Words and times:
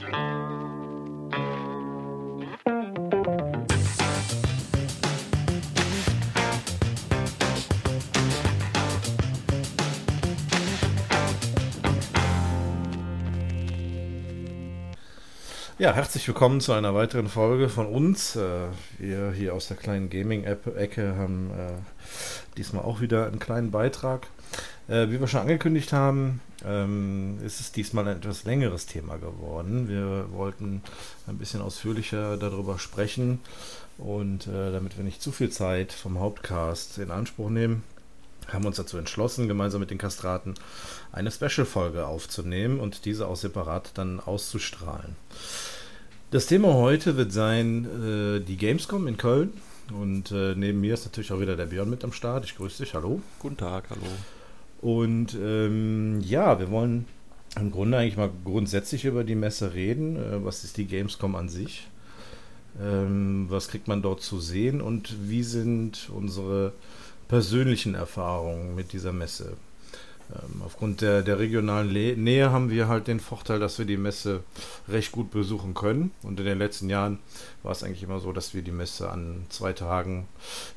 Ja, 0.00 0.06
herzlich 15.94 16.26
willkommen 16.28 16.60
zu 16.60 16.72
einer 16.72 16.94
weiteren 16.94 17.28
Folge 17.28 17.68
von 17.68 17.86
uns. 17.86 18.36
Äh, 18.36 18.68
wir 18.98 19.32
hier 19.32 19.54
aus 19.54 19.68
der 19.68 19.76
kleinen 19.76 20.08
Gaming-Ecke 20.08 21.16
haben 21.16 21.50
äh, 21.50 21.72
diesmal 22.56 22.84
auch 22.84 23.02
wieder 23.02 23.26
einen 23.26 23.38
kleinen 23.38 23.70
Beitrag. 23.70 24.26
Äh, 24.90 25.08
wie 25.10 25.20
wir 25.20 25.28
schon 25.28 25.40
angekündigt 25.40 25.92
haben, 25.92 26.40
ähm, 26.66 27.38
ist 27.44 27.60
es 27.60 27.72
diesmal 27.72 28.08
ein 28.08 28.16
etwas 28.18 28.44
längeres 28.44 28.86
Thema 28.86 29.16
geworden. 29.16 29.88
Wir 29.88 30.26
wollten 30.32 30.82
ein 31.26 31.38
bisschen 31.38 31.62
ausführlicher 31.62 32.36
darüber 32.36 32.78
sprechen 32.78 33.40
und 33.96 34.46
damit 34.46 34.96
wir 34.96 35.04
nicht 35.04 35.20
zu 35.20 35.30
viel 35.30 35.50
Zeit 35.50 35.92
vom 35.92 36.18
Hauptcast 36.18 36.96
in 36.96 37.10
Anspruch 37.10 37.50
nehmen, 37.50 37.82
haben 38.48 38.64
wir 38.64 38.68
uns 38.68 38.76
dazu 38.76 38.96
entschlossen, 38.96 39.48
gemeinsam 39.48 39.80
mit 39.80 39.90
den 39.90 39.98
Kastraten 39.98 40.54
eine 41.12 41.30
Special-Folge 41.30 42.06
aufzunehmen 42.06 42.80
und 42.80 43.04
diese 43.04 43.28
auch 43.28 43.36
separat 43.36 43.92
dann 43.94 44.20
auszustrahlen. 44.20 45.16
Das 46.30 46.46
Thema 46.46 46.74
heute 46.74 47.16
wird 47.16 47.32
sein 47.32 47.84
äh, 47.84 48.40
die 48.40 48.56
Gamescom 48.56 49.06
in 49.06 49.16
Köln. 49.16 49.52
Und 49.92 50.30
äh, 50.30 50.54
neben 50.54 50.80
mir 50.80 50.94
ist 50.94 51.04
natürlich 51.04 51.32
auch 51.32 51.40
wieder 51.40 51.56
der 51.56 51.66
Björn 51.66 51.90
mit 51.90 52.04
am 52.04 52.12
Start. 52.12 52.44
Ich 52.44 52.56
grüße 52.56 52.84
dich. 52.84 52.94
Hallo. 52.94 53.20
Guten 53.40 53.56
Tag, 53.56 53.90
hallo. 53.90 54.06
Und 54.80 55.36
ähm, 55.40 56.20
ja, 56.22 56.58
wir 56.58 56.70
wollen 56.70 57.06
im 57.56 57.70
Grunde 57.70 57.98
eigentlich 57.98 58.16
mal 58.16 58.30
grundsätzlich 58.44 59.04
über 59.04 59.24
die 59.24 59.34
Messe 59.34 59.74
reden. 59.74 60.16
Äh, 60.16 60.44
was 60.44 60.64
ist 60.64 60.76
die 60.76 60.86
Gamescom 60.86 61.34
an 61.36 61.48
sich? 61.48 61.88
Ähm, 62.80 63.46
was 63.48 63.68
kriegt 63.68 63.88
man 63.88 64.02
dort 64.02 64.22
zu 64.22 64.40
sehen? 64.40 64.80
Und 64.80 65.28
wie 65.28 65.42
sind 65.42 66.10
unsere 66.14 66.72
persönlichen 67.28 67.94
Erfahrungen 67.94 68.74
mit 68.74 68.92
dieser 68.92 69.12
Messe? 69.12 69.52
Ähm, 70.32 70.62
aufgrund 70.64 71.00
der, 71.00 71.22
der 71.22 71.38
regionalen 71.38 71.90
Le 71.90 72.16
Nähe 72.16 72.50
haben 72.50 72.70
wir 72.70 72.88
halt 72.88 73.06
den 73.06 73.20
Vorteil, 73.20 73.58
dass 73.58 73.78
wir 73.78 73.84
die 73.84 73.96
Messe 73.96 74.44
recht 74.88 75.12
gut 75.12 75.30
besuchen 75.30 75.74
können. 75.74 76.12
Und 76.22 76.40
in 76.40 76.46
den 76.46 76.58
letzten 76.58 76.88
Jahren 76.88 77.18
war 77.62 77.72
es 77.72 77.82
eigentlich 77.82 78.02
immer 78.02 78.20
so, 78.20 78.32
dass 78.32 78.54
wir 78.54 78.62
die 78.62 78.70
Messe 78.70 79.10
an 79.10 79.44
zwei 79.50 79.74
Tagen 79.74 80.26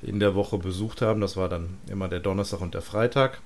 in 0.01 0.19
der 0.19 0.35
Woche 0.35 0.57
besucht 0.57 1.01
haben. 1.01 1.21
Das 1.21 1.37
war 1.37 1.47
dann 1.47 1.77
immer 1.87 2.09
der 2.09 2.19
Donnerstag 2.19 2.59
und 2.59 2.73
der 2.73 2.81
Freitag. 2.81 3.39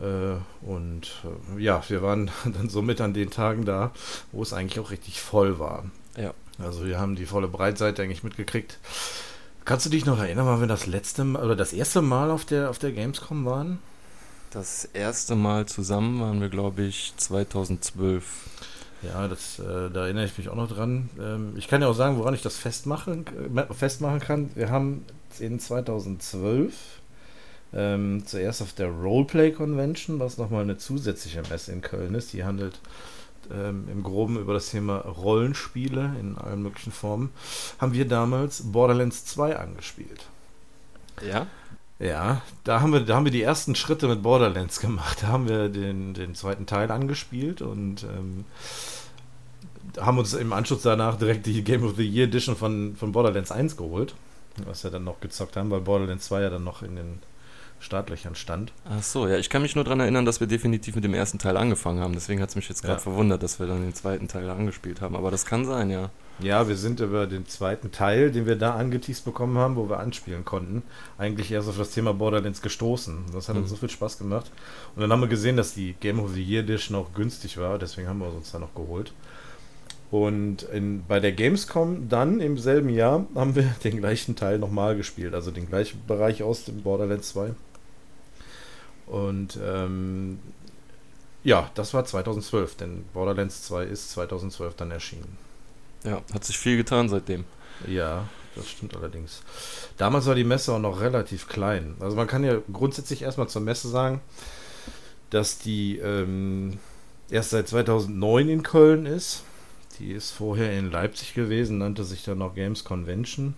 Äh, 0.00 0.36
und 0.66 1.12
äh, 1.56 1.60
ja, 1.60 1.82
wir 1.88 2.02
waren 2.02 2.30
dann 2.44 2.68
somit 2.68 3.00
an 3.00 3.14
den 3.14 3.30
Tagen 3.30 3.64
da, 3.64 3.92
wo 4.30 4.42
es 4.42 4.52
eigentlich 4.52 4.80
auch 4.80 4.90
richtig 4.90 5.20
voll 5.20 5.58
war. 5.58 5.84
Ja. 6.16 6.34
Also 6.58 6.84
wir 6.84 7.00
haben 7.00 7.16
die 7.16 7.26
volle 7.26 7.48
Breitseite 7.48 8.02
eigentlich 8.02 8.22
mitgekriegt. 8.22 8.78
Kannst 9.64 9.86
du 9.86 9.90
dich 9.90 10.04
noch 10.04 10.18
erinnern, 10.18 10.46
wann 10.46 10.60
wir 10.60 10.66
das 10.66 10.86
letzte 10.86 11.24
Mal 11.24 11.44
oder 11.44 11.56
das 11.56 11.72
erste 11.72 12.02
Mal 12.02 12.30
auf 12.30 12.44
der, 12.44 12.70
auf 12.70 12.78
der 12.78 12.92
Gamescom 12.92 13.44
waren? 13.44 13.78
Das 14.50 14.84
erste 14.84 15.34
Mal 15.34 15.66
zusammen 15.66 16.20
waren 16.20 16.40
wir, 16.40 16.48
glaube 16.48 16.82
ich, 16.82 17.14
2012. 17.16 18.24
Ja, 19.02 19.26
das, 19.26 19.58
äh, 19.58 19.90
da 19.90 20.04
erinnere 20.04 20.26
ich 20.26 20.36
mich 20.36 20.48
auch 20.48 20.56
noch 20.56 20.68
dran. 20.68 21.10
Ähm, 21.18 21.54
ich 21.56 21.68
kann 21.68 21.80
ja 21.80 21.88
auch 21.88 21.94
sagen, 21.94 22.18
woran 22.18 22.34
ich 22.34 22.42
das 22.42 22.56
festmachen, 22.56 23.24
äh, 23.56 23.72
festmachen 23.72 24.20
kann. 24.20 24.50
Wir 24.54 24.70
haben 24.70 25.04
in 25.38 25.58
2012 25.58 26.74
ähm, 27.74 28.24
zuerst 28.26 28.62
auf 28.62 28.72
der 28.72 28.88
Roleplay 28.88 29.52
Convention, 29.52 30.20
was 30.20 30.38
nochmal 30.38 30.62
eine 30.62 30.78
zusätzliche 30.78 31.42
Messe 31.48 31.72
in 31.72 31.80
Köln 31.80 32.14
ist, 32.14 32.32
die 32.32 32.44
handelt 32.44 32.80
ähm, 33.50 33.88
im 33.90 34.02
Groben 34.02 34.38
über 34.38 34.54
das 34.54 34.70
Thema 34.70 34.98
Rollenspiele 34.98 36.14
in 36.20 36.38
allen 36.38 36.62
möglichen 36.62 36.92
Formen, 36.92 37.30
haben 37.78 37.92
wir 37.92 38.06
damals 38.06 38.72
Borderlands 38.72 39.24
2 39.26 39.56
angespielt. 39.56 40.26
Ja? 41.26 41.46
Ja, 41.98 42.42
da 42.64 42.80
haben 42.80 42.92
wir, 42.92 43.00
da 43.00 43.14
haben 43.14 43.26
wir 43.26 43.32
die 43.32 43.42
ersten 43.42 43.76
Schritte 43.76 44.08
mit 44.08 44.22
Borderlands 44.22 44.80
gemacht. 44.80 45.22
Da 45.22 45.28
haben 45.28 45.48
wir 45.48 45.68
den, 45.68 46.14
den 46.14 46.34
zweiten 46.34 46.66
Teil 46.66 46.90
angespielt 46.90 47.62
und 47.62 48.02
ähm, 48.02 48.44
haben 50.00 50.18
uns 50.18 50.34
im 50.34 50.52
Anschluss 50.52 50.82
danach 50.82 51.16
direkt 51.16 51.46
die 51.46 51.62
Game 51.62 51.84
of 51.84 51.94
the 51.96 52.08
Year 52.08 52.26
Edition 52.26 52.56
von, 52.56 52.96
von 52.96 53.12
Borderlands 53.12 53.52
1 53.52 53.76
geholt. 53.76 54.14
Was 54.66 54.84
wir 54.84 54.90
dann 54.90 55.04
noch 55.04 55.20
gezockt 55.20 55.56
haben, 55.56 55.70
weil 55.70 55.80
Borderlands 55.80 56.26
2 56.26 56.42
ja 56.42 56.50
dann 56.50 56.64
noch 56.64 56.82
in 56.82 56.96
den 56.96 57.20
Startlöchern 57.82 58.34
stand. 58.34 58.72
Ach 58.84 59.02
so, 59.02 59.26
ja, 59.26 59.36
ich 59.36 59.50
kann 59.50 59.62
mich 59.62 59.74
nur 59.74 59.84
daran 59.84 60.00
erinnern, 60.00 60.24
dass 60.24 60.40
wir 60.40 60.46
definitiv 60.46 60.94
mit 60.94 61.04
dem 61.04 61.14
ersten 61.14 61.38
Teil 61.38 61.56
angefangen 61.56 62.00
haben. 62.00 62.14
Deswegen 62.14 62.40
hat 62.40 62.50
es 62.50 62.56
mich 62.56 62.68
jetzt 62.68 62.82
gerade 62.82 62.98
ja. 62.98 63.02
verwundert, 63.02 63.42
dass 63.42 63.58
wir 63.58 63.66
dann 63.66 63.82
den 63.82 63.94
zweiten 63.94 64.28
Teil 64.28 64.48
angespielt 64.48 65.00
haben. 65.00 65.16
Aber 65.16 65.30
das 65.30 65.44
kann 65.44 65.64
sein, 65.64 65.90
ja. 65.90 66.10
Ja, 66.38 66.66
wir 66.66 66.76
sind 66.76 67.00
über 67.00 67.26
den 67.26 67.46
zweiten 67.46 67.92
Teil, 67.92 68.30
den 68.30 68.46
wir 68.46 68.56
da 68.56 68.74
angeteased 68.74 69.24
bekommen 69.24 69.58
haben, 69.58 69.76
wo 69.76 69.88
wir 69.88 69.98
anspielen 69.98 70.44
konnten, 70.44 70.82
eigentlich 71.18 71.52
erst 71.52 71.68
auf 71.68 71.76
das 71.76 71.90
Thema 71.90 72.14
Borderlands 72.14 72.62
gestoßen. 72.62 73.26
Das 73.32 73.48
hat 73.48 73.56
mhm. 73.56 73.62
uns 73.62 73.70
so 73.70 73.76
viel 73.76 73.90
Spaß 73.90 74.18
gemacht. 74.18 74.50
Und 74.94 75.02
dann 75.02 75.12
haben 75.12 75.20
wir 75.20 75.28
gesehen, 75.28 75.56
dass 75.56 75.74
die 75.74 75.94
Game 76.00 76.20
of 76.20 76.32
the 76.32 76.42
Year 76.42 76.62
Edition 76.62 76.96
auch 76.96 77.12
günstig 77.14 77.58
war, 77.58 77.78
deswegen 77.78 78.08
haben 78.08 78.18
wir 78.18 78.32
uns 78.32 78.50
da 78.50 78.58
noch 78.58 78.74
geholt. 78.74 79.12
Und 80.10 80.64
in, 80.64 81.04
bei 81.08 81.20
der 81.20 81.32
Gamescom 81.32 82.08
dann 82.10 82.40
im 82.40 82.58
selben 82.58 82.90
Jahr 82.90 83.26
haben 83.34 83.54
wir 83.54 83.64
den 83.84 83.96
gleichen 83.98 84.36
Teil 84.36 84.58
nochmal 84.58 84.96
gespielt, 84.96 85.34
also 85.34 85.50
den 85.50 85.68
gleichen 85.68 86.02
Bereich 86.06 86.42
aus 86.42 86.64
dem 86.64 86.82
Borderlands 86.82 87.30
2. 87.30 87.52
Und 89.06 89.58
ähm, 89.62 90.38
ja, 91.44 91.70
das 91.74 91.92
war 91.92 92.04
2012, 92.04 92.76
denn 92.76 93.04
Borderlands 93.12 93.62
2 93.64 93.84
ist 93.84 94.10
2012 94.12 94.74
dann 94.76 94.90
erschienen. 94.90 95.36
Ja, 96.04 96.22
hat 96.32 96.44
sich 96.44 96.58
viel 96.58 96.76
getan 96.76 97.08
seitdem. 97.08 97.44
Ja, 97.86 98.28
das 98.54 98.68
stimmt 98.68 98.96
allerdings. 98.96 99.42
Damals 99.96 100.26
war 100.26 100.34
die 100.34 100.44
Messe 100.44 100.72
auch 100.72 100.78
noch 100.78 101.00
relativ 101.00 101.48
klein. 101.48 101.96
Also 102.00 102.16
man 102.16 102.26
kann 102.26 102.44
ja 102.44 102.58
grundsätzlich 102.72 103.22
erstmal 103.22 103.48
zur 103.48 103.62
Messe 103.62 103.88
sagen, 103.88 104.20
dass 105.30 105.58
die 105.58 105.98
ähm, 105.98 106.78
erst 107.30 107.50
seit 107.50 107.68
2009 107.68 108.48
in 108.48 108.62
Köln 108.62 109.06
ist. 109.06 109.42
Die 109.98 110.12
ist 110.12 110.30
vorher 110.30 110.78
in 110.78 110.90
Leipzig 110.90 111.34
gewesen, 111.34 111.78
nannte 111.78 112.04
sich 112.04 112.24
dann 112.24 112.38
noch 112.38 112.54
Games 112.54 112.84
Convention. 112.84 113.54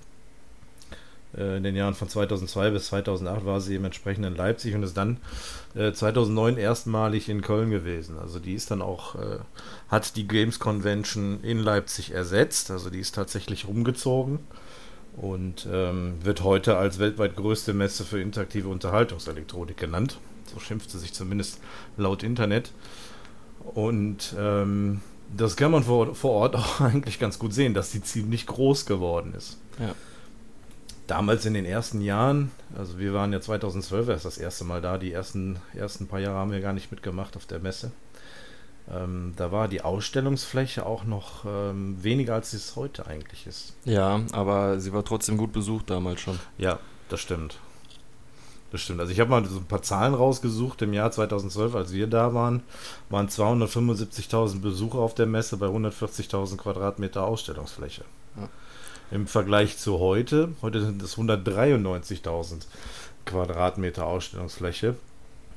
Äh, 1.37 1.57
in 1.57 1.63
den 1.63 1.77
Jahren 1.77 1.95
von 1.95 2.09
2002 2.09 2.71
bis 2.71 2.87
2008 2.87 3.45
war 3.45 3.61
sie 3.61 3.77
entsprechend 3.77 4.25
in 4.25 4.37
Leipzig 4.37 4.75
und 4.75 4.83
ist 4.83 4.97
dann 4.97 5.19
2009 5.75 6.57
äh, 6.57 6.63
erstmalig 6.63 7.29
in 7.29 7.43
Köln 7.43 7.71
gewesen. 7.71 8.19
Also 8.19 8.39
die 8.39 8.55
ist 8.55 8.71
dann 8.71 8.83
auch, 8.83 9.17
äh, 9.17 9.39
hat 9.89 10.17
die 10.17 10.27
Games 10.29 10.59
Convention 10.59 11.41
in 11.43 11.59
Leipzig 11.59 12.13
ersetzt. 12.13 12.71
Also 12.71 12.91
die 12.91 13.01
ist 13.01 13.15
tatsächlich 13.15 13.67
rumgezogen 13.67 14.41
und 15.17 15.67
ähm, 15.71 16.15
wird 16.23 16.43
heute 16.43 16.77
als 16.77 16.99
weltweit 16.99 17.37
größte 17.37 17.73
Messe 17.75 18.05
für 18.05 18.21
interaktive 18.21 18.69
Unterhaltungselektronik 18.69 19.77
genannt. 19.77 20.19
So 20.53 20.61
schimpft 20.61 20.91
sie 20.91 20.99
sich 20.99 21.13
zumindest 21.13 21.61
laut 21.97 22.23
Internet. 22.23 22.73
Und 23.75 24.35
ähm, 24.39 25.01
das 25.35 25.57
kann 25.57 25.73
man 25.73 25.85
vor, 25.85 26.15
vor 26.15 26.33
Ort 26.33 26.57
auch 26.57 26.81
eigentlich 26.81 27.19
ganz 27.19 27.39
gut 27.39 27.53
sehen, 27.53 27.75
dass 27.75 27.91
sie 27.91 28.03
ziemlich 28.03 28.47
groß 28.47 28.87
geworden 28.87 29.35
ist. 29.35 29.59
Ja 29.81 29.95
damals 31.07 31.45
in 31.47 31.55
den 31.55 31.65
ersten 31.65 32.01
Jahren, 32.01 32.51
also 32.77 32.99
wir 32.99 33.15
waren 33.15 33.33
ja 33.33 33.41
2012 33.41 34.09
erst 34.09 34.25
das 34.25 34.39
erste 34.39 34.65
Mal 34.65 34.81
da, 34.81 34.99
die 34.99 35.13
ersten, 35.13 35.59
ersten 35.75 36.07
paar 36.07 36.21
Jahre 36.21 36.39
haben 36.39 36.53
wir 36.53 36.61
gar 36.61 36.73
nicht 36.73 36.91
mitgemacht 36.91 37.37
auf 37.37 37.47
der 37.47 37.61
Messe. 37.61 37.93
Ähm, 38.91 39.33
da 39.37 39.51
war 39.51 39.69
die 39.69 39.81
Ausstellungsfläche 39.81 40.85
auch 40.85 41.05
noch 41.05 41.45
ähm, 41.47 42.03
weniger, 42.03 42.35
als 42.35 42.53
es 42.53 42.77
heute 42.77 43.07
eigentlich 43.07 43.47
ist. 43.47 43.75
Ja, 43.85 44.21
aber 44.33 44.79
sie 44.79 44.93
war 44.93 45.05
trotzdem 45.05 45.39
gut 45.39 45.53
besucht 45.53 45.89
damals 45.89 46.21
schon. 46.21 46.39
Ja, 46.59 46.79
das 47.09 47.21
stimmt. 47.21 47.59
Das 48.71 48.81
stimmt. 48.81 49.01
Also 49.01 49.13
ich 49.13 49.21
habe 49.21 49.31
mal 49.31 49.45
so 49.47 49.61
ein 49.61 49.67
paar 49.67 49.83
Zahlen 49.83 50.15
rausgesucht. 50.15 50.83
Im 50.83 50.93
Jahr 50.93 51.11
2012, 51.11 51.75
als 51.77 51.93
wir 51.93 52.09
da 52.09 52.35
waren, 52.35 52.63
waren 53.09 53.29
275.000 53.29 54.61
Besucher 54.61 54.99
auf 54.99 55.15
der 55.15 55.27
Messe 55.27 55.57
bei 55.57 55.67
140.000 55.67 56.57
Quadratmeter 56.57 57.25
Ausstellungsfläche. 57.25 58.05
Im 59.15 59.29
Vergleich 59.29 59.79
zu 59.79 60.01
heute. 60.01 60.55
Heute 60.61 60.85
sind 60.85 61.01
es 61.01 61.17
193.000 61.17 62.63
Quadratmeter 63.25 64.07
Ausstellungsfläche. 64.07 64.97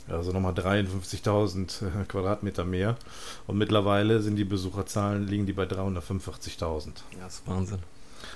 Also 0.07 0.31
nochmal 0.31 0.54
53.000 0.54 1.88
äh, 1.88 2.06
Quadratmeter 2.07 2.65
mehr. 2.65 2.98
Und 3.48 3.57
mittlerweile 3.57 4.21
sind 4.21 4.36
die 4.36 4.45
Besucherzahlen, 4.45 5.25
liegen 5.25 5.48
die 5.48 5.54
bei 5.54 5.63
345.000. 5.63 6.89
Ja, 7.18 7.24
das 7.24 7.33
ist 7.33 7.48
Wahnsinn. 7.48 7.80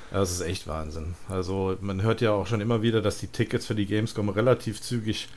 Das 0.10 0.32
ist 0.32 0.42
echt 0.42 0.66
Wahnsinn. 0.66 1.14
Also 1.30 1.78
man 1.82 2.02
hört 2.02 2.22
ja 2.22 2.32
auch 2.32 2.48
schon 2.48 2.60
immer 2.60 2.82
wieder, 2.82 3.04
dass 3.04 3.20
die 3.20 3.28
Tickets 3.28 3.68
für 3.68 3.76
die 3.76 3.86
Gamescom 3.86 4.30
relativ 4.30 4.82
zügig 4.82 5.30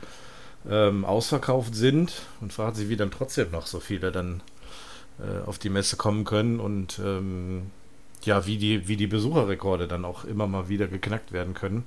ähm, 0.67 1.05
ausverkauft 1.05 1.75
sind 1.75 2.23
und 2.41 2.55
fragt 2.55 2.77
sich, 2.77 2.89
wie 2.89 2.97
dann 2.97 3.11
trotzdem 3.11 3.51
noch 3.51 3.67
so 3.67 3.81
viele 3.81 4.13
dann 4.13 4.43
äh, 5.19 5.47
auf 5.47 5.59
die 5.59 5.69
Messe 5.69 5.99
kommen 5.99 6.25
können. 6.25 6.59
Und 6.59 6.99
ähm, 7.05 7.71
ja, 8.27 8.47
wie 8.47 8.57
die, 8.57 8.89
wie 8.89 8.97
die 8.97 9.07
Besucherrekorde 9.07 9.89
dann 9.89 10.05
auch 10.05 10.25
immer 10.25 10.47
mal 10.47 10.69
wieder 10.69 10.87
geknackt 10.87 11.33
werden 11.33 11.55
können. 11.55 11.85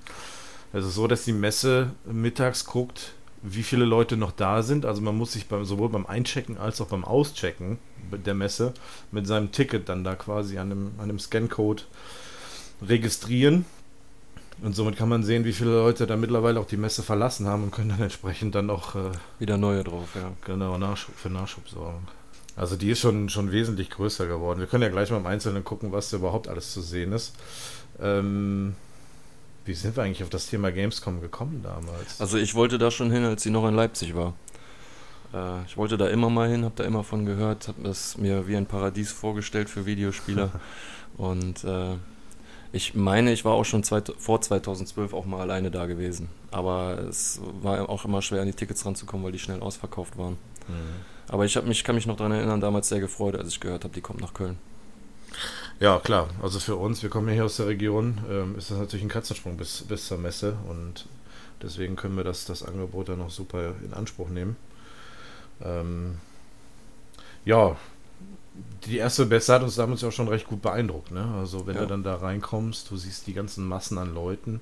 Also 0.74 0.90
so, 0.90 1.08
dass 1.08 1.26
die 1.26 1.34
Messe 1.34 1.92
mittags 2.06 2.66
guckt, 2.66 3.14
wie 3.42 3.64
viele 3.64 3.86
Leute 3.86 4.18
noch 4.18 4.32
da 4.32 4.64
sind. 4.64 4.86
Also 4.86 5.02
man 5.02 5.16
muss 5.16 5.34
sich 5.34 5.48
beim, 5.48 5.66
sowohl 5.66 5.90
beim 5.90 6.06
Einchecken 6.06 6.58
als 6.58 6.82
auch 6.82 6.88
beim 6.88 7.06
Auschecken 7.06 7.80
der 8.12 8.34
Messe 8.34 8.74
mit 9.12 9.28
seinem 9.28 9.52
Ticket 9.52 9.90
dann 9.90 10.04
da 10.04 10.16
quasi 10.16 10.58
an 10.58 10.72
einem, 10.72 10.92
an 10.98 11.04
einem 11.04 11.20
Scancode 11.20 11.88
registrieren. 12.82 13.66
Und 14.62 14.76
somit 14.76 14.98
kann 14.98 15.10
man 15.10 15.24
sehen, 15.24 15.46
wie 15.46 15.54
viele 15.54 15.72
Leute 15.72 16.08
da 16.08 16.18
mittlerweile 16.18 16.60
auch 16.60 16.66
die 16.66 16.78
Messe 16.78 17.04
verlassen 17.04 17.48
haben 17.48 17.64
und 17.64 17.72
können 17.72 17.90
dann 17.90 18.02
entsprechend 18.02 18.56
dann 18.56 18.72
auch 18.72 18.96
äh, 18.96 19.12
wieder 19.38 19.58
neue 19.58 19.84
drauf, 19.84 20.10
ja. 20.16 20.32
Genau, 20.46 20.78
Nachschub, 20.80 21.16
für 21.16 21.30
Nachschub 21.30 21.70
sorgen. 21.70 22.08
Also 22.58 22.76
die 22.76 22.90
ist 22.90 23.00
schon, 23.00 23.30
schon 23.30 23.52
wesentlich 23.52 23.92
größer 23.92 24.26
geworden. 24.26 24.60
Wir 24.60 24.68
können 24.68 24.82
ja 24.82 24.90
gleich 24.90 25.12
mal 25.12 25.18
im 25.18 25.28
Einzelnen 25.28 25.64
gucken, 25.64 25.92
was 25.92 26.10
da 26.10 26.18
überhaupt 26.18 26.48
alles 26.48 26.74
zu 26.74 26.82
sehen 26.82 27.14
ist. 27.14 27.34
Ähm, 28.02 28.76
wie 29.64 29.74
sind 29.74 29.96
wir 29.96 30.04
eigentlich 30.04 30.24
auf 30.24 30.30
das 30.30 30.48
Thema 30.48 30.72
Gamescom 30.72 31.22
gekommen 31.22 31.62
damals? 31.64 32.20
Also 32.20 32.38
ich 32.38 32.56
wollte 32.56 32.80
da 32.80 32.90
schon 32.90 33.12
hin, 33.12 33.24
als 33.24 33.44
sie 33.44 33.52
noch 33.52 33.68
in 33.68 33.76
Leipzig 33.76 34.16
war. 34.16 34.34
Äh, 35.34 35.64
ich 35.68 35.78
wollte 35.78 35.98
da 35.98 36.08
immer 36.08 36.32
mal 36.32 36.50
hin, 36.50 36.66
habe 36.66 36.74
da 36.76 36.84
immer 36.84 37.04
von 37.04 37.26
gehört, 37.26 37.68
habe 37.68 37.84
das 37.84 38.18
mir 38.18 38.48
wie 38.48 38.58
ein 38.58 38.66
Paradies 38.66 39.12
vorgestellt 39.12 39.70
für 39.70 39.86
Videospieler. 39.86 40.50
Und 41.18 41.64
äh, 41.64 41.96
ich 42.72 42.96
meine, 42.96 43.32
ich 43.34 43.46
war 43.46 43.54
auch 43.54 43.66
schon 43.66 43.84
zweit, 43.84 44.12
vor 44.18 44.42
2012 44.42 45.14
auch 45.14 45.26
mal 45.26 45.42
alleine 45.42 45.70
da 45.70 45.86
gewesen. 45.86 46.30
Aber 46.50 46.98
es 47.08 47.40
war 47.62 47.88
auch 47.88 48.04
immer 48.06 48.24
schwer, 48.24 48.42
an 48.42 48.48
die 48.48 48.54
Tickets 48.54 48.84
ranzukommen, 48.86 49.24
weil 49.24 49.32
die 49.32 49.40
schnell 49.40 49.62
ausverkauft 49.62 50.18
waren. 50.18 50.38
Mhm. 50.68 51.06
Aber 51.30 51.46
ich 51.46 51.62
mich, 51.64 51.84
kann 51.84 51.96
mich 51.96 52.06
noch 52.06 52.16
daran 52.16 52.32
erinnern, 52.32 52.62
damals 52.62 52.90
sehr 52.90 53.00
gefreut, 53.00 53.36
als 53.36 53.50
ich 53.50 53.60
gehört 53.60 53.84
habe, 53.84 53.94
die 53.94 54.02
kommt 54.02 54.22
nach 54.22 54.34
Köln. 54.34 54.58
Ja, 55.80 56.00
klar. 56.00 56.30
Also 56.42 56.60
für 56.60 56.76
uns, 56.76 57.04
wir 57.04 57.10
kommen 57.10 57.28
ja 57.28 57.36
hier 57.36 57.46
aus 57.46 57.58
der 57.58 57.68
Region, 57.68 58.20
ähm, 58.30 58.56
ist 58.58 58.72
das 58.72 58.80
natürlich 58.80 59.06
ein 59.06 59.10
Katzensprung 59.10 59.58
bis, 59.58 59.84
bis 59.84 60.08
zur 60.08 60.18
Messe 60.18 60.56
und 60.70 61.06
deswegen 61.62 61.96
können 61.96 62.16
wir 62.18 62.24
das, 62.24 62.46
das 62.46 62.64
Angebot 62.64 63.10
dann 63.10 63.20
noch 63.20 63.30
super 63.30 63.74
in 63.84 63.94
Anspruch 63.94 64.30
nehmen. 64.30 64.56
Ähm, 65.62 66.16
ja, 67.46 67.76
die 68.86 68.98
erste 68.98 69.26
Beste 69.26 69.54
hat 69.54 69.64
uns 69.64 69.76
damals 69.76 70.04
auch 70.04 70.12
schon 70.12 70.28
recht 70.28 70.48
gut 70.48 70.62
beeindruckt. 70.62 71.12
Ne? 71.12 71.26
Also 71.40 71.68
wenn 71.68 71.76
ja. 71.76 71.82
du 71.82 71.88
dann 71.88 72.04
da 72.04 72.16
reinkommst, 72.16 72.90
du 72.90 72.98
siehst 72.98 73.28
die 73.28 73.34
ganzen 73.34 73.68
Massen 73.68 73.98
an 73.98 74.14
Leuten. 74.14 74.62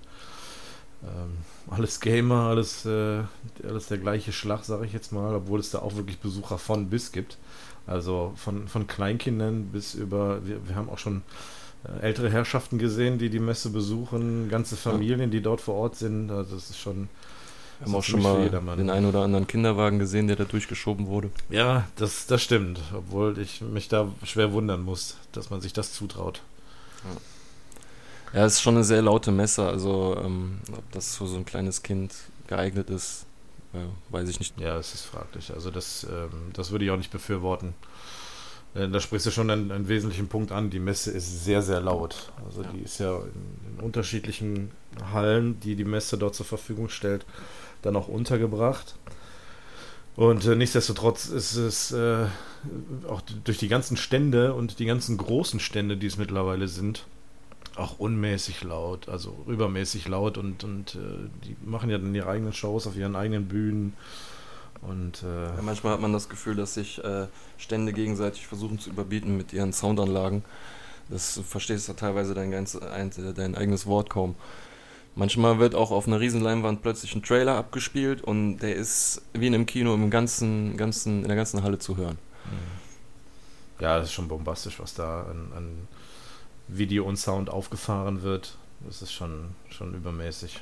Ähm, 1.06 1.38
alles 1.70 2.00
Gamer, 2.00 2.48
alles, 2.48 2.86
äh, 2.86 3.22
alles 3.64 3.88
der 3.88 3.98
gleiche 3.98 4.32
Schlag, 4.32 4.64
sage 4.64 4.86
ich 4.86 4.94
jetzt 4.94 5.12
mal, 5.12 5.36
obwohl 5.36 5.60
es 5.60 5.72
da 5.72 5.80
auch 5.80 5.96
wirklich 5.96 6.20
Besucher 6.20 6.58
von 6.58 6.90
bis 6.90 7.12
gibt. 7.12 7.38
Also 7.88 8.34
von, 8.36 8.68
von 8.68 8.88
Kleinkindern 8.88 9.68
bis 9.68 9.94
über, 9.94 10.46
wir, 10.46 10.68
wir 10.68 10.76
haben 10.76 10.90
auch 10.90 10.98
schon 10.98 11.22
äh, 11.84 12.02
ältere 12.02 12.32
Herrschaften 12.32 12.78
gesehen, 12.78 13.18
die 13.20 13.30
die 13.30 13.40
Messe 13.40 13.70
besuchen, 13.70 14.50
ganze 14.50 14.76
Familien, 14.76 15.32
die 15.32 15.42
dort 15.42 15.62
vor 15.62 15.76
Ort 15.76 15.96
sind. 15.96 16.32
Also 16.32 16.56
das 16.56 16.70
ist 16.70 16.80
schon. 16.80 17.10
Wir 17.80 17.88
haben 17.88 17.96
auch 17.96 18.04
schon 18.04 18.22
mal 18.22 18.50
den 18.78 18.90
einen 18.90 19.06
oder 19.06 19.22
anderen 19.22 19.48
Kinderwagen 19.48 20.00
gesehen, 20.00 20.28
der 20.28 20.38
da 20.38 20.46
durchgeschoben 20.46 21.08
wurde. 21.08 21.30
Ja, 21.50 21.86
das, 21.98 22.26
das 22.26 22.42
stimmt. 22.42 22.80
Obwohl 22.96 23.38
ich 23.38 23.60
mich 23.60 23.90
da 23.90 24.08
schwer 24.24 24.54
wundern 24.54 24.82
muss, 24.82 25.18
dass 25.34 25.50
man 25.50 25.60
sich 25.60 25.74
das 25.74 25.92
zutraut. 25.92 26.42
Ja, 27.04 27.18
ja 28.36 28.46
es 28.46 28.54
ist 28.54 28.62
schon 28.62 28.76
eine 28.76 28.84
sehr 28.84 29.02
laute 29.02 29.32
Messe. 29.32 29.68
Also, 29.68 30.18
ähm, 30.24 30.60
ob 30.72 30.92
das 30.92 31.18
für 31.18 31.28
so 31.28 31.38
ein 31.38 31.46
kleines 31.46 31.82
Kind 31.82 32.14
geeignet 32.48 32.90
ist, 32.90 33.26
äh, 33.74 33.78
weiß 34.14 34.30
ich 34.30 34.40
nicht. 34.40 34.60
Ja, 34.60 34.78
es 34.78 34.94
ist 34.94 35.06
fraglich. 35.06 35.52
Also, 35.54 35.72
das, 35.72 36.06
ähm, 36.10 36.52
das 36.54 36.72
würde 36.72 36.86
ich 36.86 36.92
auch 36.92 36.98
nicht 36.98 37.12
befürworten. 37.12 37.74
Äh, 38.76 38.90
da 38.90 39.00
sprichst 39.00 39.26
du 39.26 39.32
schon 39.32 39.50
einen, 39.50 39.72
einen, 39.72 39.88
wesentlichen 39.88 40.28
Punkt 40.28 40.52
an. 40.52 40.70
Die 40.70 40.80
Messe 40.80 41.12
ist 41.12 41.46
sehr, 41.46 41.62
sehr 41.62 41.80
laut. 41.80 42.32
Also, 42.46 42.62
ja. 42.62 42.70
die 42.74 42.82
ist 42.82 43.00
ja 43.00 43.18
in, 43.18 43.78
in 43.78 43.84
unterschiedlichen 43.84 44.72
Hallen, 45.12 45.60
die 45.62 45.76
die 45.76 45.86
Messe 45.86 46.18
dort 46.18 46.36
zur 46.36 46.46
Verfügung 46.46 46.90
stellt, 46.90 47.26
dann 47.82 47.96
auch 47.96 48.08
untergebracht. 48.08 48.96
Und 50.16 50.46
äh, 50.46 50.56
nichtsdestotrotz 50.56 51.26
ist 51.28 51.56
es 51.56 51.92
äh, 51.92 52.26
auch 53.08 53.22
durch 53.44 53.58
die 53.58 53.68
ganzen 53.68 53.98
Stände 53.98 54.54
und 54.54 54.80
die 54.80 54.86
ganzen 54.86 55.18
großen 55.18 55.60
Stände, 55.60 55.98
die 55.98 56.08
es 56.08 56.18
mittlerweile 56.18 56.68
sind, 56.68 57.06
auch 57.78 58.00
unmäßig 58.00 58.64
laut, 58.64 59.10
also 59.10 59.36
übermäßig 59.48 60.08
laut 60.08 60.38
und, 60.38 60.64
und 60.64 60.96
äh, 60.96 61.30
die 61.46 61.56
machen 61.64 61.90
ja 61.90 61.98
dann 61.98 62.16
ihre 62.16 62.30
eigenen 62.30 62.54
Shows 62.54 62.88
auf 62.88 62.96
ihren 62.96 63.16
eigenen 63.16 63.48
Bühnen. 63.48 63.94
Und, 64.82 65.24
äh, 65.24 65.46
ja, 65.56 65.62
manchmal 65.62 65.94
hat 65.94 66.02
man 66.02 66.14
das 66.14 66.30
Gefühl, 66.30 66.56
dass 66.56 66.76
sich 66.76 67.04
äh, 67.04 67.28
Stände 67.58 67.92
gegenseitig 67.92 68.48
versuchen 68.48 68.80
zu 68.80 68.90
überbieten 68.90 69.36
mit 69.36 69.52
ihren 69.52 69.74
Soundanlagen. 69.74 70.44
Das 71.10 71.40
verstehst 71.48 71.88
du 71.90 71.94
teilweise 71.94 72.34
dein, 72.34 72.52
ganz, 72.52 72.78
dein 73.36 73.56
eigenes 73.56 73.86
Wort 73.86 74.10
kaum. 74.10 74.36
Manchmal 75.16 75.60
wird 75.60 75.76
auch 75.76 75.92
auf 75.92 76.08
einer 76.08 76.20
Riesenleinwand 76.20 76.82
plötzlich 76.82 77.16
ein 77.16 77.24
Trailer 77.24 77.56
abgespielt 77.56 78.22
und 78.22 78.58
der 78.58 78.76
ist 78.76 79.22
wie 79.34 79.48
in 79.48 79.54
einem 79.54 79.66
Kino 79.66 79.94
im 79.94 80.10
ganzen, 80.10 80.76
ganzen, 80.78 81.22
in 81.22 81.28
der 81.28 81.38
ganzen 81.38 81.64
Halle 81.64 81.80
zu 81.80 81.96
hören. 81.96 82.18
Mhm. 82.46 82.86
Ja, 83.80 83.98
das 83.98 84.08
ist 84.08 84.14
schon 84.14 84.28
bombastisch, 84.28 84.80
was 84.80 84.94
da 84.94 85.22
an, 85.24 85.52
an 85.56 85.88
Video 86.68 87.06
und 87.06 87.18
Sound 87.18 87.50
aufgefahren 87.50 88.24
wird. 88.24 88.58
Das 88.86 89.02
ist 89.02 89.14
schon, 89.14 89.56
schon 89.70 89.94
übermäßig. 89.94 90.62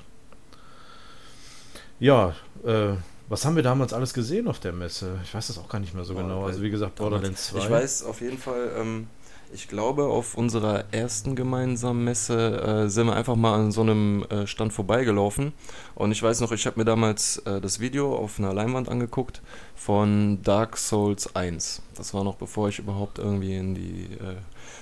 Ja, 2.00 2.36
äh, 2.66 2.96
was 3.30 3.46
haben 3.46 3.56
wir 3.56 3.64
damals 3.64 3.94
alles 3.94 4.14
gesehen 4.14 4.48
auf 4.48 4.60
der 4.60 4.74
Messe? 4.74 5.20
Ich 5.24 5.34
weiß 5.34 5.48
das 5.48 5.58
auch 5.58 5.70
gar 5.70 5.80
nicht 5.80 5.94
mehr 5.94 6.04
so 6.04 6.14
oh, 6.14 6.18
genau. 6.18 6.46
Also 6.46 6.62
wie 6.62 6.70
gesagt, 6.70 6.96
Borderlands 6.96 7.48
2. 7.48 7.60
Ich 7.60 7.70
weiß 7.70 8.04
auf 8.04 8.22
jeden 8.22 8.38
Fall, 8.38 8.72
ähm, 8.78 9.08
ich 9.54 9.68
glaube, 9.68 10.06
auf 10.06 10.36
unserer 10.36 10.86
ersten 10.92 11.36
gemeinsamen 11.36 12.04
Messe 12.04 12.86
äh, 12.86 12.90
sind 12.90 13.08
wir 13.08 13.16
einfach 13.16 13.36
mal 13.36 13.54
an 13.54 13.72
so 13.72 13.82
einem 13.82 14.24
äh, 14.30 14.48
Stand 14.48 14.74
vorbeigelaufen. 14.74 15.54
Und 15.96 16.12
ich 16.12 16.22
weiß 16.22 16.42
noch, 16.42 16.52
ich 16.52 16.66
habe 16.66 16.80
mir 16.80 16.86
damals 16.86 17.38
äh, 17.40 17.62
das 17.62 17.80
Video 17.80 18.16
auf 18.16 18.40
einer 18.40 18.54
Leinwand 18.54 18.90
angeguckt 18.90 19.42
von 19.76 20.42
Dark 20.42 20.78
Souls 20.78 21.36
1. 21.36 21.82
Das 21.96 22.14
war 22.14 22.24
noch 22.24 22.36
bevor 22.36 22.70
ich 22.70 22.80
überhaupt 22.80 23.20
irgendwie 23.20 23.56
in 23.56 23.76
die 23.76 24.06
äh, 24.14 24.38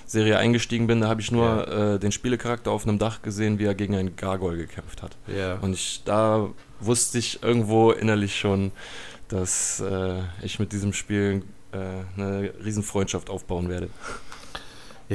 Serie 0.06 0.38
eingestiegen 0.38 0.86
bin. 0.86 1.02
Da 1.02 1.08
habe 1.08 1.20
ich 1.20 1.30
nur 1.30 1.46
ja. 1.46 1.94
Äh, 1.94 1.98
den 1.98 2.12
Spielecharakter 2.12 2.70
auf 2.70 2.86
einem 2.86 2.98
Dach 2.98 3.20
gesehen, 3.20 3.58
wie 3.58 3.64
er 3.64 3.74
gegen 3.74 3.94
einen 3.94 4.16
Gargoyle 4.16 4.56
gekämpft 4.56 5.02
hat. 5.02 5.16
Ja. 5.26 5.56
Und 5.56 5.74
ich, 5.74 6.02
da 6.04 6.48
wusste 6.80 7.18
ich 7.18 7.42
irgendwo 7.42 7.90
innerlich 7.92 8.36
schon, 8.38 8.72
dass 9.28 9.80
äh, 9.80 10.20
ich 10.42 10.58
mit 10.58 10.72
diesem 10.72 10.92
Spiel 10.92 11.42
eine 12.18 12.52
Riesenfreundschaft 12.62 13.30
aufbauen 13.30 13.70
werde. 13.70 13.88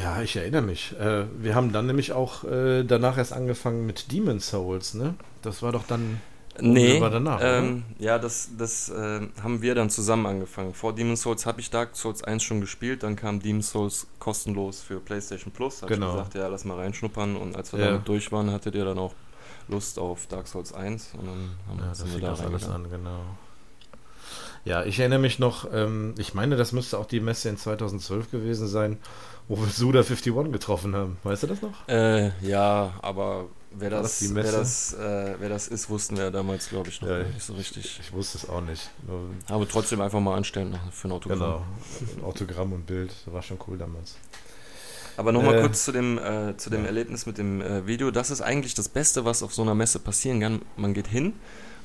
Ja, 0.01 0.21
ich 0.21 0.35
erinnere 0.35 0.61
mich. 0.61 0.95
Äh, 0.99 1.25
wir 1.39 1.55
haben 1.55 1.71
dann 1.71 1.87
nämlich 1.87 2.11
auch 2.11 2.43
äh, 2.43 2.83
danach 2.83 3.17
erst 3.17 3.33
angefangen 3.33 3.85
mit 3.85 4.11
Demon 4.11 4.39
Souls, 4.39 4.93
ne? 4.93 5.15
Das 5.41 5.61
war 5.61 5.71
doch 5.71 5.85
dann. 5.87 6.21
Nee, 6.59 6.99
war 6.99 7.11
danach, 7.11 7.39
ähm, 7.43 7.83
ja, 7.99 8.17
das, 8.17 8.49
das 8.57 8.89
äh, 8.89 9.21
haben 9.43 9.61
wir 9.61 9.75
dann 9.75 9.91
zusammen 9.91 10.25
angefangen. 10.25 10.73
Vor 10.73 10.95
Demon 10.95 11.15
Souls 11.15 11.45
habe 11.45 11.61
ich 11.61 11.69
Dark 11.69 11.95
Souls 11.95 12.23
1 12.23 12.41
schon 12.41 12.61
gespielt, 12.61 13.03
dann 13.03 13.15
kam 13.15 13.39
Demon 13.39 13.61
Souls 13.61 14.07
kostenlos 14.17 14.81
für 14.81 14.99
PlayStation 14.99 15.53
Plus. 15.53 15.83
Habe 15.83 15.93
genau. 15.93 16.07
ich 16.07 16.13
gesagt, 16.13 16.33
ja, 16.33 16.47
lass 16.47 16.65
mal 16.65 16.77
reinschnuppern. 16.77 17.35
Und 17.35 17.55
als 17.55 17.73
wir 17.73 17.79
ja. 17.79 17.85
damit 17.87 18.07
durch 18.07 18.31
waren, 18.31 18.49
hattet 18.49 18.73
ihr 18.73 18.85
dann 18.85 18.97
auch 18.97 19.13
Lust 19.67 19.99
auf 19.99 20.25
Dark 20.27 20.47
Souls 20.47 20.73
1 20.73 21.11
und 21.13 21.27
dann 21.27 21.51
haben 21.67 21.93
ja, 21.93 22.13
wir 22.13 22.21
da 22.21 22.33
alles 22.43 22.67
an, 22.67 22.89
genau. 22.89 23.19
Ja, 24.65 24.83
ich 24.83 24.99
erinnere 24.99 25.19
mich 25.19 25.39
noch, 25.39 25.71
ähm, 25.71 26.15
ich 26.17 26.33
meine, 26.33 26.57
das 26.57 26.71
müsste 26.71 26.97
auch 26.97 27.05
die 27.05 27.19
Messe 27.19 27.49
in 27.49 27.57
2012 27.57 28.31
gewesen 28.31 28.67
sein 28.67 28.97
wo 29.47 29.57
wir 29.57 29.67
Suda 29.67 29.99
51 29.99 30.51
getroffen 30.51 30.95
haben. 30.95 31.17
Weißt 31.23 31.43
du 31.43 31.47
das 31.47 31.61
noch? 31.61 31.87
Äh, 31.87 32.31
ja, 32.41 32.93
aber 33.01 33.47
wer 33.71 33.89
das, 33.89 34.19
das 34.19 34.35
wer, 34.35 34.43
das, 34.43 34.93
äh, 34.93 35.35
wer 35.39 35.49
das 35.49 35.67
ist, 35.67 35.89
wussten 35.89 36.17
wir 36.17 36.31
damals, 36.31 36.69
glaube 36.69 36.89
ich, 36.89 37.01
noch 37.01 37.09
ja, 37.09 37.23
nicht 37.23 37.41
so 37.41 37.53
richtig. 37.53 37.99
Ich, 38.01 38.13
wusste 38.13 38.37
es 38.37 38.49
auch 38.49 38.61
nicht. 38.61 38.89
Aber 39.47 39.67
trotzdem 39.67 40.01
einfach 40.01 40.19
mal 40.19 40.35
anstellen 40.35 40.77
für 40.91 41.07
ein 41.07 41.11
Autogramm. 41.11 41.39
Genau, 41.39 41.63
ein 42.17 42.23
Autogramm 42.23 42.73
und 42.73 42.85
Bild, 42.85 43.13
das 43.25 43.33
war 43.33 43.41
schon 43.41 43.57
cool 43.67 43.77
damals. 43.77 44.15
Aber 45.15 45.31
nochmal 45.31 45.57
äh, 45.57 45.61
kurz 45.61 45.83
zu 45.83 45.91
dem, 45.91 46.19
äh, 46.19 46.55
zu 46.57 46.69
dem 46.69 46.81
ja. 46.81 46.87
Erlebnis 46.87 47.25
mit 47.25 47.39
dem 47.39 47.61
äh, 47.61 47.87
Video. 47.87 48.11
Das 48.11 48.29
ist 48.29 48.41
eigentlich 48.41 48.75
das 48.75 48.87
Beste, 48.87 49.25
was 49.25 49.41
auf 49.41 49.53
so 49.53 49.63
einer 49.63 49.73
Messe 49.73 49.99
passieren 49.99 50.39
kann. 50.39 50.61
Man 50.75 50.93
geht 50.93 51.07
hin 51.07 51.33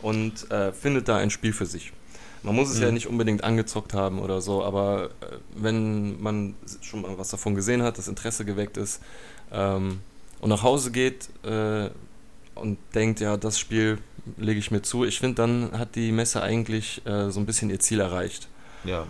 und 0.03 0.51
äh, 0.51 0.73
findet 0.73 1.09
da 1.09 1.17
ein 1.17 1.31
Spiel 1.31 1.55
für 1.55 1.65
sich. 1.65 1.93
Man 2.43 2.55
muss 2.55 2.71
es 2.71 2.79
mhm. 2.79 2.83
ja 2.83 2.91
nicht 2.91 3.07
unbedingt 3.07 3.45
angezockt 3.45 3.95
haben 3.95 4.21
oder 4.21 4.41
so, 4.41 4.65
aber 4.65 5.11
äh, 5.21 5.37
wenn 5.55 6.21
man 6.21 6.55
schon 6.81 7.03
mal 7.03 7.17
was 7.19 7.29
davon 7.29 7.55
gesehen 7.55 7.83
hat, 7.83 7.99
das 7.99 8.09
Interesse 8.09 8.45
geweckt 8.45 8.77
ist 8.77 9.01
ähm, 9.53 10.01
und 10.41 10.49
nach 10.49 10.63
Hause 10.63 10.91
geht 10.91 11.29
äh, 11.45 11.91
und 12.55 12.79
denkt, 12.95 13.21
ja, 13.21 13.37
das 13.37 13.59
Spiel 13.59 13.99
lege 14.37 14.59
ich 14.59 14.71
mir 14.71 14.83
zu, 14.83 15.05
ich 15.05 15.19
finde, 15.19 15.37
dann 15.37 15.79
hat 15.79 15.95
die 15.95 16.13
Messe 16.13 16.43
eigentlich 16.43 17.05
äh, 17.07 17.31
so 17.31 17.41
ein 17.41 17.47
bisschen 17.47 17.71
ihr 17.71 17.81
Ziel 17.81 18.01
erreicht. 18.01 18.49
Ja. 18.85 19.07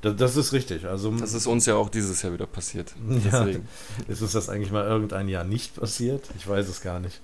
Das, 0.00 0.16
das, 0.16 0.36
ist 0.36 0.52
richtig. 0.52 0.84
Also, 0.84 1.12
das 1.12 1.32
ist 1.32 1.46
uns 1.46 1.64
ja 1.66 1.76
auch 1.76 1.88
dieses 1.88 2.22
Jahr 2.22 2.32
wieder 2.32 2.46
passiert. 2.46 2.92
Ja, 3.30 3.46
ist 4.08 4.20
uns 4.20 4.32
das 4.32 4.48
eigentlich 4.48 4.72
mal 4.72 4.84
irgendein 4.84 5.28
Jahr 5.28 5.44
nicht 5.44 5.76
passiert? 5.76 6.28
Ich 6.36 6.48
weiß 6.48 6.68
es 6.68 6.80
gar 6.80 6.98
nicht. 6.98 7.20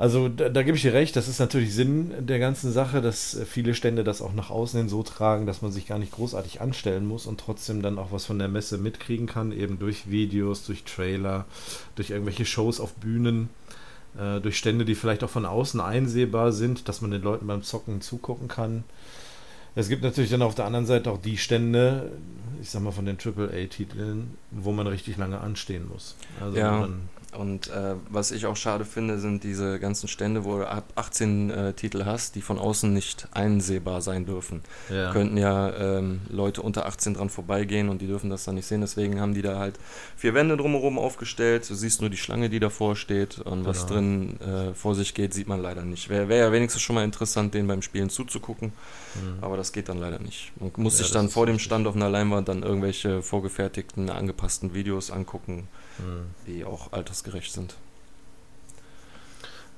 Also 0.00 0.30
da, 0.30 0.48
da 0.48 0.62
gebe 0.62 0.78
ich 0.78 0.82
dir 0.82 0.94
recht, 0.94 1.14
das 1.14 1.28
ist 1.28 1.40
natürlich 1.40 1.74
Sinn 1.74 2.14
der 2.26 2.38
ganzen 2.38 2.72
Sache, 2.72 3.02
dass 3.02 3.38
viele 3.44 3.74
Stände 3.74 4.02
das 4.02 4.22
auch 4.22 4.32
nach 4.32 4.48
außen 4.48 4.80
hin 4.80 4.88
so 4.88 5.02
tragen, 5.02 5.44
dass 5.44 5.60
man 5.60 5.72
sich 5.72 5.86
gar 5.86 5.98
nicht 5.98 6.12
großartig 6.12 6.62
anstellen 6.62 7.06
muss 7.06 7.26
und 7.26 7.38
trotzdem 7.38 7.82
dann 7.82 7.98
auch 7.98 8.10
was 8.10 8.24
von 8.24 8.38
der 8.38 8.48
Messe 8.48 8.78
mitkriegen 8.78 9.26
kann, 9.26 9.52
eben 9.52 9.78
durch 9.78 10.10
Videos, 10.10 10.64
durch 10.64 10.84
Trailer, 10.84 11.44
durch 11.96 12.08
irgendwelche 12.08 12.46
Shows 12.46 12.80
auf 12.80 12.94
Bühnen, 12.94 13.50
äh, 14.18 14.40
durch 14.40 14.56
Stände, 14.56 14.86
die 14.86 14.94
vielleicht 14.94 15.22
auch 15.22 15.28
von 15.28 15.44
außen 15.44 15.82
einsehbar 15.82 16.52
sind, 16.52 16.88
dass 16.88 17.02
man 17.02 17.10
den 17.10 17.20
Leuten 17.20 17.46
beim 17.46 17.62
Zocken 17.62 18.00
zugucken 18.00 18.48
kann. 18.48 18.84
Es 19.74 19.90
gibt 19.90 20.02
natürlich 20.02 20.30
dann 20.30 20.40
auf 20.40 20.54
der 20.54 20.64
anderen 20.64 20.86
Seite 20.86 21.10
auch 21.10 21.20
die 21.20 21.36
Stände, 21.36 22.10
ich 22.62 22.70
sag 22.70 22.80
mal 22.80 22.90
von 22.90 23.04
den 23.04 23.18
AAA-Titeln, 23.18 24.30
wo 24.50 24.72
man 24.72 24.86
richtig 24.86 25.18
lange 25.18 25.42
anstehen 25.42 25.86
muss. 25.86 26.16
Also 26.40 26.56
ja. 26.56 26.88
Und 27.36 27.68
äh, 27.68 27.94
was 28.08 28.32
ich 28.32 28.46
auch 28.46 28.56
schade 28.56 28.84
finde, 28.84 29.18
sind 29.18 29.44
diese 29.44 29.78
ganzen 29.78 30.08
Stände, 30.08 30.44
wo 30.44 30.58
du 30.58 30.68
ab 30.68 30.84
18 30.96 31.50
äh, 31.50 31.72
Titel 31.74 32.04
hast, 32.04 32.34
die 32.34 32.42
von 32.42 32.58
außen 32.58 32.92
nicht 32.92 33.28
einsehbar 33.32 34.02
sein 34.02 34.26
dürfen. 34.26 34.62
Ja. 34.88 35.12
Könnten 35.12 35.36
ja 35.36 35.72
ähm, 35.76 36.22
Leute 36.28 36.62
unter 36.62 36.86
18 36.86 37.14
dran 37.14 37.30
vorbeigehen 37.30 37.88
und 37.88 38.02
die 38.02 38.08
dürfen 38.08 38.30
das 38.30 38.44
dann 38.44 38.56
nicht 38.56 38.66
sehen. 38.66 38.80
Deswegen 38.80 39.20
haben 39.20 39.34
die 39.34 39.42
da 39.42 39.58
halt 39.58 39.78
vier 40.16 40.34
Wände 40.34 40.56
drumherum 40.56 40.98
aufgestellt. 40.98 41.70
Du 41.70 41.74
siehst 41.74 42.00
nur 42.00 42.10
die 42.10 42.16
Schlange, 42.16 42.50
die 42.50 42.58
davor 42.58 42.96
steht 42.96 43.38
und 43.38 43.64
was 43.64 43.86
genau. 43.86 43.94
drin 43.94 44.40
äh, 44.40 44.74
vor 44.74 44.96
sich 44.96 45.14
geht, 45.14 45.32
sieht 45.32 45.46
man 45.46 45.62
leider 45.62 45.82
nicht. 45.82 46.08
Wäre 46.08 46.28
wär 46.28 46.38
ja 46.38 46.52
wenigstens 46.52 46.82
schon 46.82 46.96
mal 46.96 47.04
interessant, 47.04 47.54
denen 47.54 47.68
beim 47.68 47.82
Spielen 47.82 48.10
zuzugucken. 48.10 48.72
Mhm. 49.14 49.42
Aber 49.42 49.56
das 49.56 49.72
geht 49.72 49.88
dann 49.88 49.98
leider 49.98 50.18
nicht. 50.18 50.52
Man 50.58 50.72
muss 50.76 50.98
ja, 50.98 51.04
sich 51.04 51.12
dann 51.12 51.28
vor 51.28 51.46
dem 51.46 51.60
Stand 51.60 51.86
auf 51.86 51.94
einer 51.94 52.08
Leinwand 52.08 52.48
dann 52.48 52.64
irgendwelche 52.64 53.22
vorgefertigten, 53.22 54.10
angepassten 54.10 54.74
Videos 54.74 55.10
angucken 55.12 55.68
mhm. 56.00 56.26
die 56.46 56.64
auch 56.64 56.92
altersgerecht 56.92 57.52
sind. 57.52 57.74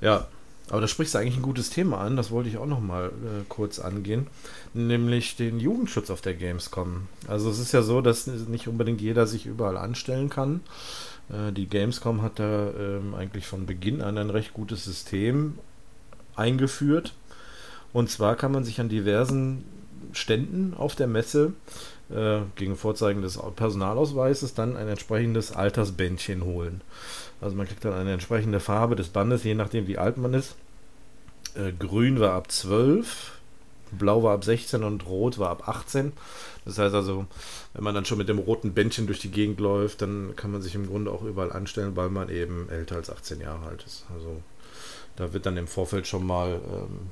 Ja, 0.01 0.27
aber 0.69 0.81
da 0.81 0.89
sprichst 0.89 1.15
du 1.15 1.19
eigentlich 1.19 1.37
ein 1.37 1.43
gutes 1.43 1.71
Thema 1.71 1.99
an, 1.99 2.17
das 2.17 2.31
wollte 2.31 2.49
ich 2.49 2.57
auch 2.57 2.67
noch 2.67 2.81
mal 2.81 3.09
äh, 3.09 3.45
kurz 3.49 3.79
angehen, 3.79 4.27
nämlich 4.75 5.37
den 5.37 5.61
Jugendschutz 5.61 6.09
auf 6.11 6.21
der 6.21 6.35
Gamescom. 6.35 7.09
Also 7.29 7.51
es 7.51 7.59
ist 7.59 7.73
ja 7.73 7.83
so, 7.83 8.01
dass 8.01 8.27
nicht 8.27 8.69
unbedingt 8.69 9.01
jeder 9.01 9.27
sich 9.27 9.47
überall 9.47 9.77
anstellen 9.77 10.31
kann. 10.31 10.61
Äh, 11.31 11.53
die 11.53 11.67
Gamescom 11.67 12.23
hat 12.23 12.39
da 12.39 12.71
äh, 12.71 13.01
eigentlich 13.17 13.47
von 13.47 13.67
Beginn 13.67 14.01
an 14.03 14.19
ein 14.19 14.31
recht 14.31 14.55
gutes 14.55 14.85
System 14.85 15.59
eingeführt. 16.37 17.15
Und 17.93 18.09
zwar 18.09 18.37
kann 18.37 18.53
man 18.53 18.65
sich 18.65 18.81
an 18.81 18.89
diversen 18.89 19.65
Ständen 20.13 20.75
auf 20.75 20.95
der 20.95 21.07
Messe 21.07 21.53
äh, 22.15 22.41
gegen 22.57 22.77
Vorzeigen 22.77 23.23
des 23.23 23.39
Personalausweises 23.57 24.55
dann 24.55 24.77
ein 24.77 24.89
entsprechendes 24.89 25.53
Altersbändchen 25.53 26.45
holen. 26.45 26.81
Also 27.41 27.57
man 27.57 27.67
kriegt 27.67 27.85
dann 27.85 27.95
eine 27.95 28.13
entsprechende 28.13 28.61
Farbe 28.61 28.97
des 28.97 29.09
Bandes, 29.09 29.45
je 29.45 29.55
nachdem 29.55 29.87
wie 29.87 29.99
alt 29.99 30.17
man 30.17 30.35
ist. 30.35 30.55
Äh, 31.55 31.73
grün 31.73 32.21
war 32.21 32.33
ab 32.33 32.51
12, 32.51 33.33
blau 33.93 34.23
war 34.23 34.35
ab 34.35 34.45
16 34.45 34.85
und 34.85 35.07
rot 35.07 35.39
war 35.39 35.51
ab 35.51 35.69
18. 35.69 36.13
Das 36.65 36.79
heißt 36.79 36.95
also, 36.95 37.27
wenn 37.75 37.85
man 37.85 37.95
dann 37.95 38.05
schon 38.05 38.19
mit 38.19 38.29
dem 38.29 38.39
roten 38.39 38.73
Bändchen 38.73 39.07
durch 39.07 39.19
die 39.19 39.31
Gegend 39.31 39.59
läuft, 39.61 40.03
dann 40.03 40.35
kann 40.37 40.53
man 40.53 40.63
sich 40.63 40.75
im 40.75 40.87
Grunde 40.87 41.11
auch 41.11 41.23
überall 41.23 41.53
anstellen, 41.53 41.97
weil 41.97 42.09
man 42.09 42.29
eben 42.29 42.69
älter 42.69 42.97
als 42.97 43.11
18 43.11 43.41
Jahre 43.41 43.67
alt 43.67 43.85
ist. 43.85 44.05
Also 44.15 44.41
da 45.17 45.33
wird 45.33 45.47
dann 45.47 45.57
im 45.57 45.67
Vorfeld 45.67 46.07
schon 46.07 46.27
mal 46.27 46.61
ähm, 46.73 47.11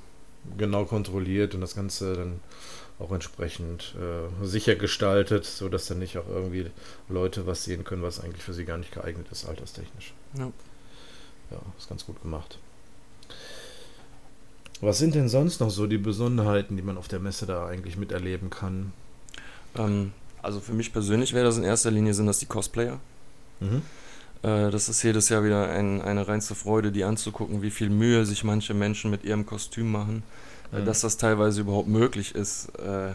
genau 0.57 0.85
kontrolliert 0.85 1.55
und 1.55 1.61
das 1.61 1.75
Ganze 1.75 2.15
dann 2.15 2.41
auch 3.01 3.13
entsprechend 3.13 3.95
äh, 3.97 4.47
sicher 4.47 4.77
gestaltet, 4.77 5.45
sodass 5.45 5.87
dann 5.87 5.99
nicht 5.99 6.19
auch 6.19 6.29
irgendwie 6.29 6.67
Leute 7.09 7.47
was 7.47 7.65
sehen 7.65 7.85
können, 7.85 8.03
was 8.03 8.21
eigentlich 8.21 8.43
für 8.43 8.53
sie 8.53 8.65
gar 8.65 8.79
nicht 8.79 8.93
geeignet 8.93 9.27
ist, 9.31 9.47
alterstechnisch. 9.47 10.13
Ja. 10.37 10.53
Ja, 11.51 11.59
ist 11.79 11.89
ganz 11.89 12.07
gut 12.07 12.21
gemacht. 12.23 12.59
Was 14.81 14.99
sind 14.99 15.15
denn 15.15 15.29
sonst 15.29 15.61
noch 15.61 15.71
so 15.71 15.87
die 15.87 15.99
Besonderheiten, 15.99 16.77
die 16.77 16.83
man 16.83 16.97
auf 16.97 17.09
der 17.09 17.19
Messe 17.19 17.47
da 17.47 17.67
eigentlich 17.67 17.97
miterleben 17.97 18.51
kann? 18.51 18.93
Ähm, 19.77 20.13
also 20.43 20.61
für 20.61 20.73
mich 20.73 20.93
persönlich 20.93 21.33
wäre 21.33 21.45
das 21.45 21.57
in 21.57 21.65
erster 21.65 21.91
Linie 21.91 22.15
sind 22.15 22.27
das 22.27 22.39
die 22.39 22.47
Cosplayer. 22.47 22.99
Mhm. 23.61 23.83
Äh, 24.43 24.71
das 24.71 24.89
ist 24.89 25.03
jedes 25.03 25.29
Jahr 25.29 25.45
wieder 25.45 25.69
ein, 25.71 26.01
eine 26.01 26.29
reinste 26.29 26.55
Freude, 26.55 26.93
die 26.93 27.05
anzugucken, 27.05 27.63
wie 27.63 27.71
viel 27.71 27.91
Mühe 27.91 28.25
sich 28.25 28.45
manche 28.45 28.75
Menschen 28.75 29.11
mit 29.11 29.25
ihrem 29.25 29.45
Kostüm 29.45 29.91
machen 29.91 30.23
mhm. 30.73 30.85
dass 30.85 31.01
das 31.01 31.17
teilweise 31.17 31.63
überhaupt 31.63 31.89
möglich 31.89 32.35
ist, 32.35 32.69
äh, 32.79 33.13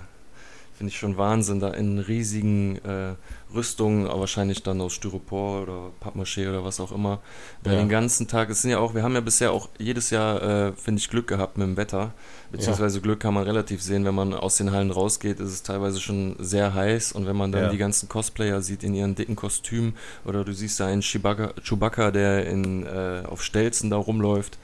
finde 0.77 0.91
ich 0.91 0.99
schon 0.99 1.17
Wahnsinn, 1.17 1.61
da 1.61 1.69
in 1.69 1.99
riesigen 1.99 2.77
äh, 2.83 3.13
Rüstungen, 3.53 4.07
aber 4.07 4.21
wahrscheinlich 4.21 4.61
dann 4.61 4.81
aus 4.81 4.93
Styropor 4.93 5.61
oder 5.61 5.91
Pappmaché 6.01 6.49
oder 6.49 6.65
was 6.65 6.81
auch 6.81 6.91
immer, 6.91 7.21
ja. 7.65 7.71
den 7.71 7.87
ganzen 7.87 8.27
Tag, 8.27 8.49
es 8.49 8.61
sind 8.61 8.71
ja 8.71 8.79
auch, 8.79 8.93
wir 8.93 9.01
haben 9.01 9.13
ja 9.13 9.21
bisher 9.21 9.53
auch 9.53 9.69
jedes 9.77 10.09
Jahr, 10.09 10.41
äh, 10.41 10.73
finde 10.73 10.99
ich, 10.99 11.09
Glück 11.09 11.27
gehabt 11.27 11.57
mit 11.57 11.65
dem 11.65 11.77
Wetter, 11.77 12.11
beziehungsweise 12.51 12.97
ja. 12.97 13.03
Glück 13.03 13.21
kann 13.21 13.33
man 13.33 13.45
relativ 13.45 13.81
sehen, 13.81 14.03
wenn 14.03 14.15
man 14.15 14.33
aus 14.33 14.57
den 14.57 14.71
Hallen 14.71 14.91
rausgeht, 14.91 15.39
ist 15.39 15.51
es 15.51 15.63
teilweise 15.63 16.01
schon 16.01 16.35
sehr 16.39 16.73
heiß 16.73 17.13
und 17.13 17.25
wenn 17.25 17.37
man 17.37 17.53
dann 17.53 17.63
ja. 17.63 17.69
die 17.69 17.77
ganzen 17.77 18.09
Cosplayer 18.09 18.61
sieht 18.61 18.83
in 18.83 18.93
ihren 18.93 19.15
dicken 19.15 19.37
Kostümen 19.37 19.95
oder 20.25 20.43
du 20.43 20.53
siehst 20.53 20.79
da 20.81 20.87
einen 20.87 21.01
Chewbacca, 21.01 21.53
Chewbacca 21.63 22.11
der 22.11 22.47
in, 22.47 22.85
äh, 22.85 23.23
auf 23.25 23.41
Stelzen 23.41 23.89
da 23.89 23.95
rumläuft, 23.95 24.57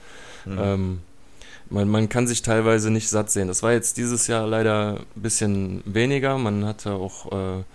mhm. 0.46 0.60
ähm, 0.60 1.00
man, 1.72 1.88
man 1.88 2.10
kann 2.10 2.28
sich 2.28 2.42
teilweise 2.42 2.92
nicht 2.92 3.10
satt 3.10 3.32
sehen. 3.32 3.48
Das 3.48 3.64
war 3.64 3.72
jetzt 3.72 3.98
dieses 3.98 4.28
Jahr 4.28 4.46
leider 4.46 5.00
ein 5.00 5.22
bisschen 5.22 5.82
weniger. 5.86 6.38
Man 6.38 6.66
hatte 6.66 6.94
auch 6.94 7.32
äh, 7.32 7.60
ein 7.60 7.66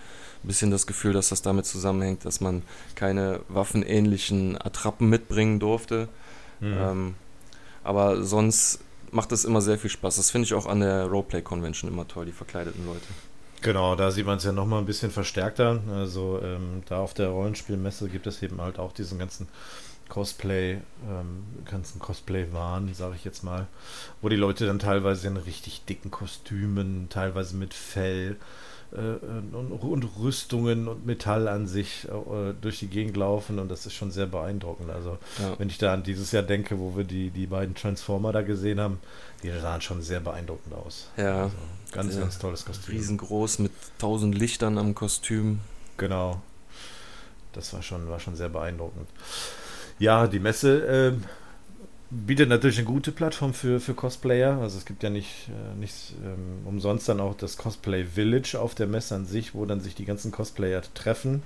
bisschen 0.42 0.70
das 0.70 0.86
Gefühl, 0.86 1.12
dass 1.12 1.30
das 1.30 1.42
damit 1.42 1.66
zusammenhängt, 1.66 2.24
dass 2.24 2.40
man 2.40 2.62
keine 2.94 3.40
waffenähnlichen 3.48 4.60
Attrappen 4.60 5.08
mitbringen 5.08 5.58
durfte. 5.58 6.08
Mhm. 6.60 6.76
Ähm, 6.78 7.14
aber 7.82 8.22
sonst 8.22 8.80
macht 9.10 9.32
es 9.32 9.44
immer 9.44 9.60
sehr 9.60 9.78
viel 9.78 9.90
Spaß. 9.90 10.16
Das 10.16 10.30
finde 10.30 10.46
ich 10.46 10.54
auch 10.54 10.66
an 10.66 10.80
der 10.80 11.06
Roleplay 11.06 11.40
Convention 11.40 11.90
immer 11.90 12.06
toll, 12.06 12.26
die 12.26 12.32
verkleideten 12.32 12.84
Leute. 12.86 13.06
Genau, 13.62 13.96
da 13.96 14.10
sieht 14.10 14.26
man 14.26 14.36
es 14.36 14.44
ja 14.44 14.52
nochmal 14.52 14.80
ein 14.80 14.86
bisschen 14.86 15.10
verstärkter. 15.10 15.80
Also 15.90 16.40
ähm, 16.42 16.82
da 16.88 16.98
auf 16.98 17.14
der 17.14 17.28
Rollenspielmesse 17.28 18.08
gibt 18.08 18.26
es 18.26 18.42
eben 18.42 18.60
halt 18.60 18.78
auch 18.78 18.92
diesen 18.92 19.18
ganzen 19.18 19.48
Cosplay, 20.08 20.78
ähm, 21.08 21.44
ganzen 21.64 21.98
Cosplay-Wahn, 21.98 22.94
sage 22.94 23.16
ich 23.16 23.24
jetzt 23.24 23.42
mal, 23.42 23.66
wo 24.22 24.28
die 24.28 24.36
Leute 24.36 24.66
dann 24.66 24.78
teilweise 24.78 25.26
in 25.26 25.36
richtig 25.36 25.84
dicken 25.84 26.10
Kostümen, 26.10 27.08
teilweise 27.10 27.56
mit 27.56 27.74
Fell 27.74 28.36
äh, 28.92 28.98
und, 28.98 29.72
und, 29.72 30.04
Rüstungen 30.18 30.88
und 30.88 31.06
Metall 31.06 31.48
an 31.48 31.66
sich 31.66 32.06
äh, 32.06 32.54
durch 32.60 32.78
die 32.78 32.86
Gegend 32.86 33.16
laufen 33.16 33.58
und 33.58 33.68
das 33.68 33.84
ist 33.86 33.94
schon 33.94 34.10
sehr 34.10 34.26
beeindruckend. 34.26 34.90
Also 34.90 35.18
ja. 35.40 35.58
wenn 35.58 35.68
ich 35.68 35.78
da 35.78 35.92
an 35.92 36.02
dieses 36.02 36.32
Jahr 36.32 36.44
denke, 36.44 36.78
wo 36.78 36.96
wir 36.96 37.04
die, 37.04 37.30
die 37.30 37.46
beiden 37.46 37.74
Transformer 37.74 38.32
da 38.32 38.42
gesehen 38.42 38.80
haben, 38.80 39.00
die 39.42 39.50
sahen 39.50 39.80
schon 39.80 40.02
sehr 40.02 40.20
beeindruckend 40.20 40.74
aus. 40.74 41.08
Ja. 41.16 41.44
Also 41.44 41.56
ganz, 41.92 42.14
ja. 42.14 42.20
ganz 42.20 42.38
tolles 42.38 42.64
Kostüm. 42.64 42.94
Riesengroß 42.94 43.58
mit 43.58 43.72
tausend 43.98 44.36
Lichtern 44.36 44.78
am 44.78 44.94
Kostüm. 44.94 45.60
Genau. 45.96 46.40
Das 47.52 47.72
war 47.72 47.82
schon, 47.82 48.08
war 48.08 48.20
schon 48.20 48.36
sehr 48.36 48.50
beeindruckend. 48.50 49.08
Ja, 49.98 50.26
die 50.26 50.40
Messe 50.40 50.86
äh, 50.86 51.12
bietet 52.10 52.48
natürlich 52.48 52.78
eine 52.78 52.86
gute 52.86 53.12
Plattform 53.12 53.54
für, 53.54 53.80
für 53.80 53.94
Cosplayer. 53.94 54.58
Also 54.60 54.78
es 54.78 54.84
gibt 54.84 55.02
ja 55.02 55.10
nicht, 55.10 55.48
äh, 55.48 55.78
nicht 55.78 56.14
ähm, 56.24 56.66
umsonst 56.66 57.08
dann 57.08 57.20
auch 57.20 57.34
das 57.34 57.56
Cosplay 57.56 58.04
Village 58.04 58.58
auf 58.60 58.74
der 58.74 58.86
Messe 58.86 59.14
an 59.14 59.26
sich, 59.26 59.54
wo 59.54 59.64
dann 59.64 59.80
sich 59.80 59.94
die 59.94 60.04
ganzen 60.04 60.32
Cosplayer 60.32 60.82
treffen. 60.94 61.42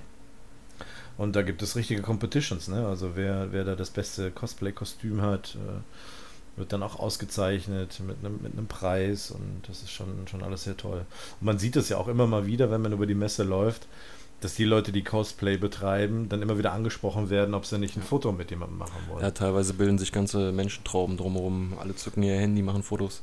Und 1.17 1.35
da 1.35 1.41
gibt 1.41 1.61
es 1.61 1.75
richtige 1.75 2.01
Competitions, 2.01 2.67
ne? 2.67 2.87
Also 2.87 3.15
wer, 3.15 3.51
wer 3.51 3.63
da 3.63 3.75
das 3.75 3.89
beste 3.89 4.31
Cosplay-Kostüm 4.31 5.21
hat, 5.21 5.55
äh, 5.55 6.57
wird 6.57 6.73
dann 6.73 6.83
auch 6.83 6.99
ausgezeichnet 6.99 8.01
mit 8.05 8.17
einem, 8.19 8.39
mit 8.41 8.67
Preis 8.67 9.31
und 9.31 9.61
das 9.67 9.81
ist 9.83 9.91
schon, 9.91 10.27
schon 10.29 10.43
alles 10.43 10.63
sehr 10.63 10.77
toll. 10.77 11.05
Und 11.39 11.45
man 11.45 11.59
sieht 11.59 11.75
es 11.75 11.89
ja 11.89 11.97
auch 11.97 12.07
immer 12.07 12.27
mal 12.27 12.45
wieder, 12.45 12.71
wenn 12.71 12.81
man 12.81 12.91
über 12.91 13.07
die 13.07 13.15
Messe 13.15 13.43
läuft, 13.43 13.87
dass 14.41 14.55
die 14.55 14.65
Leute, 14.65 14.91
die 14.91 15.03
Cosplay 15.03 15.57
betreiben, 15.57 16.27
dann 16.27 16.41
immer 16.41 16.57
wieder 16.57 16.73
angesprochen 16.73 17.29
werden, 17.29 17.53
ob 17.53 17.65
sie 17.65 17.77
nicht 17.77 17.95
ein 17.95 18.01
Foto 18.01 18.31
mit 18.31 18.49
jemandem 18.49 18.79
machen 18.79 18.99
wollen. 19.07 19.21
Ja, 19.21 19.31
teilweise 19.31 19.75
bilden 19.75 19.99
sich 19.99 20.11
ganze 20.11 20.51
Menschentrauben 20.51 21.15
drumherum. 21.15 21.73
Alle 21.79 21.95
zücken 21.95 22.23
ihr 22.23 22.35
Handy, 22.35 22.63
machen 22.63 22.81
Fotos. 22.81 23.21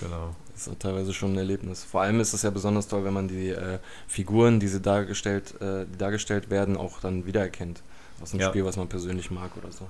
Genau. 0.00 0.34
Das 0.52 0.66
ist 0.66 0.80
teilweise 0.80 1.14
schon 1.14 1.32
ein 1.32 1.38
Erlebnis. 1.38 1.84
Vor 1.84 2.02
allem 2.02 2.20
ist 2.20 2.34
es 2.34 2.42
ja 2.42 2.50
besonders 2.50 2.86
toll, 2.86 3.04
wenn 3.04 3.14
man 3.14 3.28
die 3.28 3.48
äh, 3.48 3.78
Figuren, 4.06 4.60
die 4.60 4.68
sie 4.68 4.80
dargestellt, 4.80 5.54
äh, 5.60 5.86
die 5.86 5.96
dargestellt 5.96 6.50
werden, 6.50 6.76
auch 6.76 7.00
dann 7.00 7.24
wiedererkennt. 7.24 7.82
Aus 8.22 8.32
einem 8.32 8.40
ja. 8.40 8.48
Spiel, 8.48 8.64
was 8.64 8.76
man 8.76 8.88
persönlich 8.88 9.30
mag 9.30 9.56
oder 9.56 9.72
so. 9.72 9.86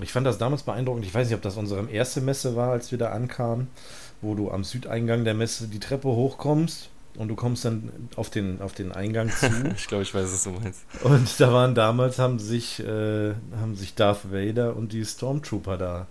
Ich 0.00 0.12
fand 0.12 0.26
das 0.26 0.38
damals 0.38 0.62
beeindruckend. 0.62 1.04
Ich 1.04 1.14
weiß 1.14 1.28
nicht, 1.28 1.36
ob 1.36 1.42
das 1.42 1.56
unsere 1.56 1.88
erste 1.90 2.20
Messe 2.20 2.56
war, 2.56 2.70
als 2.72 2.90
wir 2.90 2.98
da 2.98 3.10
ankamen, 3.10 3.68
wo 4.22 4.34
du 4.34 4.50
am 4.50 4.64
Südeingang 4.64 5.24
der 5.24 5.34
Messe 5.34 5.68
die 5.68 5.80
Treppe 5.80 6.08
hochkommst 6.08 6.88
und 7.16 7.28
du 7.28 7.36
kommst 7.36 7.64
dann 7.64 7.90
auf 8.16 8.30
den, 8.30 8.60
auf 8.60 8.72
den 8.72 8.92
Eingang 8.92 9.30
zu. 9.30 9.46
ich 9.76 9.86
glaube, 9.86 10.02
ich 10.02 10.14
weiß, 10.14 10.24
was 10.24 10.44
du 10.44 10.50
meinst. 10.50 10.82
Und 11.02 11.40
da 11.40 11.52
waren 11.52 11.74
damals, 11.74 12.18
haben 12.18 12.38
sich, 12.38 12.80
äh, 12.80 13.34
haben 13.60 13.76
sich 13.76 13.94
Darth 13.94 14.32
Vader 14.32 14.76
und 14.76 14.92
die 14.92 15.04
Stormtrooper 15.04 15.76
da 15.76 16.06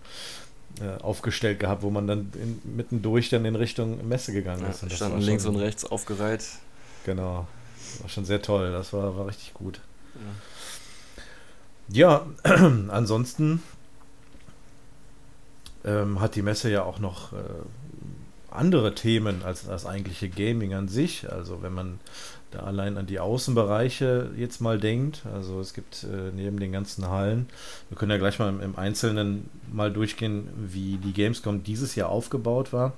äh, 0.82 1.02
aufgestellt 1.02 1.60
gehabt, 1.60 1.84
wo 1.84 1.90
man 1.90 2.08
dann 2.08 2.32
in, 2.34 2.62
mittendurch 2.76 3.30
dann 3.30 3.46
in 3.46 3.56
Richtung 3.56 4.08
Messe 4.08 4.34
gegangen 4.34 4.66
ist. 4.70 4.82
Ja, 4.82 4.84
und 4.84 4.94
standen 4.94 5.22
links 5.22 5.46
und 5.46 5.58
rechts 5.58 5.86
aufgereiht. 5.86 6.46
Genau. 7.06 7.48
War 8.02 8.10
schon 8.10 8.26
sehr 8.26 8.42
toll. 8.42 8.72
Das 8.72 8.94
war, 8.94 9.18
war 9.18 9.28
richtig 9.28 9.54
gut. 9.54 9.82
Ja, 11.90 12.26
ja 12.44 12.66
ansonsten 12.90 13.62
ähm, 15.86 16.22
hat 16.22 16.36
die 16.36 16.42
Messe 16.42 16.72
ja 16.72 16.84
auch 16.84 17.00
noch 17.00 17.34
äh, 17.34 17.36
andere 18.56 18.96
Themen 18.96 19.44
als 19.44 19.66
das 19.66 19.86
eigentliche 19.86 20.30
Gaming 20.30 20.74
an 20.74 20.88
sich. 20.88 21.32
Also 21.32 21.62
wenn 21.62 21.74
man 21.74 22.00
da 22.54 22.60
allein 22.60 22.98
an 22.98 23.06
die 23.06 23.20
Außenbereiche 23.20 24.32
jetzt 24.38 24.62
mal 24.62 24.80
denkt. 24.80 25.24
Also 25.34 25.60
es 25.60 25.74
gibt 25.74 26.04
äh, 26.04 26.32
neben 26.34 26.60
den 26.60 26.72
ganzen 26.72 27.10
Hallen, 27.10 27.48
wir 27.90 27.98
können 27.98 28.12
ja 28.12 28.18
gleich 28.18 28.40
mal 28.40 28.54
im, 28.62 28.76
Einzelnen 28.78 29.50
mal 29.72 29.92
durchgehen, 29.92 30.48
wie 30.56 30.98
die 30.98 31.14
Gamescom 31.14 31.64
dieses 31.64 31.96
Jahr 31.96 32.10
aufgebaut 32.10 32.74
war. 32.74 32.94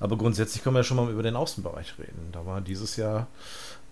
Aber 0.00 0.16
grundsätzlich 0.16 0.62
können 0.62 0.74
wir 0.74 0.80
ja 0.80 0.84
schon 0.84 0.96
mal 0.96 1.10
über 1.10 1.22
den 1.22 1.36
Außenbereich 1.36 1.94
reden. 1.98 2.28
Da 2.32 2.44
war 2.46 2.60
dieses 2.60 2.96
Jahr 2.96 3.28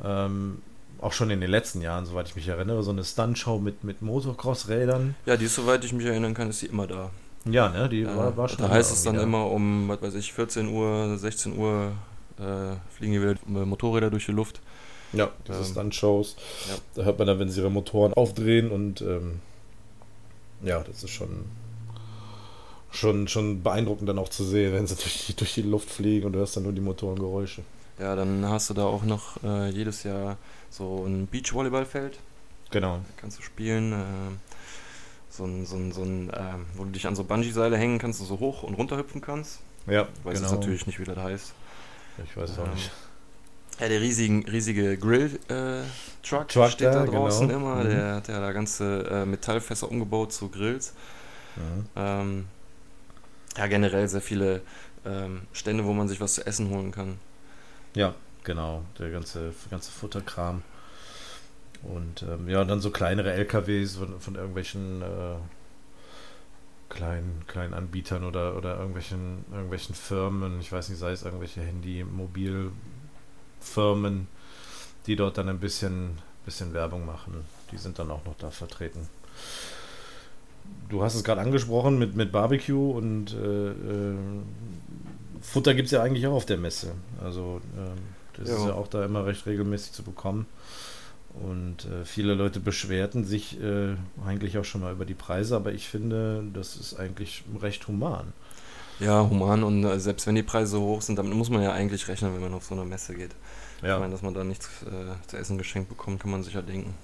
ähm, 0.05 0.63
auch 1.01 1.13
schon 1.13 1.31
in 1.31 1.41
den 1.41 1.51
letzten 1.51 1.83
Jahren, 1.83 2.07
soweit 2.07 2.29
ich 2.29 2.37
mich 2.37 2.49
erinnere, 2.49 2.83
so 2.83 2.91
eine 2.91 3.05
Stuntshow 3.05 3.59
mit, 3.59 3.85
mit 3.85 4.03
Motocross-Rädern. 4.03 5.15
Ja, 5.27 5.37
die 5.37 5.47
ist, 5.47 5.55
soweit 5.55 5.85
ich 5.85 5.93
mich 5.93 6.07
erinnern 6.07 6.35
kann, 6.35 6.51
ist 6.51 6.61
sie 6.61 6.67
immer 6.67 6.87
da. 6.87 7.11
Ja, 7.49 7.69
ne, 7.69 7.89
die 7.89 8.01
ja, 8.01 8.17
war, 8.17 8.37
war, 8.37 8.49
schon. 8.49 8.59
Da 8.59 8.71
heißt 8.71 8.93
es 8.93 9.03
dann 9.05 9.15
wieder. 9.15 9.25
immer 9.25 9.51
um, 9.51 9.89
was 9.89 10.03
weiß 10.03 10.15
ich, 10.15 10.33
14 10.33 10.69
Uhr, 10.69 11.17
16 11.17 11.57
Uhr 11.57 11.93
äh, 12.39 12.77
fliegen 12.95 13.13
hier 13.13 13.23
wieder 13.23 13.65
Motorräder 13.67 14.11
durch 14.11 14.27
die 14.27 14.33
Luft. 14.33 14.61
Ja, 15.13 15.31
diese 15.47 15.59
ähm, 15.59 15.65
Stunt-Shows. 15.65 16.37
Ja. 16.69 16.75
Da 16.95 17.03
hört 17.05 17.19
man 17.19 17.27
dann, 17.27 17.39
wenn 17.39 17.49
sie 17.49 17.61
ihre 17.61 17.71
Motoren 17.71 18.13
aufdrehen 18.15 18.71
und 18.71 19.01
ähm, 19.01 19.41
ja, 20.63 20.81
das 20.81 21.05
ist 21.05 21.11
schon, 21.11 21.47
schon, 22.91 23.29
schon 23.29 23.63
beeindruckend 23.63 24.09
dann 24.09 24.19
auch 24.19 24.29
zu 24.29 24.45
sehen, 24.45 24.73
wenn 24.73 24.87
sie 24.87 24.95
durch 25.03 25.27
die, 25.27 25.37
durch 25.37 25.55
die 25.55 25.63
Luft 25.63 25.91
fliegen 25.91 26.27
und 26.27 26.33
du 26.33 26.41
hörst 26.41 26.57
dann 26.57 26.65
nur 26.65 26.73
die 26.73 26.81
Motorengeräusche. 26.81 27.63
Ja, 27.99 28.15
dann 28.15 28.45
hast 28.47 28.69
du 28.69 28.75
da 28.75 28.85
auch 28.85 29.05
noch 29.05 29.43
äh, 29.43 29.71
jedes 29.71 30.03
Jahr 30.03 30.37
so 30.69 31.05
ein 31.07 31.27
Beachvolleyballfeld. 31.29 32.19
Genau. 32.71 32.97
Da 32.97 33.13
kannst 33.17 33.39
du 33.39 33.43
spielen. 33.43 33.95
So 35.37 35.45
ein, 35.45 35.67
so 35.67 35.77
ein, 35.77 35.93
so 35.93 36.03
ein 36.03 36.31
äh, 36.31 36.55
wo 36.75 36.85
du 36.85 36.91
dich 36.91 37.07
an 37.07 37.15
so 37.15 37.25
Bungee-Seile 37.25 37.77
hängen 37.77 37.99
kannst 37.99 38.21
und 38.21 38.27
so 38.27 38.39
hoch 38.39 38.63
und 38.63 38.75
runter 38.75 38.97
hüpfen 38.97 39.21
kannst. 39.21 39.61
Ja, 39.87 40.03
ich 40.03 40.25
weiß 40.25 40.39
genau. 40.39 40.49
jetzt 40.49 40.59
natürlich 40.59 40.87
nicht, 40.87 40.99
wie 40.99 41.05
das 41.05 41.17
heißt. 41.17 41.53
Ich 42.25 42.37
weiß 42.37 42.51
es 42.51 42.59
auch 42.59 42.65
ähm, 42.65 42.75
nicht. 42.75 42.91
Ja, 43.79 43.89
der 43.89 44.01
riesigen, 44.01 44.49
riesige 44.49 44.97
Grill-Truck 44.97 46.57
äh, 46.57 46.71
steht 46.71 46.89
da, 46.89 47.05
da 47.05 47.07
draußen 47.07 47.49
genau. 47.49 47.61
immer. 47.61 47.85
Mhm. 47.85 47.91
Der 47.91 48.15
hat 48.15 48.29
ja 48.29 48.41
da 48.41 48.53
ganze 48.53 49.07
äh, 49.11 49.27
Metallfässer 49.27 49.91
umgebaut 49.91 50.33
zu 50.33 50.49
Grills. 50.49 50.95
Mhm. 51.57 51.87
Ähm, 51.95 52.47
ja, 53.57 53.67
generell 53.67 54.09
sehr 54.09 54.23
viele 54.23 54.63
ähm, 55.05 55.43
Stände, 55.53 55.85
wo 55.85 55.93
man 55.93 56.09
sich 56.09 56.21
was 56.21 56.35
zu 56.35 56.47
essen 56.47 56.71
holen 56.71 56.91
kann. 56.91 57.19
Ja, 57.95 58.15
genau. 58.45 58.83
Der 58.99 59.11
ganze, 59.11 59.53
ganze 59.71 59.91
Futterkram. 59.91 60.63
Und 61.95 62.23
ähm, 62.23 62.49
ja, 62.49 62.65
dann 62.65 62.81
so 62.81 62.91
kleinere 62.91 63.33
LKWs 63.33 63.97
von, 63.97 64.21
von 64.21 64.35
irgendwelchen 64.35 65.03
äh, 65.03 65.37
kleinen, 66.89 67.45
kleinen 67.47 67.75
Anbietern 67.75 68.25
oder, 68.25 68.57
oder 68.57 68.77
irgendwelchen, 68.77 69.45
irgendwelchen 69.53 69.95
Firmen. 69.95 70.61
Ich 70.61 70.73
weiß 70.73 70.89
nicht, 70.89 70.99
sei 70.99 71.13
es 71.13 71.23
irgendwelche 71.23 71.61
Handy, 71.61 72.05
Mobil, 72.05 72.71
Firmen, 73.61 74.29
die 75.07 75.17
dort 75.17 75.39
dann 75.39 75.49
ein 75.49 75.61
bisschen, 75.61 76.19
bisschen 76.45 76.73
Werbung 76.75 77.07
machen. 77.07 77.45
Die 77.73 77.79
sind 77.79 77.99
dann 77.99 78.11
auch 78.11 78.25
noch 78.25 78.37
da 78.39 78.51
vertreten. 78.51 79.09
Du 80.89 81.03
hast 81.03 81.15
es 81.15 81.25
gerade 81.25 81.41
angesprochen 81.41 81.99
mit, 81.99 82.17
mit 82.17 82.33
Barbecue 82.33 82.91
und 82.93 83.33
äh, 83.35 83.71
äh, 83.71 84.17
Futter 85.41 85.75
gibt 85.75 85.87
es 85.87 85.93
ja 85.93 86.03
eigentlich 86.03 86.27
auch 86.27 86.35
auf 86.35 86.47
der 86.47 86.57
Messe. 86.57 86.93
Also 87.23 87.61
äh, 87.77 88.39
das 88.39 88.49
ja. 88.49 88.57
ist 88.57 88.65
ja 88.67 88.75
auch 88.75 88.89
da 88.89 89.05
immer 89.05 89.27
recht 89.27 89.47
regelmäßig 89.47 89.93
zu 89.93 90.03
bekommen. 90.03 90.47
Und 91.43 91.85
äh, 91.85 92.05
viele 92.05 92.35
Leute 92.35 92.61
beschwerten 92.61 93.25
sich 93.25 93.61
äh, 93.61 93.95
eigentlich 94.25 94.57
auch 94.57 94.65
schon 94.65 94.81
mal 94.81 94.93
über 94.93 95.05
die 95.05 95.15
Preise, 95.15 95.57
aber 95.57 95.73
ich 95.73 95.89
finde, 95.89 96.43
das 96.55 96.77
ist 96.77 96.99
eigentlich 96.99 97.45
recht 97.61 97.87
human. 97.89 98.33
Ja, 99.01 99.29
human 99.29 99.63
und 99.63 99.85
äh, 99.85 100.01
selbst 100.01 100.27
wenn 100.27 100.35
die 100.35 100.43
Preise 100.43 100.81
hoch 100.81 101.03
sind, 101.03 101.19
damit 101.19 101.35
muss 101.35 101.51
man 101.51 101.63
ja 101.63 101.73
eigentlich 101.73 102.09
rechnen, 102.09 102.33
wenn 102.35 102.41
man 102.41 102.55
auf 102.55 102.65
so 102.65 102.75
eine 102.75 102.85
Messe 102.85 103.15
geht. 103.15 103.33
Ja. 103.83 103.95
Ich 103.95 104.01
meine, 104.01 104.13
dass 104.13 104.23
man 104.23 104.33
da 104.33 104.45
nichts 104.45 104.69
äh, 104.85 105.29
zu 105.29 105.37
essen 105.37 105.59
geschenkt 105.59 105.91
bekommt, 105.91 106.21
kann 106.21 106.31
man 106.31 106.43
sicher 106.43 106.63
denken. 106.63 106.95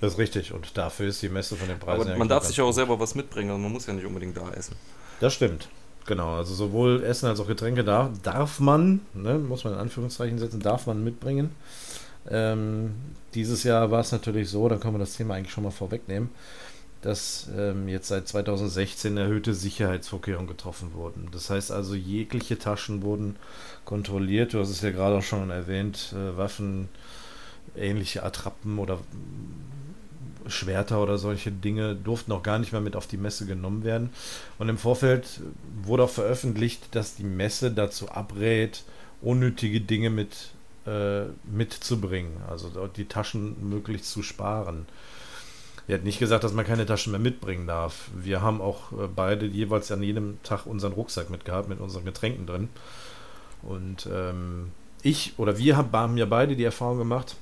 Das 0.00 0.14
ist 0.14 0.18
richtig 0.18 0.52
und 0.52 0.76
dafür 0.78 1.08
ist 1.08 1.20
die 1.20 1.28
Messe 1.28 1.54
von 1.54 1.68
den 1.68 1.78
Preisen. 1.78 2.08
Aber 2.08 2.18
man 2.18 2.28
darf 2.28 2.44
sich 2.44 2.58
auch 2.60 2.72
selber 2.72 2.98
was 2.98 3.14
mitbringen, 3.14 3.50
also 3.50 3.60
man 3.60 3.70
muss 3.70 3.86
ja 3.86 3.92
nicht 3.92 4.06
unbedingt 4.06 4.36
da 4.36 4.50
essen. 4.52 4.74
Das 5.20 5.34
stimmt. 5.34 5.68
Genau, 6.06 6.36
also 6.36 6.54
sowohl 6.54 7.04
Essen 7.04 7.26
als 7.26 7.38
auch 7.38 7.46
Getränke 7.46 7.84
darf, 7.84 8.10
darf 8.22 8.58
man, 8.58 9.00
ne, 9.14 9.38
muss 9.38 9.62
man 9.62 9.74
in 9.74 9.78
Anführungszeichen 9.78 10.38
setzen, 10.38 10.60
darf 10.60 10.86
man 10.86 11.04
mitbringen. 11.04 11.54
Ähm, 12.30 12.94
dieses 13.34 13.64
Jahr 13.64 13.90
war 13.90 14.00
es 14.00 14.12
natürlich 14.12 14.48
so, 14.48 14.68
dann 14.68 14.80
können 14.80 14.94
wir 14.94 15.00
das 15.00 15.16
Thema 15.16 15.34
eigentlich 15.34 15.52
schon 15.52 15.64
mal 15.64 15.70
vorwegnehmen, 15.70 16.30
dass 17.00 17.48
ähm, 17.56 17.88
jetzt 17.88 18.08
seit 18.08 18.28
2016 18.28 19.16
erhöhte 19.16 19.54
Sicherheitsvorkehrungen 19.54 20.46
getroffen 20.46 20.94
wurden. 20.94 21.28
Das 21.32 21.50
heißt 21.50 21.72
also, 21.72 21.94
jegliche 21.94 22.58
Taschen 22.58 23.02
wurden 23.02 23.36
kontrolliert. 23.84 24.54
Du 24.54 24.60
hast 24.60 24.70
es 24.70 24.82
ja 24.82 24.90
gerade 24.90 25.18
auch 25.18 25.22
schon 25.22 25.50
erwähnt, 25.50 26.14
äh, 26.14 26.36
Waffen, 26.36 26.88
ähnliche 27.76 28.22
Attrappen 28.22 28.78
oder 28.78 28.98
Schwerter 30.46 31.02
oder 31.02 31.18
solche 31.18 31.52
Dinge 31.52 31.94
durften 31.94 32.32
auch 32.32 32.42
gar 32.42 32.58
nicht 32.58 32.72
mehr 32.72 32.80
mit 32.80 32.96
auf 32.96 33.06
die 33.06 33.16
Messe 33.16 33.46
genommen 33.46 33.84
werden. 33.84 34.10
Und 34.58 34.68
im 34.68 34.78
Vorfeld 34.78 35.40
wurde 35.82 36.04
auch 36.04 36.10
veröffentlicht, 36.10 36.94
dass 36.94 37.14
die 37.14 37.24
Messe 37.24 37.70
dazu 37.70 38.10
abrät, 38.10 38.84
unnötige 39.20 39.80
Dinge 39.80 40.10
mit 40.10 40.50
äh, 40.86 41.24
mitzubringen, 41.44 42.42
also 42.48 42.68
die 42.88 43.06
Taschen 43.06 43.68
möglichst 43.68 44.10
zu 44.10 44.22
sparen. 44.22 44.86
Er 45.88 45.96
hat 45.96 46.04
nicht 46.04 46.18
gesagt, 46.18 46.44
dass 46.44 46.52
man 46.52 46.64
keine 46.64 46.86
Taschen 46.86 47.10
mehr 47.10 47.20
mitbringen 47.20 47.66
darf. 47.66 48.10
Wir 48.14 48.40
haben 48.40 48.60
auch 48.60 48.92
äh, 48.92 49.08
beide 49.14 49.46
jeweils 49.46 49.90
an 49.90 50.02
jedem 50.02 50.42
Tag 50.42 50.66
unseren 50.66 50.92
Rucksack 50.92 51.30
mitgehabt 51.30 51.68
mit 51.68 51.80
unseren 51.80 52.04
Getränken 52.04 52.46
drin. 52.46 52.68
Und 53.62 54.08
ähm, 54.12 54.70
ich 55.02 55.34
oder 55.38 55.58
wir 55.58 55.76
haben 55.76 56.16
ja 56.16 56.26
beide 56.26 56.56
die 56.56 56.64
Erfahrung 56.64 56.98
gemacht, 56.98 57.36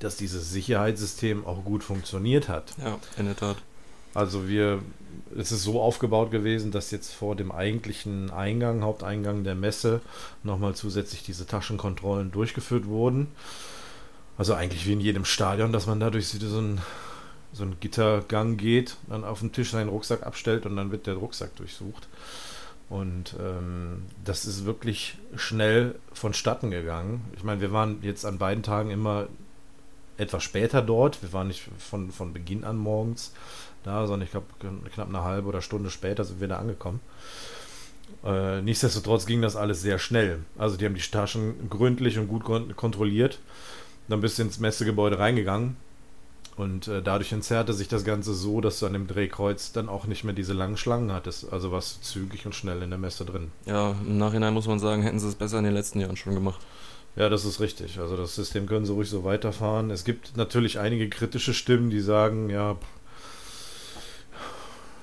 dass 0.00 0.16
dieses 0.16 0.50
Sicherheitssystem 0.50 1.46
auch 1.46 1.64
gut 1.64 1.84
funktioniert 1.84 2.48
hat. 2.48 2.74
Ja, 2.82 2.98
in 3.16 3.26
der 3.26 3.36
Tat. 3.36 3.56
Also 4.14 4.48
wir, 4.48 4.80
es 5.36 5.52
ist 5.52 5.62
so 5.62 5.80
aufgebaut 5.80 6.30
gewesen, 6.30 6.70
dass 6.70 6.90
jetzt 6.90 7.12
vor 7.12 7.36
dem 7.36 7.52
eigentlichen 7.52 8.30
Eingang, 8.30 8.82
Haupteingang 8.82 9.44
der 9.44 9.54
Messe, 9.54 10.00
nochmal 10.42 10.74
zusätzlich 10.74 11.22
diese 11.22 11.46
Taschenkontrollen 11.46 12.30
durchgeführt 12.30 12.86
wurden. 12.86 13.28
Also 14.36 14.54
eigentlich 14.54 14.86
wie 14.86 14.92
in 14.92 15.00
jedem 15.00 15.24
Stadion, 15.24 15.72
dass 15.72 15.86
man 15.86 16.00
dadurch 16.00 16.28
so 16.28 16.60
ein 16.60 16.80
so 17.52 17.64
ein 17.64 17.76
Gittergang 17.80 18.56
geht, 18.56 18.96
dann 19.08 19.24
auf 19.24 19.40
dem 19.40 19.52
Tisch 19.52 19.70
seinen 19.70 19.88
Rucksack 19.88 20.24
abstellt 20.26 20.66
und 20.66 20.76
dann 20.76 20.90
wird 20.90 21.06
der 21.06 21.14
Rucksack 21.14 21.56
durchsucht. 21.56 22.08
Und 22.88 23.34
ähm, 23.38 24.04
das 24.24 24.46
ist 24.46 24.64
wirklich 24.64 25.18
schnell 25.36 25.94
vonstatten 26.12 26.70
gegangen. 26.70 27.22
Ich 27.36 27.44
meine, 27.44 27.60
wir 27.60 27.72
waren 27.72 27.98
jetzt 28.02 28.24
an 28.24 28.38
beiden 28.38 28.62
Tagen 28.62 28.90
immer 28.90 29.28
etwas 30.16 30.42
später 30.42 30.80
dort. 30.82 31.22
Wir 31.22 31.32
waren 31.32 31.48
nicht 31.48 31.68
von, 31.78 32.10
von 32.10 32.32
Beginn 32.32 32.64
an 32.64 32.76
morgens 32.76 33.32
da, 33.84 34.06
sondern 34.06 34.26
ich 34.26 34.30
glaube, 34.30 34.46
knapp 34.92 35.08
eine 35.08 35.22
halbe 35.22 35.48
oder 35.48 35.62
Stunde 35.62 35.90
später 35.90 36.24
sind 36.24 36.40
wir 36.40 36.48
da 36.48 36.58
angekommen. 36.58 37.00
Äh, 38.24 38.62
nichtsdestotrotz 38.62 39.26
ging 39.26 39.42
das 39.42 39.56
alles 39.56 39.82
sehr 39.82 39.98
schnell. 39.98 40.40
Also 40.56 40.76
die 40.76 40.84
haben 40.84 40.94
die 40.94 41.00
Taschen 41.00 41.68
gründlich 41.68 42.18
und 42.18 42.28
gut 42.28 42.44
kontrolliert. 42.76 43.38
Dann 44.08 44.20
bist 44.20 44.38
du 44.38 44.42
ins 44.42 44.58
Messegebäude 44.58 45.18
reingegangen 45.18 45.76
und 46.56 46.88
äh, 46.88 47.02
dadurch 47.02 47.32
entzerrte 47.32 47.72
sich 47.72 47.88
das 47.88 48.04
Ganze 48.04 48.34
so, 48.34 48.60
dass 48.60 48.80
du 48.80 48.86
an 48.86 48.92
dem 48.92 49.06
Drehkreuz 49.06 49.72
dann 49.72 49.88
auch 49.88 50.06
nicht 50.06 50.24
mehr 50.24 50.34
diese 50.34 50.54
langen 50.54 50.76
Schlangen 50.76 51.12
hattest. 51.12 51.52
Also 51.52 51.70
warst 51.70 51.98
du 51.98 52.02
zügig 52.02 52.46
und 52.46 52.54
schnell 52.54 52.82
in 52.82 52.90
der 52.90 52.98
Messe 52.98 53.24
drin. 53.24 53.52
Ja, 53.66 53.94
im 54.04 54.18
Nachhinein 54.18 54.54
muss 54.54 54.66
man 54.66 54.80
sagen, 54.80 55.02
hätten 55.02 55.20
sie 55.20 55.28
es 55.28 55.36
besser 55.36 55.58
in 55.58 55.64
den 55.64 55.74
letzten 55.74 56.00
Jahren 56.00 56.16
schon 56.16 56.34
gemacht. 56.34 56.60
Ja, 57.14 57.28
das 57.28 57.44
ist 57.44 57.60
richtig. 57.60 57.98
Also 57.98 58.16
das 58.16 58.34
System 58.34 58.66
können 58.66 58.86
sie 58.86 58.92
ruhig 58.92 59.08
so 59.08 59.24
weiterfahren. 59.24 59.90
Es 59.90 60.04
gibt 60.04 60.36
natürlich 60.36 60.78
einige 60.78 61.08
kritische 61.08 61.54
Stimmen, 61.54 61.90
die 61.90 62.00
sagen, 62.00 62.50
ja, 62.50 62.76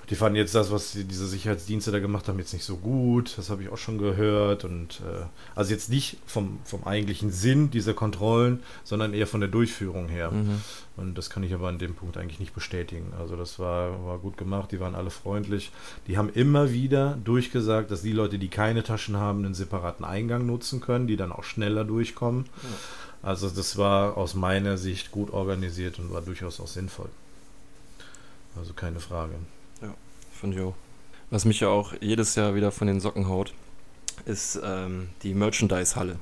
die 0.10 0.16
fanden 0.16 0.36
jetzt 0.36 0.54
das, 0.54 0.72
was 0.72 0.92
die, 0.92 1.04
diese 1.04 1.28
Sicherheitsdienste 1.28 1.92
da 1.92 2.00
gemacht 2.00 2.28
haben, 2.28 2.38
jetzt 2.38 2.54
nicht 2.54 2.64
so 2.64 2.78
gut. 2.78 3.38
Das 3.38 3.50
habe 3.50 3.64
ich 3.64 3.70
auch 3.70 3.78
schon 3.78 3.98
gehört. 3.98 4.64
Und 4.64 5.02
äh, 5.02 5.26
also 5.56 5.72
jetzt 5.72 5.90
nicht 5.90 6.18
vom, 6.26 6.60
vom 6.64 6.84
eigentlichen 6.84 7.32
Sinn 7.32 7.72
dieser 7.72 7.94
Kontrollen, 7.94 8.62
sondern 8.84 9.14
eher 9.14 9.28
von 9.28 9.40
der 9.40 9.50
Durchführung 9.50 10.08
her. 10.08 10.32
Mhm. 10.32 10.62
Und 10.98 11.18
das 11.18 11.30
kann 11.30 11.44
ich 11.44 11.54
aber 11.54 11.68
an 11.68 11.80
dem 11.80 11.96
Punkt 11.96 12.18
eigentlich 12.18 12.40
nicht 12.40 12.54
bestätigen. 12.54 13.14
Also 13.20 13.36
das 13.36 13.58
war, 13.60 14.06
war 14.06 14.20
gut 14.20 14.38
gemacht, 14.38 14.72
die 14.72 14.80
waren 14.80 14.96
alle 14.96 15.10
freundlich. 15.10 15.72
Die 16.08 16.18
haben 16.18 16.30
immer 16.30 16.72
wieder 16.72 17.18
durchgesagt, 17.24 17.92
dass 17.92 18.02
die 18.02 18.14
Leute, 18.14 18.38
die 18.38 18.48
keine 18.48 18.84
Taschen 18.84 19.18
haben, 19.18 19.44
einen 19.44 19.56
separaten 19.56 20.06
Eingang 20.06 20.46
nutzen 20.46 20.82
können, 20.82 21.08
die 21.08 21.18
dann 21.18 21.32
auch 21.32 21.44
schneller 21.44 21.84
durchkommen. 21.84 22.46
Ja. 22.64 23.30
Also 23.30 23.50
das 23.50 23.76
war 23.78 24.18
aus 24.18 24.36
meiner 24.36 24.78
Sicht 24.78 25.12
gut 25.12 25.34
organisiert 25.34 25.98
und 25.98 26.14
war 26.14 26.22
durchaus 26.22 26.60
auch 26.60 26.68
sinnvoll. 26.68 27.10
Also 28.56 28.74
keine 28.74 29.00
Frage. 29.00 29.34
Von 30.40 30.52
Joe. 30.52 30.74
Was 31.30 31.46
mich 31.46 31.62
ja 31.62 31.70
auch 31.70 31.94
jedes 32.02 32.36
Jahr 32.36 32.56
wieder 32.56 32.72
von 32.72 32.88
den 32.88 33.00
Socken 33.00 33.28
haut, 33.28 33.54
ist 34.26 34.60
ähm, 34.64 35.10
die 35.24 35.34
Merchandise-Halle. 35.34 36.18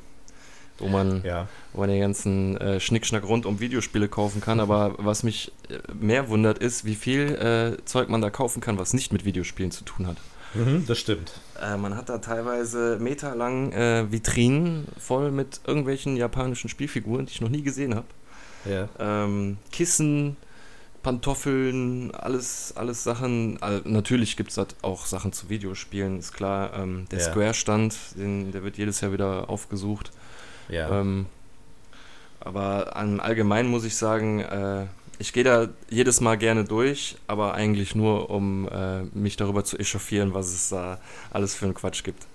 Wo 0.80 0.88
man, 0.88 1.23
ja. 1.23 1.47
wo 1.71 1.82
man 1.82 1.89
den 1.89 1.99
ganzen 1.99 2.58
äh, 2.58 2.80
Schnickschnack 2.80 3.23
rund 3.23 3.45
um 3.45 3.60
Videospiele 3.60 4.08
kaufen 4.08 4.41
kann. 4.41 4.60
Aber 4.60 4.95
was 4.97 5.23
mich 5.23 5.52
äh, 5.69 5.78
mehr 5.93 6.30
wundert, 6.30 6.60
ist, 6.60 6.86
wie 6.86 6.95
viel 6.95 7.36
äh, 7.80 7.86
Zeug 7.86 8.10
man 8.10 8.21
da 8.21 8.30
kaufen 8.30 8.62
kann, 8.62 8.78
was 8.78 8.93
nicht 8.93 9.13
mit 9.13 9.26
Videospielen 9.26 9.71
zu 9.71 9.84
tun 9.84 10.08
hat. 10.08 10.17
Mhm, 10.54 10.86
das 10.88 10.99
stimmt. 10.99 11.34
Äh, 11.62 11.78
man 11.78 11.95
hat 11.95 12.10
da 12.10 12.19
teilweise 12.19 12.97
meterlang 12.99 13.71
äh, 13.71 14.12
Vitrinen 14.12 14.88
voll 14.97 15.32
mit 15.32 15.62
irgendwelchen 15.65 16.17
japanischen 16.17 16.69
Spielfiguren, 16.69 17.26
die 17.26 17.32
ich 17.32 17.41
noch 17.41 17.49
nie 17.49 17.63
gesehen 17.63 17.95
habe. 17.95 18.08
Ja. 18.65 18.89
Ähm, 18.99 19.58
Kissen, 19.71 20.38
Pantoffeln, 21.03 22.15
alles, 22.15 22.73
alles 22.75 23.03
Sachen. 23.03 23.61
Äh, 23.61 23.81
natürlich 23.83 24.35
gibt 24.37 24.51
es 24.51 24.65
auch 24.81 25.05
Sachen 25.05 25.33
zu 25.33 25.49
Videospielen, 25.49 26.17
ist 26.19 26.33
klar. 26.33 26.73
Ähm, 26.73 27.05
der 27.11 27.19
Ja. 27.19 27.25
Square-Stand, 27.25 27.95
der 28.15 28.63
wird 28.63 28.77
jedes 28.77 29.01
Jahr 29.01 29.11
wieder 29.11 29.49
aufgesucht. 29.49 30.11
Ja. 30.69 31.01
Ähm, 31.01 31.27
aber 32.39 32.95
an 32.95 33.19
allgemein 33.19 33.67
muss 33.67 33.83
ich 33.83 33.95
sagen, 33.95 34.39
äh, 34.39 34.85
ich 35.19 35.31
gehe 35.33 35.43
da 35.43 35.67
jedes 35.89 36.21
Mal 36.21 36.37
gerne 36.37 36.65
durch, 36.65 37.17
aber 37.27 37.53
eigentlich 37.53 37.95
nur, 37.95 38.29
um 38.29 38.67
äh, 38.69 39.03
mich 39.13 39.37
darüber 39.37 39.63
zu 39.63 39.77
echauffieren, 39.77 40.33
was 40.33 40.47
es 40.47 40.69
da 40.69 40.99
alles 41.31 41.53
für 41.53 41.65
einen 41.65 41.73
Quatsch 41.75 42.03
gibt. 42.03 42.25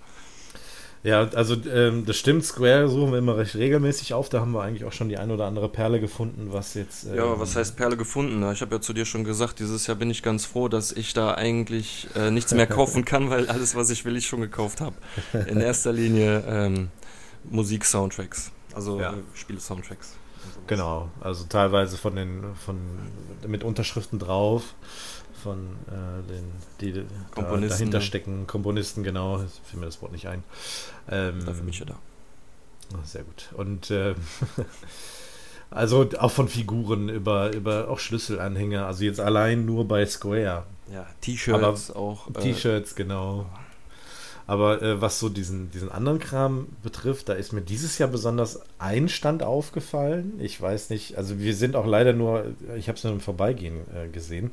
Ja, 1.08 1.26
also 1.34 1.56
ähm, 1.72 2.04
das 2.04 2.16
stimmt, 2.18 2.44
Square 2.44 2.88
suchen 2.90 3.12
wir 3.12 3.18
immer 3.18 3.36
recht 3.38 3.54
regelmäßig 3.54 4.12
auf. 4.12 4.28
Da 4.28 4.40
haben 4.40 4.52
wir 4.52 4.62
eigentlich 4.62 4.84
auch 4.84 4.92
schon 4.92 5.08
die 5.08 5.16
ein 5.16 5.30
oder 5.30 5.46
andere 5.46 5.70
Perle 5.70 6.00
gefunden, 6.00 6.48
was 6.52 6.74
jetzt. 6.74 7.04
ähm, 7.06 7.14
Ja, 7.16 7.40
was 7.40 7.56
heißt 7.56 7.76
Perle 7.76 7.96
gefunden? 7.96 8.42
Ich 8.52 8.60
habe 8.60 8.74
ja 8.74 8.80
zu 8.82 8.92
dir 8.92 9.06
schon 9.06 9.24
gesagt, 9.24 9.58
dieses 9.58 9.86
Jahr 9.86 9.96
bin 9.96 10.10
ich 10.10 10.22
ganz 10.22 10.44
froh, 10.44 10.68
dass 10.68 10.92
ich 10.92 11.14
da 11.14 11.32
eigentlich 11.34 12.08
äh, 12.14 12.30
nichts 12.30 12.52
mehr 12.52 12.66
kaufen 12.66 13.06
kann, 13.06 13.30
weil 13.30 13.48
alles, 13.48 13.74
was 13.74 13.88
ich 13.88 14.04
will, 14.04 14.16
ich 14.16 14.26
schon 14.26 14.42
gekauft 14.42 14.82
habe. 14.82 14.96
In 15.48 15.60
erster 15.60 15.92
Linie 15.94 16.44
ähm, 16.46 16.88
Musik-Soundtracks, 17.50 18.50
also 18.74 19.00
Ja. 19.00 19.12
äh, 19.12 19.16
Spiele-Soundtracks. 19.34 20.14
Genau, 20.66 21.08
also 21.20 21.44
teilweise 21.48 21.96
von 21.96 22.14
den, 22.16 22.42
von 22.64 22.76
mit 23.46 23.64
Unterschriften 23.64 24.18
drauf, 24.18 24.74
von 25.38 25.76
äh, 25.86 26.28
den, 26.28 26.52
die 26.80 26.92
da 26.92 27.00
Komponisten, 27.30 27.78
dahinter 27.78 27.98
ne? 27.98 28.04
stecken, 28.04 28.46
Komponisten, 28.46 29.02
genau, 29.02 29.42
ich 29.42 29.70
fiel 29.70 29.80
mir 29.80 29.86
das 29.86 30.02
Wort 30.02 30.12
nicht 30.12 30.26
ein. 30.28 30.42
Ähm, 31.10 31.44
Dafür 31.44 31.62
bin 31.62 31.68
ich 31.70 31.78
ja 31.78 31.86
da. 31.86 31.98
Ah, 32.94 33.04
Sehr 33.04 33.22
gut. 33.22 33.50
Und 33.54 33.90
ähm, 33.90 34.16
also 35.70 36.08
auch 36.18 36.30
von 36.30 36.48
Figuren 36.48 37.08
über, 37.08 37.54
über 37.54 37.88
auch 37.88 37.98
Schlüsselanhänger, 37.98 38.86
also 38.86 39.04
jetzt 39.04 39.20
allein 39.20 39.64
nur 39.64 39.86
bei 39.86 40.04
Square. 40.06 40.64
Ja, 40.92 41.06
T-Shirts 41.20 41.90
auch. 41.90 42.28
äh, 42.30 42.40
T-Shirts, 42.40 42.94
genau. 42.94 43.46
Aber 44.48 44.80
äh, 44.80 44.98
was 44.98 45.20
so 45.20 45.28
diesen, 45.28 45.70
diesen 45.72 45.92
anderen 45.92 46.18
Kram 46.18 46.68
betrifft, 46.82 47.28
da 47.28 47.34
ist 47.34 47.52
mir 47.52 47.60
dieses 47.60 47.98
Jahr 47.98 48.08
besonders 48.08 48.60
ein 48.78 49.10
Stand 49.10 49.42
aufgefallen. 49.42 50.32
Ich 50.38 50.58
weiß 50.58 50.88
nicht, 50.88 51.18
also 51.18 51.38
wir 51.38 51.54
sind 51.54 51.76
auch 51.76 51.84
leider 51.84 52.14
nur, 52.14 52.46
ich 52.78 52.88
habe 52.88 52.96
es 52.96 53.04
nur 53.04 53.12
im 53.12 53.20
Vorbeigehen 53.20 53.82
äh, 53.94 54.08
gesehen, 54.08 54.52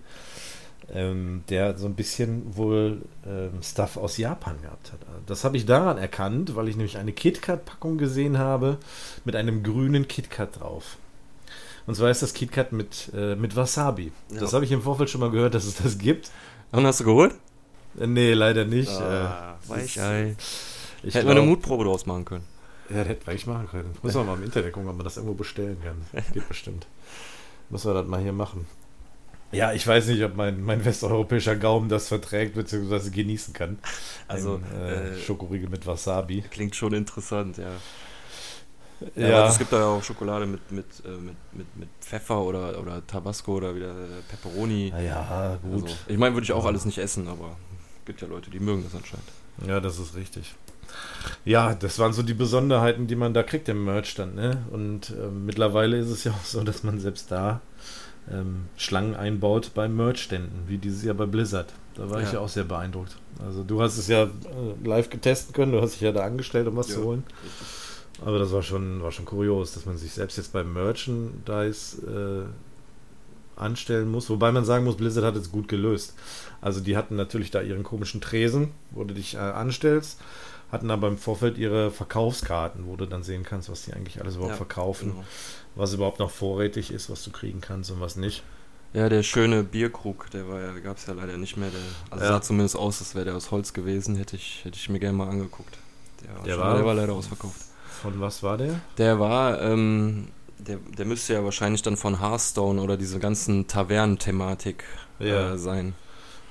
ähm, 0.94 1.44
der 1.50 1.78
so 1.78 1.86
ein 1.88 1.96
bisschen 1.96 2.56
wohl 2.56 3.02
ähm, 3.26 3.62
Stuff 3.64 3.98
aus 3.98 4.18
Japan 4.18 4.62
gehabt 4.62 4.92
hat. 4.94 5.00
Das 5.26 5.44
habe 5.44 5.58
ich 5.58 5.66
daran 5.66 5.98
erkannt, 5.98 6.56
weil 6.56 6.68
ich 6.70 6.76
nämlich 6.76 6.98
eine 6.98 7.12
KitKat-Packung 7.12 7.98
gesehen 7.98 8.38
habe 8.38 8.78
mit 9.24 9.36
einem 9.36 9.64
grünen 9.64 10.08
KitKat 10.08 10.60
drauf. 10.60 10.98
Und 11.88 11.96
zwar 11.96 12.10
ist 12.10 12.22
das 12.22 12.34
KitKat 12.34 12.72
mit, 12.72 13.12
äh, 13.16 13.36
mit 13.36 13.56
Wasabi. 13.56 14.12
Ja. 14.32 14.40
Das 14.40 14.54
habe 14.54 14.66
ich 14.66 14.72
im 14.72 14.82
Vorfeld 14.82 15.10
schon 15.10 15.22
mal 15.22 15.32
gehört, 15.32 15.54
dass 15.54 15.66
es 15.66 15.76
das 15.76 15.98
gibt. 15.98 16.32
Und 16.72 16.86
hast 16.86 17.00
du 17.00 17.04
geholt? 17.06 17.34
Äh, 18.00 18.08
Nee, 18.08 18.34
leider 18.34 18.66
nicht. 18.66 18.90
Ah, 18.92 19.56
Äh, 19.66 19.70
Weichei. 19.70 20.36
ich 21.04 21.14
Hätten 21.16 21.28
wir 21.28 21.32
eine 21.32 21.42
glaub- 21.42 21.50
Mutprobe 21.58 21.84
draus 21.86 22.06
machen 22.06 22.26
können. 22.26 22.44
Ja, 22.90 22.98
das 22.98 23.08
hätten 23.08 23.26
wir 23.26 23.32
eigentlich 23.32 23.48
machen 23.48 23.68
können. 23.70 23.96
Muss 24.04 24.14
man 24.14 24.26
mal 24.28 24.36
im 24.38 24.44
Internet 24.44 24.74
gucken, 24.74 24.90
ob 24.90 24.96
man 24.98 25.04
das 25.04 25.18
irgendwo 25.18 25.36
bestellen 25.36 25.78
kann. 25.84 26.24
Geht 26.34 26.48
bestimmt. 26.48 26.86
Muss 27.70 27.84
man 27.86 27.96
das 27.96 28.06
mal 28.08 28.22
hier 28.22 28.34
machen. 28.34 28.68
Ja, 29.56 29.74
ich 29.74 29.88
weiß 29.88 30.08
nicht, 30.08 30.24
ob 30.24 30.36
mein, 30.36 30.62
mein 30.62 30.84
westeuropäischer 30.84 31.56
Gaumen 31.56 31.90
das 31.90 32.08
verträgt 32.10 32.56
bzw. 32.56 33.10
genießen 33.10 33.54
kann. 33.54 33.80
Also, 34.28 34.56
Ein, 34.56 34.82
äh, 34.82 35.10
äh, 35.14 35.20
Schokoriegel 35.20 35.70
mit 35.70 35.88
Wasabi. 35.88 36.44
Klingt 36.50 36.76
schon 36.76 36.94
interessant, 36.94 37.58
ja. 37.58 37.72
Ja, 39.16 39.48
es 39.50 39.58
gibt 39.58 39.72
da 39.74 39.80
ja 39.80 39.86
auch 39.86 40.04
Schokolade 40.04 40.46
mit, 40.46 40.72
mit, 40.72 40.86
äh, 41.06 41.10
mit, 41.10 41.36
mit, 41.54 41.78
mit 41.78 41.90
Pfeffer 42.02 42.42
oder, 42.42 42.80
oder 42.80 43.06
Tabasco 43.06 43.56
oder 43.56 43.76
wieder 43.76 43.92
äh, 43.92 44.22
Pepperoni. 44.30 44.92
Na 44.94 45.02
ja, 45.02 45.60
gut. 45.62 45.84
Also, 45.84 45.96
ich 46.08 46.18
meine, 46.18 46.34
würde 46.34 46.46
ich 46.46 46.54
auch 46.54 46.66
alles 46.66 46.86
nicht 46.86 46.98
essen, 46.98 47.28
aber 47.28 47.58
gibt 48.06 48.22
ja 48.22 48.28
Leute, 48.28 48.50
die 48.50 48.60
mögen 48.60 48.84
das 48.84 48.96
anscheinend. 48.96 49.28
Ja, 49.68 49.80
das 49.80 50.00
ist 50.00 50.16
richtig. 50.16 50.56
Ja, 51.44 51.76
das 51.76 52.00
waren 52.00 52.14
so 52.14 52.24
die 52.24 52.34
Besonderheiten, 52.34 53.08
die 53.08 53.16
man 53.16 53.34
da 53.34 53.44
kriegt 53.44 53.68
im 53.70 53.84
Merchstand. 53.86 54.36
Ne? 54.36 54.66
Und 54.72 55.10
ähm, 55.12 55.46
mittlerweile 55.46 55.98
ist 55.98 56.10
es 56.10 56.24
ja 56.24 56.32
auch 56.32 56.46
so, 56.46 56.64
dass 56.64 56.84
man 56.84 57.00
selbst 57.00 57.32
da 57.32 57.62
ähm, 58.32 58.66
Schlangen 58.78 59.16
einbaut 59.16 59.72
bei 59.76 59.88
Merchständen, 59.88 60.64
wie 60.68 60.78
dieses 60.78 61.04
Jahr 61.04 61.16
bei 61.16 61.26
Blizzard. 61.26 61.72
Da 61.96 62.10
war 62.10 62.20
ich 62.22 62.28
Ja. 62.28 62.34
ja 62.36 62.40
auch 62.40 62.50
sehr 62.50 62.64
beeindruckt. 62.64 63.16
Also 63.46 63.64
du 63.64 63.82
hast 63.82 63.98
es 63.98 64.08
ja 64.08 64.24
äh, 64.24 64.30
live 64.88 65.10
getestet 65.10 65.54
können, 65.56 65.72
du 65.72 65.82
hast 65.82 65.94
dich 65.94 66.02
ja 66.02 66.12
da 66.12 66.24
angestellt, 66.24 66.68
um 66.68 66.76
was 66.76 66.90
Ja. 66.90 66.96
zu 66.96 67.04
holen. 67.04 67.24
Aber 68.26 68.40
das 68.40 68.52
war 68.52 68.64
schon, 68.64 69.02
war 69.04 69.12
schon 69.12 69.26
kurios, 69.26 69.74
dass 69.74 69.86
man 69.86 69.98
sich 69.98 70.14
selbst 70.14 70.38
jetzt 70.38 70.54
beim 70.54 70.72
Merchandise 70.74 72.46
äh, 72.48 73.60
anstellen 73.60 74.10
muss. 74.10 74.30
Wobei 74.30 74.52
man 74.52 74.66
sagen 74.66 74.86
muss, 74.86 74.98
Blizzard 74.98 75.24
hat 75.26 75.36
es 75.36 75.52
gut 75.52 75.68
gelöst. 75.68 76.14
Also 76.62 76.80
die 76.82 76.98
hatten 76.98 77.16
natürlich 77.16 77.52
da 77.52 77.62
ihren 77.62 77.84
komischen 77.84 78.22
Tresen, 78.22 78.72
wo 78.92 79.04
du 79.04 79.14
dich 79.14 79.36
äh, 79.36 79.40
anstellst, 79.40 80.20
hatten 80.72 80.90
aber 80.92 81.08
im 81.08 81.18
Vorfeld 81.18 81.58
ihre 81.58 81.92
Verkaufskarten, 81.92 82.86
wo 82.88 82.96
du 82.96 83.06
dann 83.06 83.24
sehen 83.24 83.44
kannst, 83.44 83.70
was 83.70 83.84
die 83.84 83.94
eigentlich 83.94 84.20
alles 84.22 84.36
überhaupt 84.36 84.54
Ja, 84.54 84.58
verkaufen, 84.58 85.12
Genau. 85.12 85.24
Was 85.76 85.94
überhaupt 85.94 86.20
noch 86.20 86.32
vorrätig 86.32 86.92
ist, 86.92 87.10
was 87.10 87.24
du 87.24 87.32
kriegen 87.32 87.62
kannst 87.62 87.92
und 87.92 88.00
was 88.02 88.16
nicht. 88.16 88.44
Ja, 88.94 89.10
der 89.10 89.24
schöne 89.24 89.64
Bierkrug, 89.64 90.30
der 90.32 90.48
war 90.48 90.62
ja, 90.62 90.72
gab 90.80 90.98
es 90.98 91.06
ja 91.06 91.14
leider 91.14 91.36
nicht 91.38 91.58
mehr. 91.58 91.70
Der, 91.70 91.82
also 92.12 92.24
Ja. 92.26 92.32
sah 92.32 92.42
zumindest 92.42 92.78
aus, 92.78 93.02
als 93.02 93.14
wäre 93.14 93.26
der 93.26 93.36
aus 93.36 93.52
Holz 93.52 93.74
gewesen, 93.74 94.16
hätte 94.16 94.38
ich, 94.38 94.62
hätte 94.64 94.78
ich 94.78 94.88
mir 94.90 95.00
gerne 95.00 95.18
mal 95.18 95.28
angeguckt. 95.28 95.78
Der 96.24 96.34
war, 96.36 96.44
Der 96.44 96.54
schon, 96.54 96.64
war- 96.64 96.76
der 96.78 96.86
war 96.86 96.94
leider 96.94 97.14
ausverkauft. 97.14 97.60
Von 98.02 98.20
was 98.22 98.42
war 98.42 98.58
der? 98.58 98.80
Der 98.98 99.20
war, 99.20 99.62
ähm, 99.62 100.30
der, 100.60 100.78
der 100.98 101.06
müsste 101.06 101.34
ja 101.34 101.44
wahrscheinlich 101.44 101.82
dann 101.82 101.98
von 101.98 102.22
Hearthstone 102.22 102.82
oder 102.82 102.96
diese 102.96 103.20
ganzen 103.20 103.68
Tavernen-Thematik 103.68 104.86
Ja. 105.20 105.54
äh, 105.54 105.58
sein. 105.58 105.94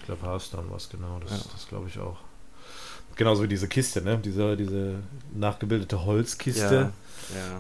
Ich 0.00 0.06
glaube 0.06 0.26
Hearthstone 0.26 0.66
was 0.70 0.90
genau, 0.90 1.18
das, 1.22 1.30
Ja. 1.30 1.38
das 1.52 1.66
glaube 1.66 1.88
ich 1.88 1.98
auch. 1.98 2.18
Genauso 3.16 3.42
wie 3.44 3.48
diese 3.48 3.68
Kiste, 3.68 4.02
ne? 4.02 4.18
Diese, 4.18 4.56
diese 4.56 4.96
nachgebildete 5.32 6.04
Holzkiste, 6.04 6.74
ja. 6.74 6.92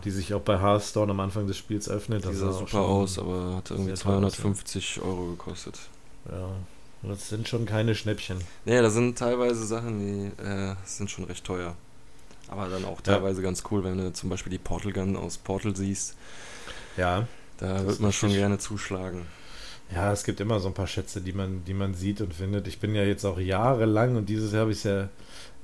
Die 0.04 0.10
sich 0.10 0.34
auch 0.34 0.40
bei 0.40 0.58
Hearthstone 0.60 1.10
am 1.12 1.20
Anfang 1.20 1.46
des 1.46 1.56
Spiels 1.56 1.88
öffnet. 1.88 2.24
Die 2.24 2.28
Das 2.28 2.38
sah 2.38 2.52
super 2.52 2.80
aus, 2.80 3.18
aber 3.18 3.56
hat 3.56 3.70
irgendwie 3.70 3.94
sehr 3.96 4.04
toll 4.04 4.24
aus, 4.24 4.36
ja. 4.36 4.42
250 4.42 5.00
Euro 5.02 5.26
gekostet. 5.30 5.78
Ja, 6.30 6.50
das 7.02 7.28
sind 7.28 7.48
schon 7.48 7.66
keine 7.66 7.94
Schnäppchen. 7.94 8.38
Nee, 8.64 8.80
da 8.80 8.90
sind 8.90 9.18
teilweise 9.18 9.66
Sachen, 9.66 9.98
die 10.36 10.42
äh, 10.42 10.74
sind 10.84 11.10
schon 11.10 11.24
recht 11.24 11.44
teuer. 11.44 11.74
Aber 12.48 12.68
dann 12.68 12.84
auch 12.84 12.98
Ja. 12.98 13.14
teilweise 13.14 13.40
ganz 13.42 13.62
cool, 13.70 13.84
wenn 13.84 13.96
du 13.98 14.12
zum 14.12 14.28
Beispiel 14.30 14.50
die 14.50 14.58
Portal 14.58 14.92
Gun 14.92 15.16
aus 15.16 15.38
Portal 15.38 15.74
siehst. 15.74 16.14
Ja. 16.96 17.26
Da 17.58 17.74
Das 17.74 17.86
wird 17.86 18.00
man 18.00 18.12
schon 18.12 18.30
gerne 18.30 18.58
zuschlagen. 18.58 19.26
Ja, 19.92 20.12
es 20.12 20.24
gibt 20.24 20.40
immer 20.40 20.60
so 20.60 20.68
ein 20.68 20.74
paar 20.74 20.86
Schätze, 20.86 21.20
die 21.20 21.32
man, 21.32 21.64
die 21.64 21.74
man 21.74 21.94
sieht 21.94 22.20
und 22.20 22.34
findet. 22.34 22.66
Ich 22.66 22.78
bin 22.78 22.94
ja 22.94 23.04
jetzt 23.04 23.24
auch 23.24 23.38
jahrelang 23.38 24.16
und 24.16 24.28
dieses 24.28 24.52
Jahr 24.52 24.62
habe 24.62 24.72
ich 24.72 24.78
es 24.78 24.84
ja 24.84 25.08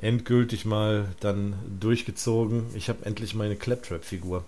endgültig 0.01 0.65
mal 0.65 1.09
dann 1.21 1.55
durchgezogen. 1.81 2.67
Ich 2.75 2.89
habe 2.89 3.05
endlich 3.05 3.35
meine 3.35 3.57
Claptrap-Figur. 3.57 4.45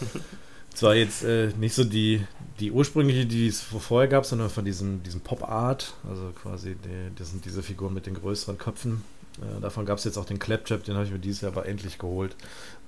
Zwar 0.74 0.96
jetzt 0.96 1.22
äh, 1.22 1.50
nicht 1.58 1.74
so 1.74 1.84
die, 1.84 2.24
die 2.58 2.72
ursprüngliche, 2.72 3.26
die 3.26 3.46
es 3.46 3.60
vorher 3.60 4.08
gab, 4.08 4.26
sondern 4.26 4.50
von 4.50 4.64
diesem, 4.64 5.04
diesem 5.04 5.20
Pop-Art, 5.20 5.94
also 6.08 6.32
quasi 6.34 6.74
die, 6.74 7.14
das 7.16 7.30
sind 7.30 7.44
diese 7.44 7.62
Figuren 7.62 7.94
mit 7.94 8.06
den 8.06 8.14
größeren 8.14 8.58
Köpfen. 8.58 9.04
Äh, 9.40 9.60
davon 9.60 9.86
gab 9.86 9.98
es 9.98 10.04
jetzt 10.04 10.18
auch 10.18 10.24
den 10.24 10.40
Claptrap, 10.40 10.82
den 10.82 10.96
habe 10.96 11.04
ich 11.04 11.12
mir 11.12 11.20
dieses 11.20 11.42
Jahr 11.42 11.52
aber 11.52 11.66
endlich 11.66 11.98
geholt, 11.98 12.34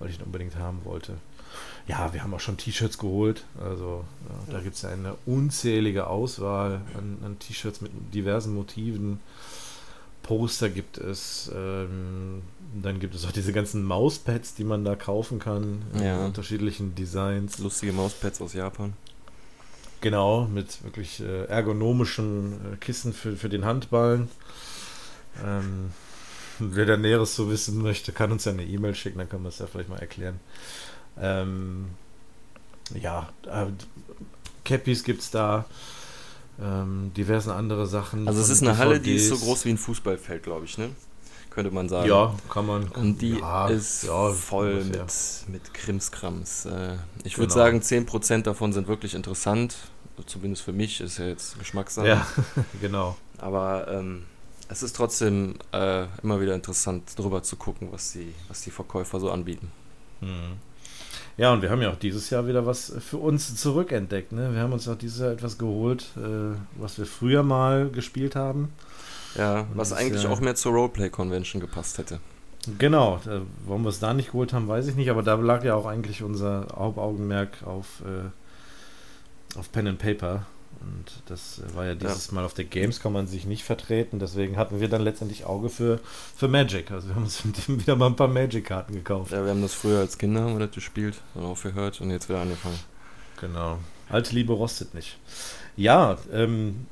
weil 0.01 0.11
ich 0.11 0.19
ihn 0.19 0.25
unbedingt 0.25 0.57
haben 0.57 0.81
wollte. 0.85 1.15
Ja, 1.89 2.13
wir 2.13 2.23
haben 2.23 2.35
auch 2.35 2.41
schon 2.41 2.57
T-Shirts 2.57 2.99
geholt. 2.99 3.45
Also 3.63 4.05
ja, 4.29 4.53
da 4.55 4.61
gibt 4.61 4.75
es 4.75 4.85
eine 4.85 5.15
unzählige 5.25 6.09
Auswahl 6.09 6.81
an, 6.99 7.19
an 7.25 7.39
T-Shirts 7.39 7.81
mit 7.81 7.93
diversen 8.13 8.55
Motiven. 8.55 9.21
Poster 10.25 10.69
gibt 10.69 10.99
es. 10.99 11.49
Ähm, 11.55 12.43
dann 12.83 12.99
gibt 12.99 13.15
es 13.15 13.25
auch 13.25 13.31
diese 13.31 13.53
ganzen 13.53 13.85
Mauspads, 13.85 14.55
die 14.57 14.65
man 14.65 14.85
da 14.85 14.97
kaufen 14.97 15.39
kann. 15.39 15.83
In 15.95 16.03
Ja. 16.03 16.25
unterschiedlichen 16.27 16.97
Designs. 16.97 17.59
Lustige 17.59 17.93
Mauspads 17.93 18.41
aus 18.41 18.53
Japan. 18.53 18.95
Genau, 20.01 20.47
mit 20.47 20.83
wirklich 20.83 21.21
äh, 21.21 21.45
ergonomischen 21.45 22.75
äh, 22.75 22.77
Kissen 22.79 23.13
für, 23.13 23.37
für 23.37 23.49
den 23.49 23.65
Handballen. 23.65 24.29
Ähm, 25.45 25.93
wer 26.59 26.87
da 26.87 26.97
Näheres 26.97 27.35
zu 27.35 27.49
wissen 27.51 27.81
möchte, 27.81 28.13
kann 28.13 28.33
uns 28.33 28.45
ja 28.45 28.53
eine 28.53 28.65
E-Mail 28.65 28.95
schicken, 28.95 29.19
dann 29.19 29.29
können 29.29 29.45
wir 29.45 29.49
es 29.51 29.59
ja 29.59 29.67
vielleicht 29.67 29.89
mal 29.89 29.99
erklären. 29.99 30.41
Ähm, 31.21 31.87
ja, 33.01 33.29
äh, 33.47 33.67
Cappies 34.65 35.05
gibt 35.05 35.23
es 35.23 35.31
da, 35.31 35.65
ähm, 36.61 37.13
diversen 37.17 37.51
andere 37.51 37.87
Sachen. 37.87 38.27
Also 38.29 38.41
es 38.41 38.49
ist 38.49 38.63
eine 38.63 38.79
Halle, 38.79 39.01
die 39.01 39.15
ist 39.15 39.29
so 39.29 39.35
DVDs. 39.35 39.47
groß 39.47 39.65
wie 39.67 39.71
ein 39.71 39.79
Fußballfeld, 39.79 40.43
glaube 40.43 40.65
ich, 40.65 40.79
ne? 40.79 40.91
Könnte 41.51 41.71
man 41.71 41.89
sagen. 41.89 42.09
Ja, 42.09 42.35
kann 42.51 42.67
man. 42.67 42.89
Und 42.89 43.23
die 43.23 43.39
ja, 43.39 43.69
ist 43.69 44.05
ja, 44.05 44.31
voll 44.31 44.85
mit, 44.85 45.01
mit 45.49 45.73
Krimskrams. 45.75 46.67
Äh, 46.67 46.97
ich 47.25 47.39
würde 47.39 47.53
Genau. 47.53 47.65
sagen, 47.65 47.81
10% 47.81 48.43
davon 48.43 48.73
sind 48.75 48.89
wirklich 48.89 49.15
interessant. 49.15 49.77
Zumindest 50.27 50.63
für 50.63 50.73
mich, 50.73 51.01
ist 51.01 51.19
ja 51.19 51.27
jetzt 51.27 51.59
Geschmackssache. 51.59 52.09
Ja, 52.09 52.27
genau. 52.81 53.17
Aber 53.39 53.87
ähm, 53.89 54.25
es 54.69 54.83
ist 54.83 54.97
trotzdem 54.97 55.55
äh, 55.73 56.07
immer 56.23 56.41
wieder 56.41 56.55
interessant, 56.55 57.11
drüber 57.17 57.43
zu 57.43 57.57
gucken, 57.57 57.89
was 57.91 58.13
die, 58.13 58.35
was 58.49 58.63
die 58.63 58.71
Verkäufer 58.71 59.21
so 59.21 59.31
anbieten. 59.31 59.71
Mhm. 60.21 60.59
Ja, 61.39 61.53
und 61.53 61.61
wir 61.61 61.71
haben 61.71 61.83
ja 61.83 61.91
auch 61.91 61.97
dieses 61.97 62.31
Jahr 62.31 62.47
wieder 62.47 62.65
was 62.65 62.93
für 62.99 63.19
uns 63.19 63.57
zurückentdeckt. 63.57 64.33
Ne? 64.33 64.55
Wir 64.55 64.61
haben 64.61 64.73
uns 64.73 64.89
auch 64.89 64.97
dieses 64.97 65.21
Jahr 65.21 65.33
etwas 65.33 65.59
geholt, 65.59 66.07
äh, 66.17 66.57
was 66.81 66.99
wir 66.99 67.05
früher 67.05 67.43
mal 67.43 67.91
gespielt 67.91 68.35
haben. 68.37 68.73
Ja, 69.37 69.61
und 69.61 69.77
was 69.77 69.93
eigentlich 69.93 70.23
ja, 70.23 70.31
auch 70.31 70.41
mehr 70.41 70.55
zur 70.55 70.73
Roleplay-Convention 70.73 71.61
gepasst 71.61 71.99
hätte. 71.99 72.21
Genau, 72.79 73.21
da, 73.25 73.43
warum 73.67 73.83
wir 73.83 73.91
es 73.91 74.01
da 74.01 74.15
nicht 74.15 74.33
geholt 74.33 74.55
haben, 74.55 74.67
weiß 74.67 74.89
ich 74.89 74.97
nicht, 74.97 75.11
aber 75.11 75.23
da 75.23 75.35
lag 75.35 75.63
ja 75.63 75.75
auch 75.75 75.87
eigentlich 75.87 76.23
unser 76.23 76.67
Hauptaugenmerk 76.75 77.63
auf, 77.65 78.03
äh, 78.05 79.59
auf 79.59 79.71
Pen 79.71 79.89
and 79.89 79.99
Paper. 79.99 80.47
Und 80.81 81.23
das 81.27 81.63
war 81.75 81.87
ja 81.87 81.95
dieses 81.95 82.29
ja. 82.29 82.35
Mal 82.35 82.45
auf 82.45 82.55
der 82.55 82.65
Gamescom 82.65 83.17
an 83.17 83.27
sich 83.27 83.47
nicht 83.47 83.65
vertreten. 83.65 84.19
Deswegen 84.19 84.57
hatten 84.57 84.81
wir 84.81 84.89
dann 84.89 85.03
letztendlich 85.03 85.45
Auge 85.45 85.69
für, 85.69 86.01
für 86.37 86.49
Magic. 86.49 86.91
Also 86.91 87.09
wir 87.09 87.15
haben 87.15 87.25
uns 87.25 87.43
wieder 87.69 87.97
mal 87.97 88.07
ein 88.07 88.17
paar 88.17 88.29
Magic-Karten 88.29 88.95
gekauft. 88.95 89.33
Ja, 89.33 89.43
wir 89.43 89.51
haben 89.51 89.63
das 89.63 89.75
früher 89.75 90.01
als 90.01 90.19
Kinder 90.19 90.43
haben 90.43 90.59
wir 90.59 90.67
das 90.67 90.75
gespielt, 90.75 91.17
dann 91.35 91.45
aufgehört 91.45 92.01
und 92.01 92.11
jetzt 92.11 92.29
wieder 92.29 92.41
angefangen. 92.41 92.79
Genau. 93.41 93.79
Alte 94.09 94.35
Liebe 94.35 94.53
rostet 94.53 94.95
nicht. 94.95 95.19
Ja, 95.77 96.17
ähm, 96.33 96.87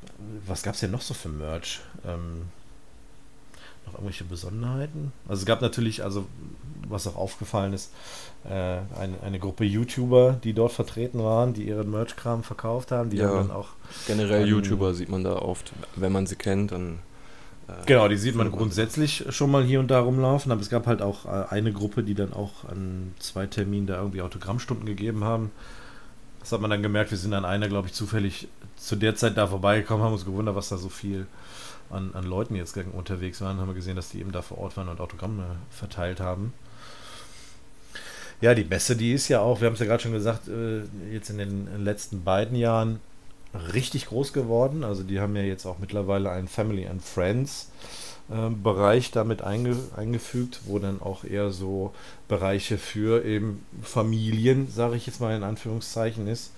was 0.46 0.62
gab 0.62 0.74
es 0.74 0.80
denn 0.80 0.90
noch 0.90 1.00
so 1.00 1.14
für 1.14 1.28
Merch? 1.28 1.80
Ähm, 2.04 2.42
noch 3.86 3.94
irgendwelche 3.94 4.24
Besonderheiten? 4.24 5.12
Also 5.28 5.40
es 5.40 5.46
gab 5.46 5.62
natürlich, 5.62 6.02
also 6.02 6.26
was 6.88 7.06
auch 7.06 7.16
aufgefallen 7.16 7.72
ist, 7.72 7.92
äh, 8.44 8.50
eine, 8.50 9.20
eine 9.22 9.38
Gruppe 9.38 9.64
YouTuber, 9.64 10.38
die 10.42 10.52
dort 10.52 10.72
vertreten 10.72 11.22
waren, 11.22 11.54
die 11.54 11.68
ihren 11.68 11.90
Merch-Kram 11.90 12.42
verkauft 12.42 12.92
haben. 12.92 13.10
Die 13.10 13.18
ja, 13.18 13.28
haben 13.28 13.48
dann 13.48 13.56
auch 13.56 13.68
generell 14.06 14.42
ähm, 14.42 14.48
YouTuber 14.48 14.94
sieht 14.94 15.08
man 15.08 15.24
da 15.24 15.36
oft, 15.36 15.72
wenn 15.96 16.12
man 16.12 16.26
sie 16.26 16.36
kennt, 16.36 16.72
dann 16.72 16.98
äh, 17.68 17.72
Genau, 17.86 18.08
die 18.08 18.16
sieht 18.16 18.34
man 18.34 18.50
grundsätzlich 18.50 19.24
schon 19.30 19.50
mal 19.50 19.64
hier 19.64 19.80
und 19.80 19.90
da 19.90 20.00
rumlaufen, 20.00 20.52
aber 20.52 20.60
es 20.60 20.70
gab 20.70 20.86
halt 20.86 21.02
auch 21.02 21.24
äh, 21.26 21.46
eine 21.50 21.72
Gruppe, 21.72 22.02
die 22.02 22.14
dann 22.14 22.32
auch 22.32 22.64
an 22.68 23.14
zwei 23.18 23.46
Terminen 23.46 23.86
da 23.86 23.96
irgendwie 23.96 24.22
Autogrammstunden 24.22 24.86
gegeben 24.86 25.24
haben. 25.24 25.50
Das 26.40 26.52
hat 26.52 26.60
man 26.60 26.70
dann 26.70 26.82
gemerkt, 26.82 27.10
wir 27.10 27.18
sind 27.18 27.32
an 27.32 27.46
einer, 27.46 27.68
glaube 27.68 27.88
ich, 27.88 27.94
zufällig 27.94 28.48
zu 28.76 28.96
der 28.96 29.14
Zeit 29.16 29.38
da 29.38 29.46
vorbeigekommen, 29.46 30.04
haben 30.04 30.12
uns 30.12 30.26
gewundert, 30.26 30.54
was 30.54 30.68
da 30.68 30.76
so 30.76 30.90
viel 30.90 31.26
an, 31.88 32.10
an 32.12 32.24
Leuten 32.24 32.54
jetzt 32.54 32.76
unterwegs 32.76 33.40
waren, 33.40 33.58
haben 33.58 33.68
wir 33.68 33.74
gesehen, 33.74 33.96
dass 33.96 34.10
die 34.10 34.20
eben 34.20 34.32
da 34.32 34.42
vor 34.42 34.58
Ort 34.58 34.76
waren 34.76 34.88
und 34.88 35.00
Autogramme 35.00 35.56
verteilt 35.70 36.20
haben. 36.20 36.52
Ja, 38.44 38.54
die 38.54 38.64
Messe, 38.64 38.94
die 38.94 39.14
ist 39.14 39.28
ja 39.28 39.40
auch, 39.40 39.62
wir 39.62 39.68
haben 39.68 39.72
es 39.72 39.80
ja 39.80 39.86
gerade 39.86 40.02
schon 40.02 40.12
gesagt, 40.12 40.48
äh, 40.48 40.82
jetzt 41.10 41.30
in 41.30 41.38
den 41.38 41.82
letzten 41.82 42.24
beiden 42.24 42.58
Jahren 42.58 43.00
richtig 43.72 44.08
groß 44.08 44.34
geworden. 44.34 44.84
Also 44.84 45.02
die 45.02 45.18
haben 45.18 45.34
ja 45.34 45.40
jetzt 45.40 45.64
auch 45.64 45.78
mittlerweile 45.78 46.30
einen 46.30 46.46
Family 46.46 46.86
and 46.86 47.02
Friends 47.02 47.70
äh, 48.28 48.50
Bereich 48.50 49.10
damit 49.12 49.40
einge 49.40 49.78
eingefügt, 49.96 50.60
wo 50.66 50.78
dann 50.78 51.00
auch 51.00 51.24
eher 51.24 51.52
so 51.52 51.94
Bereiche 52.28 52.76
für 52.76 53.24
eben 53.24 53.64
Familien, 53.80 54.70
sage 54.70 54.96
ich 54.96 55.06
jetzt 55.06 55.22
mal 55.22 55.34
in 55.34 55.42
Anführungszeichen 55.42 56.26
ist. 56.26 56.52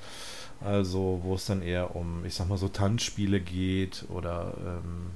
Also 0.61 1.21
wo 1.23 1.37
es 1.37 1.47
dann 1.47 1.63
eher 1.63 1.95
um, 1.95 2.25
ich 2.25 2.35
sag 2.35 2.49
mal 2.49 2.59
so 2.59 2.67
Tanzspiele 2.67 3.39
geht 3.39 4.07
oder 4.09 4.55
ähm, 4.59 5.13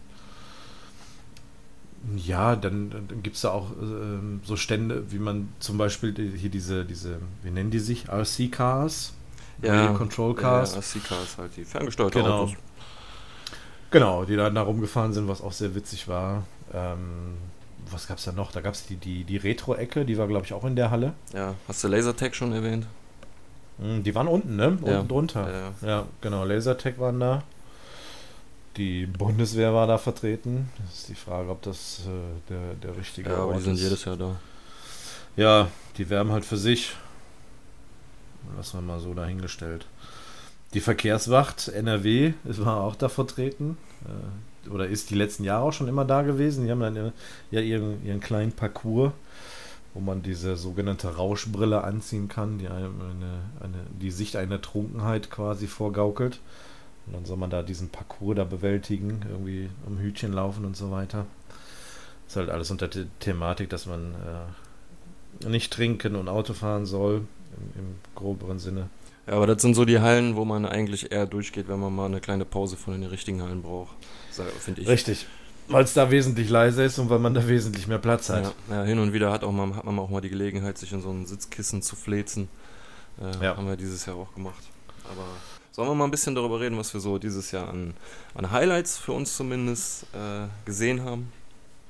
ja, 2.16 2.56
dann, 2.56 2.90
dann 2.90 3.22
gibt 3.22 3.36
es 3.36 3.42
da 3.42 3.50
auch 3.50 3.70
ähm, 3.80 4.40
so 4.44 4.56
Stände, 4.56 5.10
wie 5.10 5.18
man 5.18 5.52
zum 5.58 5.78
Beispiel 5.78 6.14
hier 6.36 6.50
diese, 6.50 6.84
diese, 6.84 7.18
wie 7.42 7.50
nennen 7.50 7.70
die 7.70 7.78
sich? 7.78 8.08
RC-Cars? 8.08 9.12
Ja, 9.62 9.88
Control 9.88 10.34
Cars. 10.34 10.74
Ja, 10.74 10.80
RC-Cars 10.80 11.38
halt, 11.38 11.56
die 11.56 11.64
ferngesteuerte 11.64 12.20
genau. 12.20 12.42
Autos. 12.42 12.56
Genau, 13.90 14.24
die 14.24 14.36
dann 14.36 14.54
da 14.54 14.62
rumgefahren 14.62 15.12
sind, 15.12 15.28
was 15.28 15.42
auch 15.42 15.52
sehr 15.52 15.74
witzig 15.74 16.08
war. 16.08 16.44
Ähm, 16.72 17.36
was 17.90 18.06
gab 18.06 18.18
es 18.18 18.24
da 18.24 18.32
noch? 18.32 18.52
Da 18.52 18.60
gab 18.60 18.74
es 18.74 18.86
die, 18.86 18.96
die, 18.96 19.24
die 19.24 19.36
Retro-Ecke, 19.36 20.04
die 20.04 20.16
war, 20.16 20.28
glaube 20.28 20.46
ich, 20.46 20.52
auch 20.52 20.64
in 20.64 20.76
der 20.76 20.90
Halle. 20.90 21.12
Ja, 21.34 21.54
hast 21.68 21.82
du 21.84 21.88
Lasertech 21.88 22.34
schon 22.34 22.52
erwähnt? 22.52 22.86
Hm, 23.80 24.02
die 24.04 24.14
waren 24.14 24.28
unten, 24.28 24.56
ne? 24.56 24.68
Unten 24.68 24.86
ja. 24.86 25.02
drunter. 25.02 25.72
Ja, 25.82 25.88
ja. 25.88 26.06
genau. 26.20 26.44
Lasertech 26.44 26.98
waren 26.98 27.20
da. 27.20 27.42
Die 28.76 29.06
Bundeswehr 29.06 29.74
war 29.74 29.86
da 29.86 29.98
vertreten. 29.98 30.70
Das 30.78 31.00
ist 31.00 31.08
die 31.08 31.14
Frage, 31.14 31.50
ob 31.50 31.62
das 31.62 32.02
äh, 32.06 32.50
der, 32.50 32.74
der 32.74 32.96
richtige 32.96 33.30
ja, 33.30 33.36
aber 33.36 33.54
die 33.54 33.62
sind 33.62 33.74
ist. 33.74 33.82
jedes 33.82 34.04
Jahr 34.04 34.16
da. 34.16 34.36
Ja, 35.36 35.68
die 35.98 36.08
werben 36.08 36.30
halt 36.30 36.44
für 36.44 36.56
sich. 36.56 36.94
Lassen 38.56 38.78
wir 38.78 38.82
mal 38.82 39.00
so 39.00 39.12
dahingestellt. 39.12 39.86
Die 40.72 40.80
Verkehrswacht 40.80 41.68
NRW 41.68 42.34
war 42.44 42.82
auch 42.82 42.94
da 42.94 43.08
vertreten. 43.08 43.76
Äh, 44.04 44.70
oder 44.70 44.86
ist 44.86 45.10
die 45.10 45.14
letzten 45.14 45.44
Jahre 45.44 45.64
auch 45.64 45.72
schon 45.72 45.88
immer 45.88 46.04
da 46.04 46.22
gewesen. 46.22 46.64
Die 46.64 46.70
haben 46.70 46.80
dann 46.80 47.12
ja 47.50 47.60
ihren, 47.60 48.04
ihren 48.04 48.20
kleinen 48.20 48.52
Parcours, 48.52 49.12
wo 49.94 50.00
man 50.00 50.22
diese 50.22 50.56
sogenannte 50.56 51.16
Rauschbrille 51.16 51.82
anziehen 51.82 52.28
kann, 52.28 52.58
die 52.58 52.68
eine, 52.68 52.90
eine, 53.60 53.78
die 54.00 54.10
Sicht 54.10 54.36
einer 54.36 54.60
Trunkenheit 54.60 55.30
quasi 55.30 55.66
vorgaukelt. 55.66 56.38
Und 57.10 57.16
dann 57.16 57.24
soll 57.24 57.36
man 57.36 57.50
da 57.50 57.62
diesen 57.62 57.88
Parcours 57.88 58.36
da 58.36 58.44
bewältigen, 58.44 59.22
irgendwie 59.28 59.68
um 59.84 59.98
Hütchen 59.98 60.32
laufen 60.32 60.64
und 60.64 60.76
so 60.76 60.92
weiter. 60.92 61.26
Das 62.24 62.34
ist 62.34 62.36
halt 62.36 62.50
alles 62.50 62.70
unter 62.70 62.86
der 62.86 63.06
Thematik, 63.18 63.68
dass 63.68 63.86
man 63.86 64.14
äh, 65.42 65.48
nicht 65.48 65.72
trinken 65.72 66.14
und 66.14 66.28
Auto 66.28 66.52
fahren 66.52 66.86
soll, 66.86 67.22
im, 67.56 67.80
im 67.80 67.94
groberen 68.14 68.60
Sinne. 68.60 68.90
Ja, 69.26 69.34
aber 69.34 69.48
das 69.48 69.60
sind 69.60 69.74
so 69.74 69.84
die 69.84 69.98
Hallen, 69.98 70.36
wo 70.36 70.44
man 70.44 70.64
eigentlich 70.64 71.10
eher 71.10 71.26
durchgeht, 71.26 71.66
wenn 71.66 71.80
man 71.80 71.92
mal 71.92 72.06
eine 72.06 72.20
kleine 72.20 72.44
Pause 72.44 72.76
von 72.76 72.92
den 72.92 73.10
richtigen 73.10 73.42
Hallen 73.42 73.62
braucht, 73.62 73.96
finde 74.60 74.82
ich. 74.82 74.88
Richtig. 74.88 75.26
Weil 75.66 75.82
es 75.82 75.94
da 75.94 76.12
wesentlich 76.12 76.48
leiser 76.48 76.84
ist 76.84 77.00
und 77.00 77.10
weil 77.10 77.18
man 77.18 77.34
da 77.34 77.48
wesentlich 77.48 77.88
mehr 77.88 77.98
Platz 77.98 78.28
hat. 78.28 78.54
Ja, 78.68 78.76
ja, 78.76 78.84
hin 78.84 79.00
und 79.00 79.12
wieder 79.12 79.32
hat, 79.32 79.42
auch 79.42 79.50
mal, 79.50 79.74
hat 79.74 79.84
man 79.84 79.98
auch 79.98 80.10
mal 80.10 80.20
die 80.20 80.30
Gelegenheit, 80.30 80.78
sich 80.78 80.92
in 80.92 81.02
so 81.02 81.10
ein 81.10 81.26
Sitzkissen 81.26 81.82
zu 81.82 81.96
flezen. 81.96 82.48
Äh, 83.20 83.44
ja. 83.44 83.56
Haben 83.56 83.66
wir 83.66 83.76
dieses 83.76 84.06
Jahr 84.06 84.14
auch 84.14 84.32
gemacht. 84.34 84.62
Aber 85.04 85.26
Sollen 85.72 85.88
wir 85.88 85.94
mal 85.94 86.04
ein 86.04 86.10
bisschen 86.10 86.34
darüber 86.34 86.60
reden, 86.60 86.76
was 86.76 86.92
wir 86.92 87.00
so 87.00 87.18
dieses 87.18 87.52
Jahr 87.52 87.68
an, 87.68 87.94
an 88.34 88.50
Highlights 88.50 88.98
für 88.98 89.12
uns 89.12 89.36
zumindest 89.36 90.04
äh, 90.14 90.48
gesehen 90.64 91.04
haben? 91.04 91.32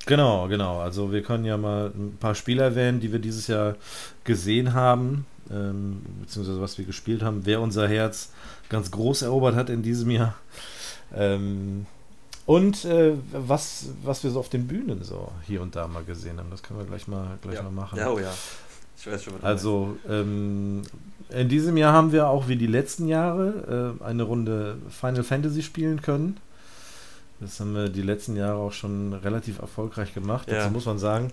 Genau, 0.06 0.48
genau. 0.48 0.80
Also 0.80 1.12
wir 1.12 1.22
können 1.22 1.44
ja 1.44 1.56
mal 1.56 1.92
ein 1.94 2.16
paar 2.18 2.34
Spiele 2.34 2.62
erwähnen, 2.62 3.00
die 3.00 3.12
wir 3.12 3.18
dieses 3.18 3.46
Jahr 3.46 3.76
gesehen 4.24 4.74
haben, 4.74 5.26
ähm, 5.50 6.02
beziehungsweise 6.20 6.60
was 6.60 6.78
wir 6.78 6.84
gespielt 6.84 7.22
haben, 7.22 7.42
wer 7.44 7.60
unser 7.60 7.88
Herz 7.88 8.30
ganz 8.68 8.90
groß 8.90 9.22
erobert 9.22 9.54
hat 9.54 9.70
in 9.70 9.82
diesem 9.82 10.10
Jahr. 10.10 10.34
Ähm, 11.14 11.86
und 12.46 12.84
äh, 12.84 13.14
was, 13.32 13.90
was 14.02 14.24
wir 14.24 14.30
so 14.30 14.40
auf 14.40 14.48
den 14.48 14.66
Bühnen 14.66 15.04
so 15.04 15.30
hier 15.46 15.62
und 15.62 15.76
da 15.76 15.86
mal 15.86 16.02
gesehen 16.04 16.38
haben. 16.38 16.50
Das 16.50 16.62
können 16.62 16.80
wir 16.80 16.86
gleich 16.86 17.06
mal, 17.06 17.38
gleich 17.42 17.56
ja. 17.56 17.62
mal 17.62 17.70
machen. 17.70 17.98
Ja, 17.98 18.10
oh 18.10 18.18
ja. 18.18 18.32
Ich 18.98 19.06
weiß 19.06 19.22
schon, 19.22 19.34
was 19.34 19.44
Also, 19.44 19.96
ähm, 20.08 20.82
in 21.32 21.48
diesem 21.48 21.76
Jahr 21.76 21.92
haben 21.92 22.12
wir 22.12 22.28
auch 22.28 22.48
wie 22.48 22.56
die 22.56 22.66
letzten 22.66 23.08
Jahre 23.08 23.96
äh, 24.00 24.04
eine 24.04 24.22
Runde 24.22 24.76
Final 24.88 25.24
Fantasy 25.24 25.62
spielen 25.62 26.02
können. 26.02 26.38
Das 27.40 27.58
haben 27.58 27.74
wir 27.74 27.88
die 27.88 28.02
letzten 28.02 28.36
Jahre 28.36 28.58
auch 28.58 28.72
schon 28.72 29.14
relativ 29.14 29.60
erfolgreich 29.60 30.12
gemacht. 30.12 30.48
Ja. 30.48 30.58
Dazu 30.58 30.72
muss 30.72 30.84
man 30.84 30.98
sagen, 30.98 31.30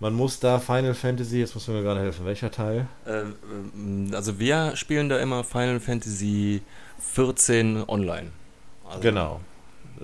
man 0.00 0.14
muss 0.14 0.40
da 0.40 0.58
Final 0.58 0.94
Fantasy, 0.94 1.38
jetzt 1.38 1.54
muss 1.54 1.68
mir 1.68 1.82
gerade 1.82 2.00
helfen, 2.00 2.24
welcher 2.24 2.50
Teil? 2.50 2.86
Ähm, 3.06 4.10
also 4.12 4.38
wir 4.38 4.74
spielen 4.76 5.08
da 5.08 5.18
immer 5.18 5.44
Final 5.44 5.78
Fantasy 5.78 6.62
14 6.98 7.84
online. 7.86 8.30
Also 8.88 9.00
genau. 9.00 9.40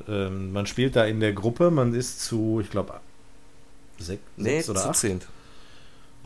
Ähm, 0.07 0.53
man 0.53 0.67
spielt 0.67 0.97
da 0.97 1.05
in 1.05 1.21
der 1.21 1.33
Gruppe, 1.33 1.71
man 1.71 1.95
ist 1.95 2.21
zu, 2.21 2.61
ich 2.63 2.71
glaube, 2.71 3.01
sechs, 3.99 4.23
nee, 4.37 4.57
sechs 4.57 4.71
oder 4.71 4.81
zu 4.83 4.89
acht. 4.91 4.97
Zehnt. 4.97 5.27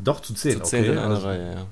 Doch, 0.02 0.20
zu 0.20 0.34
zehn. 0.34 0.58
Zu 0.58 0.62
zehn 0.62 0.82
okay. 0.82 0.92
in 0.92 0.98
einer 0.98 1.14
also, 1.14 1.26
Reihe, 1.26 1.54
ja. 1.54 1.66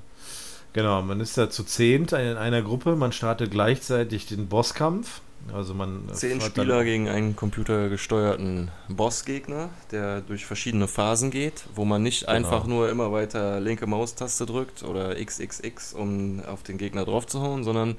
Genau, 0.73 1.01
man 1.01 1.19
ist 1.19 1.37
da 1.37 1.49
zu 1.49 1.63
zehnt 1.63 2.13
in 2.13 2.37
einer 2.37 2.61
Gruppe, 2.61 2.95
man 2.95 3.11
startet 3.11 3.51
gleichzeitig 3.51 4.25
den 4.27 4.47
Bosskampf. 4.47 5.21
Also 5.51 5.73
man 5.73 6.07
Zehn 6.13 6.39
Spieler 6.39 6.83
gegen 6.83 7.09
einen 7.09 7.35
computergesteuerten 7.35 8.69
Bossgegner, 8.89 9.69
der 9.91 10.21
durch 10.21 10.45
verschiedene 10.45 10.87
Phasen 10.87 11.31
geht, 11.31 11.65
wo 11.73 11.83
man 11.83 12.03
nicht 12.03 12.21
genau. 12.21 12.33
einfach 12.33 12.67
nur 12.67 12.89
immer 12.89 13.11
weiter 13.11 13.59
linke 13.59 13.87
Maustaste 13.87 14.45
drückt 14.45 14.83
oder 14.83 15.15
XXX, 15.15 15.93
um 15.93 16.43
auf 16.45 16.61
den 16.61 16.77
Gegner 16.77 17.05
draufzuhauen, 17.05 17.63
sondern 17.63 17.97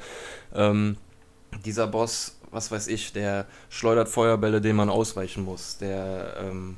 ähm, 0.54 0.96
dieser 1.64 1.88
Boss, 1.88 2.38
was 2.52 2.70
weiß 2.70 2.87
ich, 2.88 3.12
der 3.12 3.46
schleudert 3.68 4.08
Feuerbälle, 4.08 4.61
denen 4.61 4.76
man 4.76 4.88
ausweichen 4.88 5.44
muss, 5.44 5.78
der 5.78 6.37
ähm, 6.40 6.76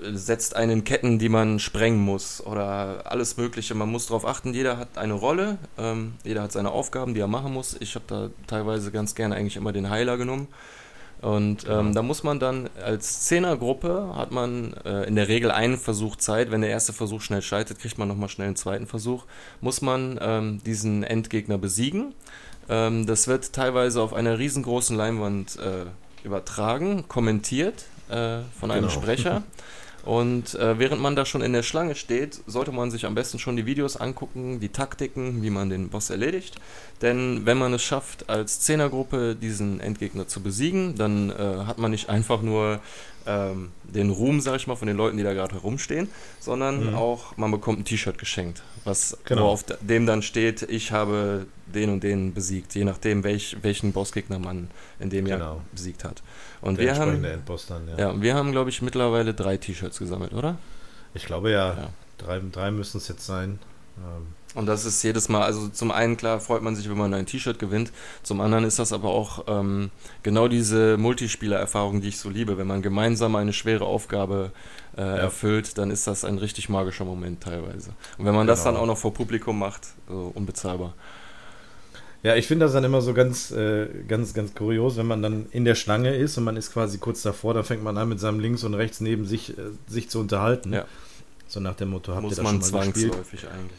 setzt 0.00 0.54
einen 0.54 0.84
Ketten, 0.84 1.18
die 1.18 1.28
man 1.28 1.58
sprengen 1.58 1.98
muss 1.98 2.44
oder 2.44 3.02
alles 3.06 3.36
Mögliche. 3.36 3.74
Man 3.74 3.90
muss 3.90 4.06
darauf 4.06 4.26
achten, 4.26 4.54
jeder 4.54 4.76
hat 4.76 4.96
eine 4.96 5.14
Rolle, 5.14 5.58
ähm, 5.76 6.14
jeder 6.24 6.42
hat 6.42 6.52
seine 6.52 6.70
Aufgaben, 6.70 7.14
die 7.14 7.20
er 7.20 7.26
machen 7.26 7.52
muss. 7.52 7.76
Ich 7.80 7.94
habe 7.94 8.04
da 8.06 8.30
teilweise 8.46 8.90
ganz 8.92 9.14
gerne 9.14 9.34
eigentlich 9.34 9.56
immer 9.56 9.72
den 9.72 9.90
Heiler 9.90 10.16
genommen. 10.16 10.48
Und 11.20 11.66
ähm, 11.68 11.94
da 11.94 12.02
muss 12.02 12.22
man 12.22 12.38
dann 12.38 12.70
als 12.80 13.22
Zehnergruppe 13.22 14.14
hat 14.14 14.30
man 14.30 14.72
äh, 14.84 15.02
in 15.02 15.16
der 15.16 15.26
Regel 15.26 15.50
einen 15.50 15.76
Versuch 15.76 16.14
Zeit. 16.14 16.52
Wenn 16.52 16.60
der 16.60 16.70
erste 16.70 16.92
Versuch 16.92 17.22
schnell 17.22 17.42
scheitert, 17.42 17.80
kriegt 17.80 17.98
man 17.98 18.06
nochmal 18.06 18.28
schnell 18.28 18.46
einen 18.46 18.56
zweiten 18.56 18.86
Versuch. 18.86 19.24
Muss 19.60 19.82
man 19.82 20.18
ähm, 20.22 20.62
diesen 20.64 21.02
Endgegner 21.02 21.58
besiegen. 21.58 22.14
Ähm, 22.68 23.06
das 23.06 23.26
wird 23.26 23.52
teilweise 23.52 24.00
auf 24.00 24.14
einer 24.14 24.38
riesengroßen 24.38 24.96
Leinwand 24.96 25.58
äh, 25.58 25.86
übertragen, 26.24 27.08
kommentiert 27.08 27.86
äh, 28.10 28.38
von 28.60 28.70
einem 28.70 28.88
genau. 28.88 29.00
Sprecher. 29.00 29.42
Und 30.04 30.54
äh, 30.54 30.78
während 30.78 31.02
man 31.02 31.16
da 31.16 31.24
schon 31.24 31.42
in 31.42 31.52
der 31.52 31.62
Schlange 31.62 31.94
steht, 31.94 32.40
sollte 32.46 32.72
man 32.72 32.90
sich 32.90 33.04
am 33.04 33.14
besten 33.14 33.38
schon 33.38 33.56
die 33.56 33.66
Videos 33.66 33.96
angucken, 33.96 34.60
die 34.60 34.70
Taktiken, 34.70 35.42
wie 35.42 35.50
man 35.50 35.70
den 35.70 35.88
Boss 35.90 36.10
erledigt. 36.10 36.56
Denn 37.02 37.44
wenn 37.44 37.58
man 37.58 37.74
es 37.74 37.82
schafft, 37.82 38.30
als 38.30 38.60
Zehnergruppe 38.60 39.36
diesen 39.36 39.80
Endgegner 39.80 40.26
zu 40.26 40.42
besiegen, 40.42 40.94
dann 40.94 41.30
äh, 41.30 41.34
hat 41.66 41.78
man 41.78 41.90
nicht 41.90 42.08
einfach 42.08 42.42
nur 42.42 42.80
ähm, 43.28 43.70
den 43.84 44.10
Ruhm, 44.10 44.40
sag 44.40 44.56
ich 44.56 44.66
mal, 44.66 44.76
von 44.76 44.88
den 44.88 44.96
Leuten, 44.96 45.18
die 45.18 45.22
da 45.22 45.34
gerade 45.34 45.54
herumstehen, 45.54 46.08
sondern 46.40 46.88
mhm. 46.88 46.94
auch 46.94 47.36
man 47.36 47.50
bekommt 47.50 47.80
ein 47.80 47.84
T-Shirt 47.84 48.18
geschenkt, 48.18 48.62
was 48.84 49.18
genau. 49.24 49.48
auf 49.48 49.64
dem 49.80 50.06
dann 50.06 50.22
steht, 50.22 50.62
ich 50.62 50.92
habe 50.92 51.46
den 51.66 51.90
und 51.90 52.02
den 52.02 52.32
besiegt, 52.32 52.74
je 52.74 52.84
nachdem, 52.84 53.24
welch, 53.24 53.58
welchen 53.60 53.92
Bossgegner 53.92 54.38
man 54.38 54.70
in 54.98 55.10
dem 55.10 55.26
genau. 55.26 55.38
Jahr 55.38 55.60
besiegt 55.72 56.04
hat. 56.04 56.22
Und 56.60 56.78
wir 56.78 56.96
haben, 56.96 57.22
dann, 57.22 57.88
ja. 57.88 57.98
ja, 57.98 58.20
wir 58.20 58.34
haben, 58.34 58.52
glaube 58.52 58.70
ich, 58.70 58.82
mittlerweile 58.82 59.34
drei 59.34 59.56
T-Shirts 59.56 59.98
gesammelt, 59.98 60.32
oder? 60.32 60.56
Ich 61.14 61.24
glaube 61.26 61.50
ja. 61.50 61.74
ja. 61.74 61.88
Drei, 62.18 62.40
drei 62.50 62.70
müssen 62.70 62.98
es 62.98 63.08
jetzt 63.08 63.24
sein. 63.24 63.58
Ähm, 63.98 64.34
und 64.54 64.66
das 64.66 64.84
ist 64.84 65.02
jedes 65.02 65.28
Mal, 65.28 65.42
also 65.42 65.68
zum 65.68 65.90
einen 65.90 66.16
klar 66.16 66.40
freut 66.40 66.62
man 66.62 66.74
sich, 66.74 66.88
wenn 66.88 66.96
man 66.96 67.12
ein 67.14 67.26
T-Shirt 67.26 67.58
gewinnt, 67.58 67.92
zum 68.22 68.40
anderen 68.40 68.64
ist 68.64 68.78
das 68.78 68.92
aber 68.92 69.10
auch 69.10 69.44
ähm, 69.46 69.90
genau 70.22 70.48
diese 70.48 70.96
Multispieler-Erfahrung, 70.96 72.00
die 72.00 72.08
ich 72.08 72.18
so 72.18 72.30
liebe. 72.30 72.56
Wenn 72.56 72.66
man 72.66 72.82
gemeinsam 72.82 73.36
eine 73.36 73.52
schwere 73.52 73.84
Aufgabe 73.84 74.52
äh, 74.96 75.02
ja. 75.02 75.16
erfüllt, 75.16 75.76
dann 75.76 75.90
ist 75.90 76.06
das 76.06 76.24
ein 76.24 76.38
richtig 76.38 76.68
magischer 76.68 77.04
Moment 77.04 77.42
teilweise. 77.42 77.90
Und 78.16 78.24
wenn 78.24 78.34
man 78.34 78.46
genau. 78.46 78.52
das 78.52 78.64
dann 78.64 78.76
auch 78.76 78.86
noch 78.86 78.98
vor 78.98 79.12
Publikum 79.12 79.58
macht, 79.58 79.88
also 80.08 80.32
unbezahlbar. 80.34 80.94
Ja, 82.22 82.34
ich 82.34 82.46
finde 82.46 82.66
das 82.66 82.72
dann 82.72 82.82
immer 82.82 83.00
so 83.00 83.14
ganz, 83.14 83.52
äh, 83.52 83.86
ganz, 84.08 84.34
ganz 84.34 84.54
kurios, 84.54 84.96
wenn 84.96 85.06
man 85.06 85.22
dann 85.22 85.46
in 85.52 85.64
der 85.64 85.76
Schlange 85.76 86.14
ist 86.16 86.36
und 86.36 86.44
man 86.44 86.56
ist 86.56 86.72
quasi 86.72 86.98
kurz 86.98 87.22
davor, 87.22 87.54
dann 87.54 87.62
fängt 87.62 87.84
man 87.84 87.96
an, 87.96 88.08
mit 88.08 88.18
seinem 88.18 88.40
links 88.40 88.64
und 88.64 88.74
rechts 88.74 89.00
neben 89.00 89.24
sich, 89.24 89.56
äh, 89.56 89.62
sich 89.86 90.10
zu 90.10 90.18
unterhalten. 90.18 90.72
Ja. 90.72 90.84
So 91.46 91.60
nach 91.60 91.76
dem 91.76 91.90
Motto, 91.90 92.12
habt 92.12 92.22
Muss 92.22 92.32
ihr 92.36 92.42
das 92.42 92.50
schon 92.50 92.72
mal 92.72 92.90
gespielt? 92.90 93.14
eigentlich. 93.14 93.78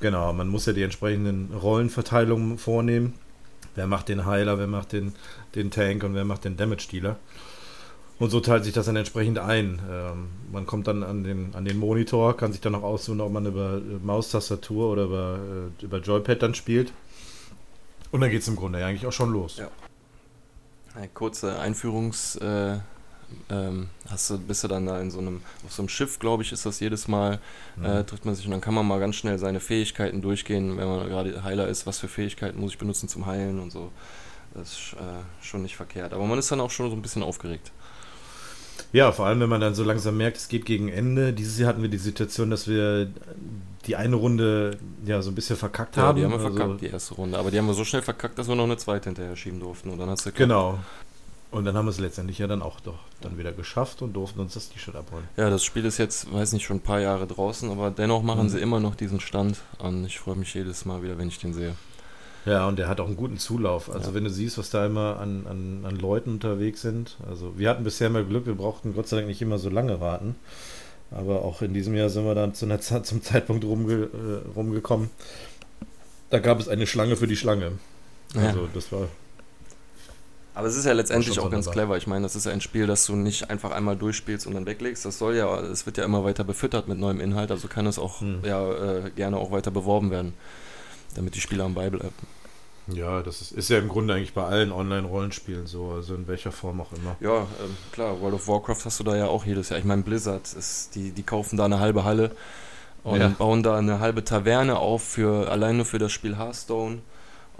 Genau, 0.00 0.32
man 0.32 0.48
muss 0.48 0.66
ja 0.66 0.72
die 0.72 0.82
entsprechenden 0.82 1.52
Rollenverteilungen 1.54 2.58
vornehmen. 2.58 3.14
Wer 3.74 3.86
macht 3.86 4.08
den 4.08 4.26
Heiler, 4.26 4.58
wer 4.58 4.66
macht 4.66 4.92
den, 4.92 5.14
den 5.54 5.70
Tank 5.70 6.04
und 6.04 6.14
wer 6.14 6.24
macht 6.24 6.44
den 6.44 6.56
Damage-Dealer. 6.56 7.16
Und 8.18 8.30
so 8.30 8.40
teilt 8.40 8.64
sich 8.64 8.72
das 8.72 8.86
dann 8.86 8.96
entsprechend 8.96 9.38
ein. 9.38 9.80
Ähm, 9.90 10.28
man 10.52 10.66
kommt 10.66 10.86
dann 10.86 11.02
an 11.02 11.24
den, 11.24 11.54
an 11.54 11.64
den 11.64 11.78
Monitor, 11.78 12.36
kann 12.36 12.52
sich 12.52 12.60
dann 12.60 12.74
auch 12.74 12.82
aussuchen, 12.82 13.20
ob 13.20 13.32
man 13.32 13.46
über 13.46 13.80
Maustastatur 14.02 14.90
oder 14.90 15.04
über, 15.04 15.38
äh, 15.80 15.84
über 15.84 15.98
Joypad 15.98 16.42
dann 16.42 16.54
spielt. 16.54 16.92
Und 18.12 18.20
dann 18.20 18.30
geht 18.30 18.42
es 18.42 18.48
im 18.48 18.56
Grunde 18.56 18.78
ja 18.78 18.86
eigentlich 18.86 19.06
auch 19.06 19.12
schon 19.12 19.32
los. 19.32 19.56
Ja. 19.56 19.68
Eine 20.94 21.08
kurze 21.08 21.58
Einführungs- 21.58 22.38
äh 22.40 22.78
ähm, 23.50 23.88
hast 24.08 24.30
du, 24.30 24.38
bist 24.38 24.64
du 24.64 24.68
dann 24.68 24.86
da 24.86 25.00
in 25.00 25.10
so 25.10 25.18
einem, 25.18 25.42
auf 25.64 25.72
so 25.72 25.82
einem 25.82 25.88
Schiff, 25.88 26.18
glaube 26.18 26.42
ich, 26.42 26.52
ist 26.52 26.66
das 26.66 26.80
jedes 26.80 27.08
Mal, 27.08 27.38
mhm. 27.76 27.84
äh, 27.84 28.04
trifft 28.04 28.24
man 28.24 28.34
sich 28.34 28.44
und 28.44 28.52
dann 28.52 28.60
kann 28.60 28.74
man 28.74 28.86
mal 28.86 29.00
ganz 29.00 29.16
schnell 29.16 29.38
seine 29.38 29.60
Fähigkeiten 29.60 30.22
durchgehen, 30.22 30.76
wenn 30.76 30.86
man 30.86 31.08
gerade 31.08 31.42
Heiler 31.44 31.68
ist, 31.68 31.86
was 31.86 31.98
für 31.98 32.08
Fähigkeiten 32.08 32.60
muss 32.60 32.72
ich 32.72 32.78
benutzen 32.78 33.08
zum 33.08 33.26
Heilen 33.26 33.58
und 33.58 33.70
so. 33.70 33.90
Das 34.54 34.72
ist 34.72 34.92
äh, 34.94 35.44
schon 35.44 35.62
nicht 35.62 35.76
verkehrt. 35.76 36.12
Aber 36.12 36.26
man 36.26 36.38
ist 36.38 36.50
dann 36.52 36.60
auch 36.60 36.70
schon 36.70 36.90
so 36.90 36.96
ein 36.96 37.02
bisschen 37.02 37.22
aufgeregt. 37.22 37.72
Ja, 38.92 39.10
vor 39.12 39.26
allem, 39.26 39.40
wenn 39.40 39.48
man 39.48 39.60
dann 39.60 39.74
so 39.74 39.82
langsam 39.84 40.18
merkt, 40.18 40.36
es 40.36 40.48
geht 40.48 40.66
gegen 40.66 40.88
Ende. 40.88 41.32
Dieses 41.32 41.58
Jahr 41.58 41.70
hatten 41.70 41.80
wir 41.80 41.88
die 41.88 41.98
Situation, 41.98 42.50
dass 42.50 42.68
wir 42.68 43.08
die 43.86 43.96
eine 43.96 44.16
Runde 44.16 44.78
ja 45.04 45.22
so 45.22 45.30
ein 45.30 45.34
bisschen 45.34 45.56
verkackt 45.56 45.96
ja, 45.96 46.04
haben. 46.04 46.16
Die 46.16 46.24
haben 46.24 46.32
wir 46.32 46.38
also 46.38 46.56
verkackt, 46.56 46.80
die 46.80 46.86
erste 46.86 47.14
Runde. 47.14 47.38
Aber 47.38 47.50
die 47.50 47.58
haben 47.58 47.66
wir 47.66 47.74
so 47.74 47.84
schnell 47.84 48.02
verkackt, 48.02 48.38
dass 48.38 48.48
wir 48.48 48.54
noch 48.54 48.64
eine 48.64 48.76
zweite 48.76 49.08
hinterher 49.08 49.36
schieben 49.36 49.60
durften. 49.60 49.90
Und 49.90 49.98
dann 49.98 50.08
hast 50.08 50.26
du 50.26 50.32
Genau. 50.32 50.78
Und 51.50 51.66
dann 51.66 51.76
haben 51.76 51.84
wir 51.84 51.90
es 51.90 52.00
letztendlich 52.00 52.38
ja 52.38 52.46
dann 52.46 52.62
auch 52.62 52.80
doch 52.80 52.98
dann 53.20 53.36
wieder 53.36 53.52
geschafft 53.52 54.00
und 54.00 54.14
durften 54.14 54.40
uns 54.40 54.54
das 54.54 54.70
T-Shirt 54.70 54.96
abholen. 54.96 55.28
Ja, 55.36 55.50
das 55.50 55.62
Spiel 55.62 55.84
ist 55.84 55.98
jetzt, 55.98 56.32
weiß 56.32 56.54
nicht, 56.54 56.64
schon 56.64 56.78
ein 56.78 56.82
paar 56.82 57.00
Jahre 57.00 57.26
draußen, 57.26 57.70
aber 57.70 57.90
dennoch 57.90 58.22
machen 58.22 58.44
mhm. 58.44 58.48
sie 58.48 58.58
immer 58.58 58.80
noch 58.80 58.94
diesen 58.94 59.20
Stand 59.20 59.58
an. 59.78 60.06
Ich 60.06 60.18
freue 60.18 60.36
mich 60.36 60.54
jedes 60.54 60.86
Mal 60.86 61.02
wieder, 61.02 61.18
wenn 61.18 61.28
ich 61.28 61.38
den 61.38 61.52
sehe. 61.52 61.74
Ja, 62.46 62.66
und 62.66 62.78
der 62.78 62.88
hat 62.88 63.00
auch 63.00 63.06
einen 63.06 63.16
guten 63.16 63.38
Zulauf. 63.38 63.90
Also 63.90 64.08
ja. 64.08 64.14
wenn 64.14 64.24
du 64.24 64.30
siehst, 64.30 64.56
was 64.56 64.70
da 64.70 64.86
immer 64.86 65.20
an, 65.20 65.46
an, 65.46 65.84
an 65.84 65.96
Leuten 65.96 66.30
unterwegs 66.30 66.80
sind. 66.80 67.18
Also 67.28 67.52
wir 67.58 67.68
hatten 67.68 67.84
bisher 67.84 68.08
mal 68.08 68.24
Glück, 68.24 68.46
wir 68.46 68.54
brauchten 68.54 68.94
Gott 68.94 69.08
sei 69.08 69.16
Dank 69.16 69.28
nicht 69.28 69.42
immer 69.42 69.58
so 69.58 69.68
lange 69.68 70.00
warten. 70.00 70.34
Aber 71.14 71.42
auch 71.42 71.62
in 71.62 71.74
diesem 71.74 71.94
Jahr 71.94 72.08
sind 72.08 72.24
wir 72.24 72.34
dann 72.34 72.54
zu 72.54 72.64
einer, 72.64 72.80
zum 72.80 73.22
Zeitpunkt 73.22 73.64
rumge, 73.64 74.08
äh, 74.12 74.50
rumgekommen. 74.54 75.10
Da 76.30 76.38
gab 76.38 76.58
es 76.60 76.68
eine 76.68 76.86
Schlange 76.86 77.16
für 77.16 77.26
die 77.26 77.36
Schlange. 77.36 77.72
Also 78.34 78.60
ja. 78.60 78.68
das 78.72 78.90
war 78.92 79.08
aber 80.54 80.66
es 80.66 80.76
ist 80.76 80.84
ja 80.84 80.92
letztendlich 80.92 81.38
auch 81.40 81.50
ganz 81.50 81.70
clever. 81.70 81.96
Ich 81.96 82.06
meine, 82.06 82.22
das 82.22 82.36
ist 82.36 82.44
ja 82.44 82.52
ein 82.52 82.60
Spiel, 82.60 82.86
das 82.86 83.06
du 83.06 83.16
nicht 83.16 83.48
einfach 83.48 83.70
einmal 83.70 83.96
durchspielst 83.96 84.46
und 84.46 84.54
dann 84.54 84.66
weglegst. 84.66 85.04
Das 85.04 85.18
soll 85.18 85.34
ja, 85.34 85.58
es 85.60 85.86
wird 85.86 85.96
ja 85.96 86.04
immer 86.04 86.24
weiter 86.24 86.44
befüttert 86.44 86.88
mit 86.88 86.98
neuem 86.98 87.20
Inhalt, 87.20 87.50
also 87.50 87.68
kann 87.68 87.86
es 87.86 87.98
auch 87.98 88.20
hm. 88.20 88.40
ja, 88.44 89.06
äh, 89.06 89.10
gerne 89.10 89.38
auch 89.38 89.50
weiter 89.50 89.70
beworben 89.70 90.10
werden, 90.10 90.34
damit 91.14 91.34
die 91.36 91.40
Spieler 91.40 91.64
am 91.64 91.74
Ball 91.74 91.90
bleiben. 91.90 92.14
Ja, 92.88 93.22
das 93.22 93.40
ist, 93.40 93.52
ist 93.52 93.70
ja 93.70 93.78
im 93.78 93.88
Grunde 93.88 94.14
eigentlich 94.14 94.34
bei 94.34 94.44
allen 94.44 94.72
Online-Rollenspielen 94.72 95.66
so, 95.66 95.90
also 95.90 96.14
in 96.14 96.26
welcher 96.26 96.50
Form 96.50 96.80
auch 96.80 96.92
immer. 96.92 97.16
Ja, 97.20 97.40
ähm, 97.40 97.76
klar, 97.92 98.20
World 98.20 98.34
of 98.34 98.48
Warcraft 98.48 98.84
hast 98.84 99.00
du 99.00 99.04
da 99.04 99.16
ja 99.16 99.26
auch 99.26 99.44
jedes 99.44 99.68
Jahr. 99.68 99.78
Ich 99.78 99.84
meine, 99.84 100.02
Blizzard, 100.02 100.52
ist, 100.52 100.94
die, 100.94 101.12
die 101.12 101.22
kaufen 101.22 101.56
da 101.56 101.66
eine 101.66 101.78
halbe 101.78 102.04
Halle 102.04 102.32
und 103.04 103.20
ja. 103.20 103.28
bauen 103.28 103.62
da 103.62 103.76
eine 103.76 104.00
halbe 104.00 104.24
Taverne 104.24 104.78
auf 104.78 105.02
für 105.02 105.50
allein 105.50 105.76
nur 105.76 105.86
für 105.86 105.98
das 105.98 106.12
Spiel 106.12 106.36
Hearthstone. 106.36 106.98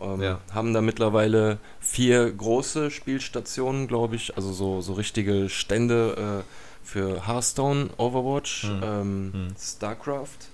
Ähm, 0.01 0.21
ja. 0.21 0.41
Haben 0.53 0.75
da 0.75 0.81
mittlerweile 0.81 1.59
vier 1.81 2.31
große 2.31 2.91
Spielstationen, 2.91 3.87
glaube 3.87 4.17
ich, 4.17 4.37
also 4.37 4.53
so, 4.53 4.81
so 4.81 4.95
richtige 4.95 5.49
Stände 5.49 6.43
äh, 6.43 6.45
für 6.85 7.29
Hearthstone, 7.29 7.91
Overwatch, 7.97 8.65
mhm. 8.65 8.81
Ähm, 8.83 9.25
mhm. 9.27 9.55
StarCraft 9.57 10.49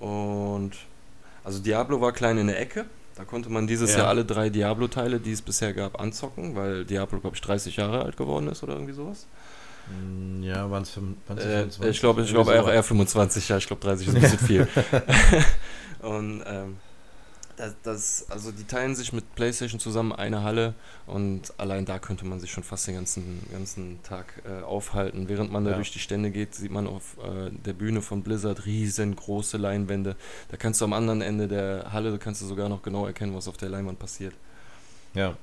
und 0.00 0.72
also 1.44 1.60
Diablo 1.60 2.00
war 2.00 2.12
klein 2.12 2.38
in 2.38 2.48
der 2.48 2.60
Ecke. 2.60 2.86
Da 3.16 3.24
konnte 3.24 3.50
man 3.50 3.66
dieses 3.66 3.92
ja. 3.92 3.98
Jahr 3.98 4.08
alle 4.08 4.24
drei 4.24 4.50
Diablo-Teile, 4.50 5.20
die 5.20 5.32
es 5.32 5.42
bisher 5.42 5.72
gab, 5.72 6.00
anzocken, 6.00 6.56
weil 6.56 6.84
Diablo, 6.84 7.20
glaube 7.20 7.36
ich, 7.36 7.42
30 7.42 7.76
Jahre 7.76 8.04
alt 8.04 8.16
geworden 8.16 8.48
ist 8.48 8.62
oder 8.62 8.74
irgendwie 8.74 8.94
sowas. 8.94 9.26
Mm, 9.88 10.42
ja, 10.42 10.70
waren 10.70 10.82
es 10.82 10.90
25? 10.90 11.82
Äh, 11.82 11.90
ich 11.90 12.00
glaube, 12.00 12.22
ich 12.22 12.30
glaube 12.30 12.52
eher, 12.52 12.66
eher 12.66 12.82
25, 12.82 13.48
ja, 13.48 13.56
ich 13.56 13.66
glaube 13.66 13.82
30 13.82 14.08
ist 14.08 14.14
ein 14.14 14.20
bisschen 14.20 14.38
viel. 14.38 14.68
und 16.02 16.42
ähm, 16.46 16.76
das, 17.60 17.76
das, 17.82 18.26
also 18.30 18.52
die 18.52 18.64
teilen 18.64 18.94
sich 18.94 19.12
mit 19.12 19.34
PlayStation 19.34 19.80
zusammen 19.80 20.12
eine 20.12 20.42
Halle 20.42 20.74
und 21.06 21.52
allein 21.58 21.84
da 21.84 21.98
könnte 21.98 22.24
man 22.24 22.40
sich 22.40 22.50
schon 22.50 22.64
fast 22.64 22.86
den 22.86 22.94
ganzen, 22.94 23.42
ganzen 23.52 24.02
Tag 24.02 24.42
äh, 24.44 24.62
aufhalten. 24.62 25.28
Während 25.28 25.52
man 25.52 25.64
da 25.64 25.70
ja. 25.70 25.76
durch 25.76 25.92
die 25.92 25.98
Stände 25.98 26.30
geht, 26.30 26.54
sieht 26.54 26.70
man 26.70 26.86
auf 26.86 27.16
äh, 27.18 27.50
der 27.50 27.74
Bühne 27.74 28.02
von 28.02 28.22
Blizzard 28.22 28.64
riesengroße 28.66 29.58
Leinwände. 29.58 30.16
Da 30.48 30.56
kannst 30.56 30.80
du 30.80 30.86
am 30.86 30.92
anderen 30.92 31.20
Ende 31.20 31.48
der 31.48 31.92
Halle, 31.92 32.18
kannst 32.18 32.40
du 32.42 32.46
sogar 32.46 32.68
noch 32.68 32.82
genau 32.82 33.06
erkennen, 33.06 33.34
was 33.34 33.48
auf 33.48 33.56
der 33.56 33.68
Leinwand 33.68 33.98
passiert. 33.98 34.34
Ja, 35.14 35.36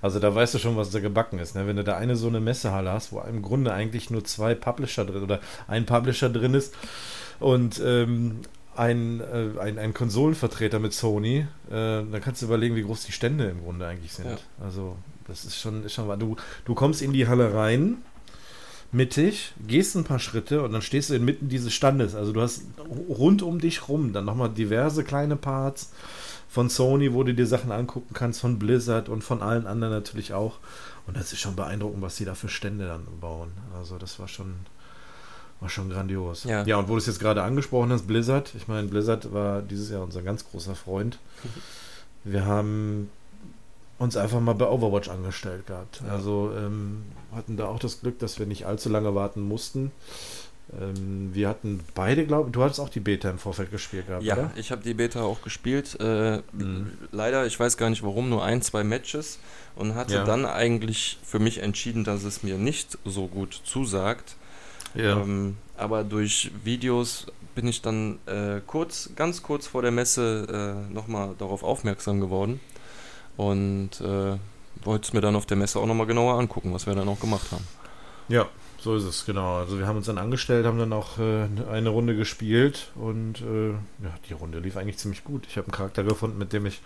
also 0.00 0.20
da 0.20 0.34
weißt 0.34 0.54
du 0.54 0.58
schon, 0.58 0.76
was 0.76 0.90
da 0.90 1.00
gebacken 1.00 1.38
ist. 1.38 1.54
Ne? 1.54 1.66
Wenn 1.66 1.76
du 1.76 1.84
da 1.84 1.96
eine 1.96 2.16
so 2.16 2.28
eine 2.28 2.40
Messehalle 2.40 2.92
hast, 2.92 3.12
wo 3.12 3.20
im 3.20 3.42
Grunde 3.42 3.72
eigentlich 3.72 4.10
nur 4.10 4.24
zwei 4.24 4.54
Publisher 4.54 5.04
drin 5.04 5.22
oder 5.22 5.40
ein 5.66 5.86
Publisher 5.86 6.28
drin 6.28 6.54
ist 6.54 6.74
und 7.40 7.80
ähm, 7.84 8.40
ein, 8.76 9.20
äh, 9.20 9.58
ein, 9.60 9.78
ein 9.78 9.94
Konsolenvertreter 9.94 10.78
mit 10.78 10.92
Sony, 10.92 11.46
äh, 11.68 11.70
dann 11.70 12.20
kannst 12.20 12.42
du 12.42 12.46
überlegen, 12.46 12.76
wie 12.76 12.82
groß 12.82 13.04
die 13.04 13.12
Stände 13.12 13.46
im 13.46 13.62
Grunde 13.62 13.86
eigentlich 13.86 14.12
sind. 14.12 14.26
Ja. 14.26 14.36
Also, 14.62 14.96
das 15.26 15.44
ist 15.44 15.58
schon, 15.58 15.84
ist 15.84 15.94
schon 15.94 16.18
du, 16.18 16.36
du 16.64 16.74
kommst 16.74 17.02
in 17.02 17.12
die 17.12 17.26
Halle 17.26 17.54
rein, 17.54 17.98
mittig, 18.92 19.52
gehst 19.66 19.96
ein 19.96 20.04
paar 20.04 20.18
Schritte 20.18 20.62
und 20.62 20.72
dann 20.72 20.82
stehst 20.82 21.10
du 21.10 21.14
inmitten 21.14 21.48
dieses 21.48 21.72
Standes. 21.72 22.14
Also, 22.14 22.32
du 22.32 22.40
hast 22.40 22.62
rund 23.08 23.42
um 23.42 23.60
dich 23.60 23.88
rum 23.88 24.12
dann 24.12 24.24
nochmal 24.24 24.50
diverse 24.50 25.04
kleine 25.04 25.36
Parts 25.36 25.92
von 26.48 26.68
Sony, 26.70 27.12
wo 27.12 27.22
du 27.22 27.34
dir 27.34 27.46
Sachen 27.46 27.72
angucken 27.72 28.14
kannst, 28.14 28.40
von 28.40 28.58
Blizzard 28.58 29.08
und 29.08 29.22
von 29.22 29.42
allen 29.42 29.66
anderen 29.66 29.92
natürlich 29.92 30.32
auch. 30.32 30.58
Und 31.06 31.16
das 31.16 31.32
ist 31.32 31.40
schon 31.40 31.56
beeindruckend, 31.56 32.02
was 32.02 32.16
die 32.16 32.24
da 32.24 32.34
für 32.34 32.48
Stände 32.48 32.86
dann 32.86 33.06
bauen. 33.20 33.50
Also, 33.76 33.98
das 33.98 34.18
war 34.18 34.28
schon 34.28 34.54
war 35.60 35.68
schon 35.68 35.90
grandios. 35.90 36.44
Ja, 36.44 36.64
ja 36.64 36.76
und 36.76 36.88
wo 36.88 36.92
du 36.92 36.98
es 36.98 37.06
jetzt 37.06 37.20
gerade 37.20 37.42
angesprochen 37.42 37.90
hast, 37.92 38.06
Blizzard. 38.06 38.52
Ich 38.56 38.68
meine, 38.68 38.88
Blizzard 38.88 39.32
war 39.32 39.62
dieses 39.62 39.90
Jahr 39.90 40.02
unser 40.02 40.22
ganz 40.22 40.48
großer 40.48 40.74
Freund. 40.74 41.18
Wir 42.24 42.44
haben 42.44 43.08
uns 43.98 44.16
einfach 44.16 44.40
mal 44.40 44.54
bei 44.54 44.68
Overwatch 44.68 45.08
angestellt 45.08 45.66
gehabt. 45.66 46.02
Ja. 46.04 46.12
Also 46.12 46.52
ähm, 46.56 47.04
hatten 47.34 47.56
da 47.56 47.66
auch 47.66 47.78
das 47.78 48.00
Glück, 48.00 48.18
dass 48.18 48.38
wir 48.38 48.46
nicht 48.46 48.66
allzu 48.66 48.88
lange 48.88 49.14
warten 49.14 49.40
mussten. 49.40 49.92
Ähm, 50.78 51.30
wir 51.32 51.48
hatten 51.48 51.80
beide, 51.94 52.26
glaube 52.26 52.48
ich, 52.48 52.52
du 52.52 52.62
hattest 52.62 52.80
auch 52.80 52.88
die 52.88 53.00
Beta 53.00 53.30
im 53.30 53.38
Vorfeld 53.38 53.70
gespielt 53.70 54.08
gehabt, 54.08 54.24
ja, 54.24 54.34
oder? 54.34 54.50
ich 54.56 54.72
habe 54.72 54.82
die 54.82 54.94
Beta 54.94 55.22
auch 55.22 55.42
gespielt. 55.42 55.96
Äh, 56.00 56.38
mhm. 56.52 56.92
Leider, 57.12 57.46
ich 57.46 57.58
weiß 57.58 57.76
gar 57.76 57.88
nicht 57.88 58.02
warum, 58.02 58.28
nur 58.28 58.44
ein, 58.44 58.62
zwei 58.62 58.82
Matches 58.82 59.38
und 59.76 59.94
hatte 59.94 60.14
ja. 60.14 60.24
dann 60.24 60.44
eigentlich 60.44 61.18
für 61.22 61.38
mich 61.38 61.58
entschieden, 61.58 62.02
dass 62.02 62.24
es 62.24 62.42
mir 62.42 62.58
nicht 62.58 62.98
so 63.04 63.28
gut 63.28 63.60
zusagt. 63.64 64.34
Ja. 64.94 65.20
Ähm, 65.20 65.58
aber 65.76 66.04
durch 66.04 66.52
Videos 66.64 67.26
bin 67.54 67.66
ich 67.68 67.82
dann 67.82 68.18
äh, 68.26 68.60
kurz, 68.66 69.10
ganz 69.16 69.42
kurz 69.42 69.66
vor 69.66 69.82
der 69.82 69.90
Messe 69.90 70.86
äh, 70.88 70.92
nochmal 70.92 71.34
darauf 71.38 71.62
aufmerksam 71.62 72.20
geworden 72.20 72.60
und 73.36 74.00
äh, 74.00 74.38
wollte 74.84 75.06
es 75.06 75.12
mir 75.12 75.20
dann 75.22 75.36
auf 75.36 75.46
der 75.46 75.56
Messe 75.56 75.78
auch 75.80 75.86
nochmal 75.86 76.06
genauer 76.06 76.38
angucken, 76.38 76.72
was 76.74 76.86
wir 76.86 76.94
dann 76.94 77.08
auch 77.08 77.20
gemacht 77.20 77.52
haben. 77.52 77.68
Ja, 78.28 78.48
So 78.78 78.94
ist 78.96 79.04
es, 79.04 79.24
genau. 79.24 79.56
Also 79.56 79.78
wir 79.78 79.86
haben 79.86 79.96
uns 79.96 80.06
dann 80.06 80.18
angestellt, 80.18 80.66
haben 80.66 80.78
dann 80.78 80.92
auch 80.92 81.18
äh, 81.18 81.48
eine 81.70 81.88
Runde 81.88 82.14
gespielt 82.16 82.92
und 82.94 83.40
äh, 83.40 83.70
ja, 83.70 84.14
die 84.28 84.34
Runde 84.34 84.58
lief 84.60 84.76
eigentlich 84.76 84.98
ziemlich 84.98 85.24
gut. 85.24 85.46
Ich 85.48 85.56
habe 85.56 85.66
einen 85.66 85.72
Charakter 85.72 86.04
gefunden, 86.04 86.38
mit 86.38 86.52
dem 86.52 86.66
ich 86.66 86.82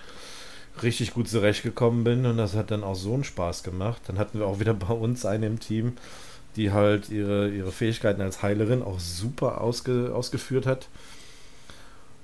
richtig 0.82 1.12
gut 1.14 1.28
zurechtgekommen 1.28 2.04
bin 2.04 2.26
und 2.26 2.36
das 2.36 2.54
hat 2.54 2.70
dann 2.70 2.84
auch 2.84 2.94
so 2.94 3.14
einen 3.14 3.24
Spaß 3.24 3.62
gemacht. 3.64 4.02
Dann 4.06 4.18
hatten 4.18 4.38
wir 4.38 4.46
auch 4.46 4.60
wieder 4.60 4.74
bei 4.74 4.94
uns 4.94 5.26
eine 5.26 5.46
im 5.46 5.58
Team, 5.60 5.96
die 6.56 6.72
halt 6.72 7.10
ihre, 7.10 7.48
ihre 7.48 7.72
Fähigkeiten 7.72 8.20
als 8.20 8.42
Heilerin 8.42 8.82
auch 8.82 8.98
super 8.98 9.60
ausge, 9.60 10.12
ausgeführt 10.14 10.66
hat. 10.66 10.88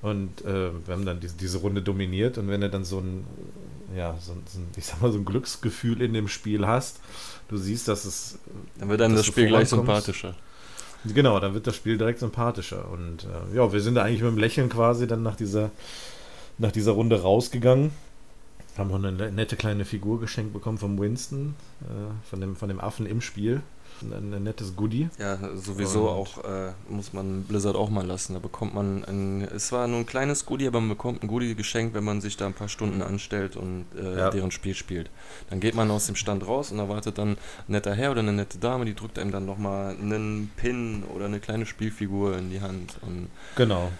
Und 0.03 0.45
äh, 0.45 0.71
wir 0.87 0.95
haben 0.95 1.07
dann 1.07 1.21
diese, 1.21 1.37
diese 1.37 1.59
Runde 1.59 1.83
dominiert 1.83 2.39
und 2.39 2.49
wenn 2.49 2.61
du 2.61 2.69
dann 2.69 2.85
so 2.85 2.99
ein, 2.99 3.27
ja, 3.97 4.17
so, 4.21 4.37
so 4.47 4.61
ein, 4.61 4.69
ich 4.77 4.85
sag 4.85 5.01
mal, 5.01 5.11
so 5.11 5.19
ein 5.19 5.25
Glücksgefühl 5.25 6.03
in 6.03 6.13
dem 6.13 6.29
Spiel 6.29 6.67
hast, 6.67 7.01
du 7.49 7.57
siehst, 7.57 7.89
dass 7.89 8.05
es. 8.05 8.39
Dann 8.79 8.89
wird 8.89 9.01
dann 9.01 9.15
das 9.15 9.27
Spiel 9.27 9.49
gleich 9.49 9.69
sympathischer. 9.69 10.35
Genau, 11.05 11.41
dann 11.41 11.55
wird 11.55 11.67
das 11.67 11.77
Spiel 11.77 11.99
direkt 11.99 12.19
sympathischer. 12.19 12.91
Und 12.91 13.25
äh, 13.25 13.57
ja, 13.57 13.73
wir 13.73 13.81
sind 13.81 13.95
da 13.95 14.03
eigentlich 14.03 14.23
mit 14.23 14.33
dem 14.33 14.39
Lächeln 14.39 14.69
quasi 14.69 15.07
dann 15.07 15.23
nach 15.23 15.37
dieser, 15.37 15.71
nach 16.59 16.73
dieser 16.73 16.93
Runde 16.93 17.23
rausgegangen. 17.23 17.91
Haben 18.77 18.91
noch 18.91 19.03
eine 19.03 19.33
nette 19.33 19.57
kleine 19.57 19.87
Figur 19.87 20.21
geschenkt 20.21 20.53
bekommen 20.53 20.77
vom 20.77 20.99
Winston, 20.99 21.55
äh, 21.83 22.29
von, 22.29 22.41
dem, 22.41 22.57
von 22.57 22.69
dem 22.69 22.81
Affen 22.81 23.07
im 23.07 23.21
Spiel 23.23 23.63
ein, 24.03 24.33
ein 24.33 24.43
nettes 24.43 24.77
Goodie. 24.77 25.09
Ja, 25.19 25.39
sowieso 25.57 26.09
und 26.09 26.09
auch, 26.09 26.45
äh, 26.45 26.73
muss 26.89 27.13
man 27.13 27.45
Blizzard 27.45 27.77
auch 27.77 27.91
mal 27.91 28.07
lassen. 28.07 28.35
Da 28.35 28.39
bekommt 28.39 28.75
man 28.75 29.05
ein, 29.05 29.43
es 29.43 29.73
war 29.73 29.87
nur 29.87 29.99
ein 29.99 30.07
kleines 30.07 30.47
Goodie, 30.47 30.67
aber 30.67 30.81
man 30.81 30.91
bekommt 30.91 31.23
ein 31.23 31.29
Goodie 31.29 31.55
geschenkt, 31.55 31.95
wenn 31.95 32.05
man 32.05 32.21
sich 32.21 32.37
da 32.37 32.47
ein 32.47 32.55
paar 32.55 32.69
Stunden 32.69 33.03
anstellt 33.03 33.57
und 33.57 33.87
äh, 33.99 34.19
ja. 34.19 34.31
deren 34.31 34.51
Spiel 34.51 34.75
spielt. 34.75 35.11
Dann 35.51 35.61
geht 35.61 35.75
man 35.75 35.91
aus 35.91 36.07
dem 36.07 36.17
Stand 36.17 36.47
raus 36.47 36.71
und 36.71 36.79
erwartet 36.79 37.19
dann 37.19 37.31
ein 37.31 37.39
netter 37.69 37.95
Herr 37.95 38.11
oder 38.13 38.21
eine 38.21 38.33
nette 38.33 38.59
Dame, 38.59 38.85
die 38.85 38.95
drückt 38.95 39.19
einem 39.19 39.33
dann 39.33 39.47
nochmal 39.47 39.97
einen 39.97 40.51
Pin 40.57 41.05
oder 41.15 41.27
eine 41.27 41.41
kleine 41.41 41.67
Spielfigur 41.67 42.37
in 42.37 42.51
die 42.51 42.61
Hand. 42.61 42.99
Und 43.03 43.29
genau. 43.57 43.91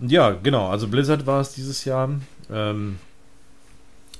Ja, 0.00 0.30
genau. 0.30 0.68
Also 0.68 0.88
Blizzard 0.88 1.26
war 1.26 1.40
es 1.40 1.52
dieses 1.52 1.84
Jahr. 1.84 2.10
Ähm, 2.50 2.98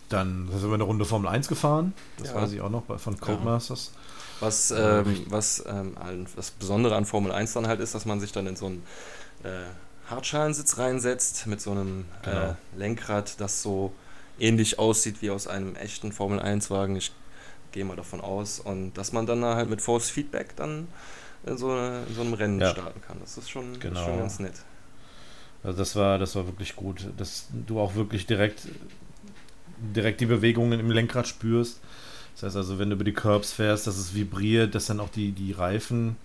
dann 0.09 0.49
sind 0.53 0.69
wir 0.69 0.75
eine 0.75 0.85
Runde 0.85 1.05
Formel 1.05 1.29
1 1.29 1.49
gefahren. 1.49 1.93
Das 2.19 2.31
ja. 2.31 2.35
weiß 2.35 2.53
ich 2.53 2.61
auch 2.61 2.71
noch 2.71 2.85
von 2.99 3.21
Codemasters. 3.21 3.93
Ja. 3.95 4.01
Was, 4.41 4.71
ähm, 4.71 5.27
was 5.29 5.65
ähm, 5.67 5.97
das 6.37 6.51
Besondere 6.53 6.95
an 6.97 7.05
Formel 7.05 7.33
1 7.33 7.55
dann 7.55 7.67
halt 7.67 7.81
ist, 7.81 7.95
dass 7.95 8.05
man 8.05 8.21
sich 8.21 8.33
dann 8.33 8.47
in 8.47 8.57
so 8.57 8.67
einen 8.67 8.85
äh, 9.43 10.11
Hartschalensitz 10.11 10.79
reinsetzt 10.79 11.47
mit 11.47 11.61
so 11.61 11.73
einem 11.73 12.05
genau. 12.23 12.51
äh, 12.51 12.55
Lenkrad, 12.77 13.41
das 13.41 13.63
so 13.63 13.93
ähnlich 14.39 14.79
aussieht 14.79 15.23
wie 15.23 15.31
aus 15.31 15.47
einem 15.47 15.75
echten 15.77 16.13
Formel 16.13 16.41
1-Wagen. 16.41 16.97
Ich 16.97 17.13
gehe 17.73 17.85
mal 17.85 17.97
davon 17.97 18.21
aus. 18.21 18.61
Und 18.61 18.95
dass 18.95 19.13
man 19.13 19.27
dann 19.27 19.45
halt 19.45 19.69
mit 19.69 19.83
Force 19.83 20.09
Feedback 20.11 20.55
dann 20.57 20.89
in 21.45 21.59
so, 21.59 21.71
eine, 21.71 22.05
in 22.09 22.15
so 22.15 22.21
einem 22.23 22.35
Rennen 22.35 22.61
ja. 22.61 22.71
starten 22.71 23.01
kann. 23.03 23.19
Das 23.21 23.37
ist 23.37 23.51
schon, 23.51 23.79
genau. 23.81 24.05
schon 24.05 24.19
ganz 24.19 24.39
nett. 24.39 24.55
Also 25.63 25.79
das 25.79 25.97
war, 25.97 26.19
das 26.19 26.37
war 26.37 26.47
wirklich 26.47 26.77
gut, 26.77 27.09
dass 27.17 27.49
du 27.67 27.81
auch 27.81 27.95
wirklich 27.95 28.27
direkt, 28.27 28.69
direkt 29.79 30.21
die 30.21 30.27
Bewegungen 30.27 30.79
im 30.79 30.91
Lenkrad 30.91 31.27
spürst 31.27 31.81
das 32.41 32.51
heißt 32.51 32.57
also, 32.57 32.79
wenn 32.79 32.91
du 32.91 32.97
über 32.97 33.05
die 33.05 33.13
Curbs 33.13 33.53
fährst, 33.53 33.87
dass 33.87 33.97
es 33.97 34.15
vibriert, 34.15 34.75
dass 34.75 34.87
dann 34.87 35.01
auch 35.01 35.09
die, 35.09 35.33
die 35.33 35.53
Reifen, 35.53 36.17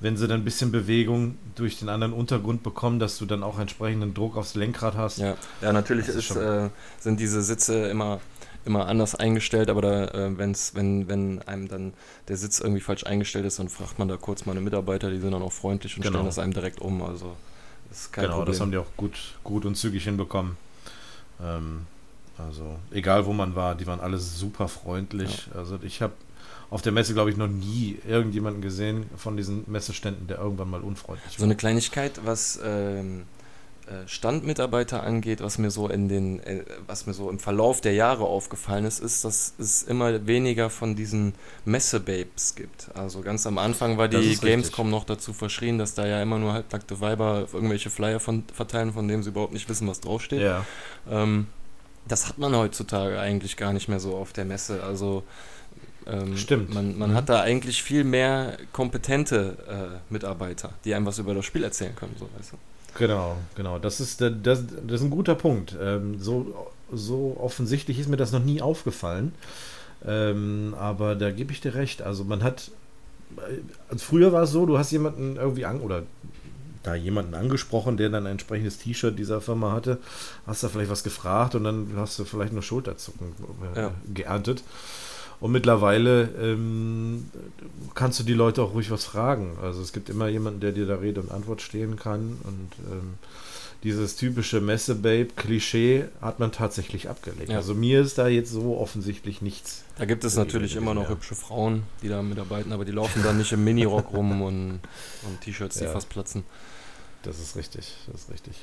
wenn 0.00 0.16
sie 0.16 0.26
dann 0.26 0.40
ein 0.40 0.44
bisschen 0.44 0.72
Bewegung 0.72 1.36
durch 1.54 1.78
den 1.78 1.88
anderen 1.88 2.14
Untergrund 2.14 2.62
bekommen, 2.62 2.98
dass 2.98 3.18
du 3.18 3.26
dann 3.26 3.42
auch 3.42 3.58
entsprechenden 3.58 4.14
Druck 4.14 4.36
aufs 4.36 4.54
Lenkrad 4.54 4.96
hast. 4.96 5.18
Ja, 5.18 5.36
ja 5.60 5.72
natürlich 5.72 6.08
ist, 6.08 6.30
äh, 6.34 6.70
sind 6.98 7.20
diese 7.20 7.42
Sitze 7.42 7.88
immer 7.88 8.20
immer 8.64 8.86
anders 8.86 9.14
eingestellt, 9.14 9.70
aber 9.70 9.80
da, 9.80 10.04
äh, 10.08 10.38
wenn's, 10.38 10.74
wenn, 10.74 11.08
wenn 11.08 11.40
einem 11.42 11.68
dann 11.68 11.92
der 12.28 12.36
Sitz 12.36 12.60
irgendwie 12.60 12.80
falsch 12.80 13.04
eingestellt 13.04 13.46
ist, 13.46 13.58
dann 13.58 13.68
fragt 13.68 13.98
man 13.98 14.08
da 14.08 14.16
kurz 14.16 14.44
mal 14.44 14.52
eine 14.52 14.60
Mitarbeiter, 14.60 15.10
die 15.10 15.18
sind 15.18 15.32
dann 15.32 15.42
auch 15.42 15.52
freundlich 15.52 15.96
und 15.96 16.02
genau. 16.02 16.16
stellen 16.16 16.26
das 16.26 16.38
einem 16.38 16.52
direkt 16.52 16.80
um. 16.80 17.02
Also 17.02 17.36
ist 17.90 18.12
kein 18.12 18.24
genau, 18.24 18.36
Problem. 18.36 18.52
das 18.52 18.60
haben 18.60 18.70
die 18.70 18.78
auch 18.78 18.96
gut, 18.96 19.18
gut 19.44 19.64
und 19.64 19.76
zügig 19.76 20.04
hinbekommen. 20.04 20.56
Ähm, 21.42 21.86
also 22.46 22.76
egal 22.90 23.26
wo 23.26 23.32
man 23.32 23.54
war, 23.54 23.74
die 23.74 23.86
waren 23.86 24.00
alle 24.00 24.18
super 24.18 24.68
freundlich. 24.68 25.48
Ja. 25.52 25.60
Also 25.60 25.78
ich 25.82 26.02
habe 26.02 26.12
auf 26.70 26.82
der 26.82 26.92
Messe, 26.92 27.14
glaube 27.14 27.30
ich, 27.30 27.36
noch 27.36 27.48
nie 27.48 27.98
irgendjemanden 28.06 28.62
gesehen 28.62 29.06
von 29.16 29.36
diesen 29.36 29.64
Messeständen, 29.66 30.28
der 30.28 30.38
irgendwann 30.38 30.70
mal 30.70 30.80
unfreundlich 30.80 31.32
war. 31.32 31.38
So 31.38 31.44
eine 31.44 31.56
Kleinigkeit, 31.56 32.20
was 32.24 32.60
ähm, 32.64 33.24
äh, 33.90 34.06
Standmitarbeiter 34.06 35.02
angeht, 35.02 35.40
was 35.40 35.58
mir 35.58 35.72
so 35.72 35.88
in 35.88 36.08
den, 36.08 36.38
äh, 36.44 36.64
was 36.86 37.06
mir 37.06 37.12
so 37.12 37.28
im 37.28 37.40
Verlauf 37.40 37.80
der 37.80 37.92
Jahre 37.92 38.22
aufgefallen 38.24 38.84
ist, 38.84 39.00
ist, 39.00 39.24
dass 39.24 39.54
es 39.58 39.82
immer 39.82 40.28
weniger 40.28 40.70
von 40.70 40.94
diesen 40.94 41.34
Messebabes 41.64 42.54
gibt. 42.54 42.90
Also 42.94 43.20
ganz 43.22 43.48
am 43.48 43.58
Anfang 43.58 43.98
war 43.98 44.06
die 44.06 44.36
Gamescom 44.36 44.86
richtig. 44.86 44.90
noch 44.90 45.04
dazu 45.04 45.32
verschrien, 45.32 45.78
dass 45.78 45.94
da 45.94 46.06
ja 46.06 46.22
immer 46.22 46.38
nur 46.38 46.52
halbnackte 46.52 47.00
Weiber 47.00 47.48
irgendwelche 47.52 47.90
Flyer 47.90 48.20
von, 48.20 48.44
verteilen, 48.54 48.92
von 48.92 49.08
denen 49.08 49.24
sie 49.24 49.30
überhaupt 49.30 49.52
nicht 49.52 49.68
wissen, 49.68 49.88
was 49.88 50.00
draufsteht. 50.00 50.42
Ja. 50.42 50.64
Ähm, 51.10 51.48
das 52.10 52.28
hat 52.28 52.38
man 52.38 52.54
heutzutage 52.54 53.18
eigentlich 53.18 53.56
gar 53.56 53.72
nicht 53.72 53.88
mehr 53.88 54.00
so 54.00 54.16
auf 54.16 54.32
der 54.32 54.44
Messe. 54.44 54.82
Also 54.82 55.22
ähm, 56.06 56.36
Stimmt. 56.36 56.74
Man, 56.74 56.98
man 56.98 57.10
mhm. 57.10 57.14
hat 57.14 57.28
da 57.28 57.42
eigentlich 57.42 57.82
viel 57.82 58.04
mehr 58.04 58.56
kompetente 58.72 59.56
äh, 59.68 60.12
Mitarbeiter, 60.12 60.70
die 60.84 60.94
einem 60.94 61.06
was 61.06 61.18
über 61.18 61.34
das 61.34 61.44
Spiel 61.44 61.62
erzählen 61.62 61.94
können, 61.94 62.16
so 62.18 62.28
weißt 62.36 62.52
du. 62.52 62.56
Genau, 62.98 63.36
genau. 63.54 63.78
Das 63.78 64.00
ist, 64.00 64.20
das, 64.20 64.32
das 64.42 64.64
ist 64.64 65.02
ein 65.02 65.10
guter 65.10 65.34
Punkt. 65.34 65.76
Ähm, 65.80 66.20
so, 66.20 66.68
so 66.92 67.36
offensichtlich 67.38 67.98
ist 67.98 68.08
mir 68.08 68.16
das 68.16 68.32
noch 68.32 68.42
nie 68.42 68.60
aufgefallen. 68.60 69.32
Ähm, 70.04 70.74
aber 70.78 71.14
da 71.14 71.30
gebe 71.30 71.52
ich 71.52 71.60
dir 71.60 71.74
recht. 71.74 72.02
Also 72.02 72.24
man 72.24 72.42
hat. 72.42 72.70
Also 73.88 74.04
früher 74.04 74.32
war 74.32 74.42
es 74.42 74.50
so, 74.50 74.66
du 74.66 74.76
hast 74.76 74.90
jemanden 74.90 75.36
irgendwie 75.36 75.64
an, 75.64 75.80
oder 75.80 76.02
da 76.82 76.94
jemanden 76.94 77.34
angesprochen, 77.34 77.96
der 77.96 78.08
dann 78.08 78.26
ein 78.26 78.32
entsprechendes 78.32 78.78
T-Shirt 78.78 79.18
dieser 79.18 79.40
Firma 79.40 79.72
hatte, 79.72 79.98
hast 80.46 80.62
du 80.62 80.68
vielleicht 80.68 80.90
was 80.90 81.04
gefragt 81.04 81.54
und 81.54 81.64
dann 81.64 81.92
hast 81.96 82.18
du 82.18 82.24
vielleicht 82.24 82.52
nur 82.52 82.62
Schulterzucken 82.62 83.32
äh, 83.74 83.80
ja. 83.80 83.92
geerntet. 84.12 84.62
Und 85.40 85.52
mittlerweile 85.52 86.28
ähm, 86.38 87.30
kannst 87.94 88.20
du 88.20 88.24
die 88.24 88.34
Leute 88.34 88.62
auch 88.62 88.74
ruhig 88.74 88.90
was 88.90 89.06
fragen. 89.06 89.56
Also 89.62 89.80
es 89.80 89.92
gibt 89.92 90.10
immer 90.10 90.28
jemanden, 90.28 90.60
der 90.60 90.72
dir 90.72 90.86
da 90.86 90.96
Rede 90.96 91.20
und 91.20 91.30
Antwort 91.30 91.62
stehen 91.62 91.96
kann. 91.96 92.38
Und 92.44 92.68
ähm, 92.92 93.14
dieses 93.82 94.16
typische 94.16 94.60
Messe-Babe-Klischee 94.60 96.04
hat 96.20 96.40
man 96.40 96.52
tatsächlich 96.52 97.08
abgelegt. 97.08 97.48
Ja. 97.48 97.56
Also 97.56 97.74
mir 97.74 98.02
ist 98.02 98.18
da 98.18 98.28
jetzt 98.28 98.52
so 98.52 98.76
offensichtlich 98.78 99.40
nichts. 99.40 99.84
Da 99.96 100.04
gibt 100.04 100.24
es 100.24 100.36
natürlich 100.36 100.76
immer 100.76 100.92
noch 100.92 101.02
mehr. 101.02 101.10
hübsche 101.12 101.34
Frauen, 101.34 101.84
die 102.02 102.08
da 102.08 102.22
mitarbeiten, 102.22 102.72
aber 102.72 102.84
die 102.84 102.92
laufen 102.92 103.22
dann 103.22 103.38
nicht 103.38 103.52
im 103.52 103.64
Minirock 103.64 104.12
rum 104.12 104.42
und, 104.42 104.80
und 105.26 105.40
T-Shirts, 105.40 105.78
die 105.78 105.84
ja. 105.84 105.92
fast 105.92 106.10
platzen. 106.10 106.44
Das 107.22 107.38
ist 107.38 107.54
richtig, 107.54 107.92
das 108.10 108.22
ist 108.22 108.30
richtig. 108.30 108.54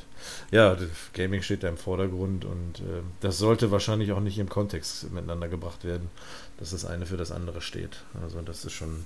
Ja, 0.50 0.76
Gaming 1.14 1.44
steht 1.44 1.62
da 1.62 1.70
im 1.70 1.78
Vordergrund 1.78 2.44
und 2.44 2.80
äh, 2.80 3.04
das 3.20 3.38
sollte 3.38 3.70
wahrscheinlich 3.70 4.12
auch 4.12 4.20
nicht 4.20 4.40
im 4.40 4.50
Kontext 4.50 5.12
miteinander 5.12 5.48
gebracht 5.48 5.84
werden, 5.84 6.10
dass 6.58 6.72
das 6.72 6.84
eine 6.84 7.06
für 7.06 7.18
das 7.18 7.32
andere 7.32 7.62
steht. 7.62 8.04
Also 8.22 8.42
das 8.42 8.66
ist 8.66 8.74
schon, 8.74 9.06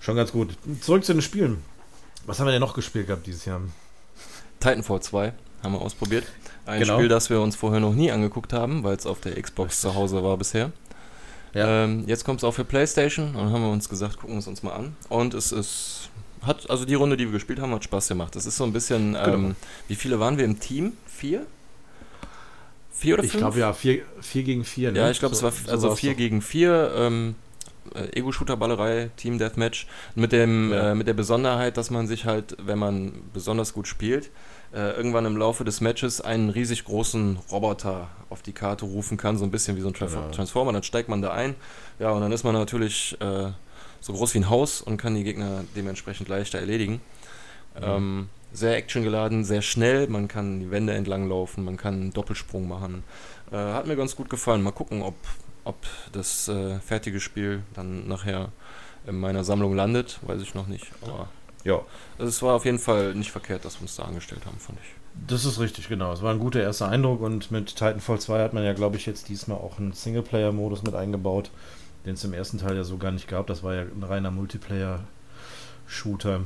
schon 0.00 0.16
ganz 0.16 0.32
gut. 0.32 0.54
Zurück 0.82 1.04
zu 1.04 1.14
den 1.14 1.22
Spielen. 1.22 1.62
Was 2.26 2.38
haben 2.38 2.46
wir 2.46 2.52
denn 2.52 2.60
noch 2.60 2.74
gespielt 2.74 3.06
gehabt 3.06 3.26
dieses 3.26 3.46
Jahr? 3.46 3.62
Titanfall 4.60 5.00
2 5.00 5.32
haben 5.62 5.72
wir 5.72 5.80
ausprobiert. 5.80 6.24
Ein 6.66 6.80
genau. 6.80 6.96
Spiel, 6.96 7.08
das 7.08 7.30
wir 7.30 7.40
uns 7.40 7.56
vorher 7.56 7.80
noch 7.80 7.94
nie 7.94 8.10
angeguckt 8.10 8.52
haben, 8.52 8.84
weil 8.84 8.96
es 8.96 9.06
auf 9.06 9.20
der 9.20 9.40
Xbox 9.40 9.80
zu 9.80 9.94
Hause 9.94 10.22
war 10.22 10.36
bisher. 10.36 10.72
Ja. 11.54 11.84
Ähm, 11.84 12.04
jetzt 12.06 12.24
kommt 12.24 12.40
es 12.40 12.44
auch 12.44 12.52
für 12.52 12.64
PlayStation 12.64 13.34
und 13.34 13.50
haben 13.52 13.62
wir 13.62 13.70
uns 13.70 13.88
gesagt, 13.88 14.18
gucken 14.18 14.34
wir 14.34 14.40
es 14.40 14.46
uns 14.46 14.62
mal 14.62 14.72
an. 14.72 14.96
Und 15.08 15.34
es 15.34 15.52
ist 15.52 16.10
hat, 16.46 16.68
also 16.70 16.84
die 16.84 16.94
Runde, 16.94 17.16
die 17.16 17.26
wir 17.26 17.32
gespielt 17.32 17.60
haben, 17.60 17.72
hat 17.72 17.84
Spaß 17.84 18.08
gemacht. 18.08 18.36
Das 18.36 18.46
ist 18.46 18.56
so 18.56 18.64
ein 18.64 18.72
bisschen, 18.72 19.14
genau. 19.14 19.34
ähm, 19.34 19.56
wie 19.88 19.94
viele 19.94 20.20
waren 20.20 20.38
wir 20.38 20.44
im 20.44 20.60
Team? 20.60 20.92
Vier? 21.06 21.46
Vier 22.92 23.14
oder 23.14 23.22
fünf? 23.22 23.34
Ich 23.34 23.38
glaube 23.38 23.58
ja, 23.58 23.72
vier, 23.72 24.02
vier 24.20 24.42
gegen 24.44 24.64
vier. 24.64 24.92
Ne? 24.92 24.98
Ja, 25.00 25.10
ich 25.10 25.18
glaube, 25.18 25.34
so, 25.34 25.46
es 25.46 25.64
war 25.66 25.72
also 25.72 25.90
so 25.90 25.96
vier 25.96 26.14
gegen 26.14 26.42
vier. 26.42 26.92
Ähm, 26.96 27.34
äh, 27.94 28.18
Ego-Shooter-Ballerei, 28.18 29.10
Team 29.16 29.38
Deathmatch, 29.38 29.86
mit, 30.14 30.32
dem, 30.32 30.72
ja. 30.72 30.90
äh, 30.90 30.94
mit 30.94 31.06
der 31.06 31.14
Besonderheit, 31.14 31.76
dass 31.76 31.90
man 31.90 32.06
sich 32.06 32.24
halt, 32.24 32.56
wenn 32.64 32.78
man 32.78 33.12
besonders 33.32 33.72
gut 33.74 33.86
spielt, 33.86 34.30
äh, 34.72 34.96
irgendwann 34.96 35.26
im 35.26 35.36
Laufe 35.36 35.64
des 35.64 35.80
Matches 35.80 36.20
einen 36.20 36.50
riesig 36.50 36.84
großen 36.84 37.38
Roboter 37.50 38.08
auf 38.30 38.42
die 38.42 38.52
Karte 38.52 38.84
rufen 38.86 39.16
kann, 39.16 39.36
so 39.36 39.44
ein 39.44 39.50
bisschen 39.50 39.76
wie 39.76 39.80
so 39.80 39.88
ein 39.88 39.94
ja. 39.98 40.30
Transformer, 40.30 40.72
dann 40.72 40.82
steigt 40.82 41.08
man 41.08 41.22
da 41.22 41.32
ein, 41.32 41.54
ja, 41.98 42.10
und 42.10 42.20
dann 42.20 42.32
ist 42.32 42.44
man 42.44 42.54
natürlich 42.54 43.16
äh, 43.20 43.50
so 44.04 44.12
groß 44.12 44.34
wie 44.34 44.38
ein 44.40 44.50
Haus 44.50 44.82
und 44.82 44.98
kann 44.98 45.14
die 45.14 45.24
Gegner 45.24 45.64
dementsprechend 45.74 46.28
leichter 46.28 46.58
erledigen. 46.58 47.00
Mhm. 47.74 47.82
Ähm, 47.82 48.28
sehr 48.52 48.76
actiongeladen, 48.76 49.44
sehr 49.44 49.62
schnell, 49.62 50.08
man 50.08 50.28
kann 50.28 50.60
die 50.60 50.70
Wände 50.70 50.92
entlang 50.92 51.26
laufen, 51.26 51.64
man 51.64 51.78
kann 51.78 51.94
einen 51.94 52.12
Doppelsprung 52.12 52.68
machen. 52.68 53.02
Äh, 53.50 53.56
hat 53.56 53.86
mir 53.86 53.96
ganz 53.96 54.14
gut 54.14 54.28
gefallen. 54.28 54.62
Mal 54.62 54.72
gucken, 54.72 55.02
ob, 55.02 55.14
ob 55.64 55.76
das 56.12 56.48
äh, 56.48 56.78
fertige 56.80 57.18
Spiel 57.18 57.62
dann 57.72 58.06
nachher 58.06 58.52
in 59.06 59.18
meiner 59.18 59.42
Sammlung 59.42 59.74
landet, 59.74 60.20
weiß 60.20 60.42
ich 60.42 60.54
noch 60.54 60.66
nicht. 60.66 60.86
Aber 61.00 61.30
ja. 61.64 61.80
Also 62.18 62.28
es 62.28 62.42
war 62.42 62.56
auf 62.56 62.66
jeden 62.66 62.78
Fall 62.78 63.14
nicht 63.14 63.30
verkehrt, 63.30 63.64
dass 63.64 63.76
wir 63.76 63.82
uns 63.82 63.96
da 63.96 64.02
angestellt 64.02 64.44
haben, 64.44 64.58
fand 64.58 64.78
ich. 64.80 65.26
Das 65.26 65.46
ist 65.46 65.58
richtig, 65.58 65.88
genau. 65.88 66.12
Es 66.12 66.20
war 66.20 66.30
ein 66.30 66.40
guter 66.40 66.60
erster 66.60 66.88
Eindruck 66.88 67.22
und 67.22 67.50
mit 67.50 67.68
Titanfall 67.68 68.20
2 68.20 68.42
hat 68.42 68.52
man 68.52 68.64
ja, 68.64 68.74
glaube 68.74 68.98
ich, 68.98 69.06
jetzt 69.06 69.30
diesmal 69.30 69.56
auch 69.56 69.78
einen 69.78 69.92
Singleplayer-Modus 69.92 70.82
mit 70.82 70.94
eingebaut 70.94 71.50
den 72.04 72.14
es 72.14 72.24
im 72.24 72.34
ersten 72.34 72.58
Teil 72.58 72.76
ja 72.76 72.84
so 72.84 72.98
gar 72.98 73.10
nicht 73.10 73.28
gab. 73.28 73.46
Das 73.46 73.62
war 73.62 73.74
ja 73.74 73.82
ein 73.82 74.02
reiner 74.02 74.30
Multiplayer. 74.30 75.00
Shooter. 75.86 76.42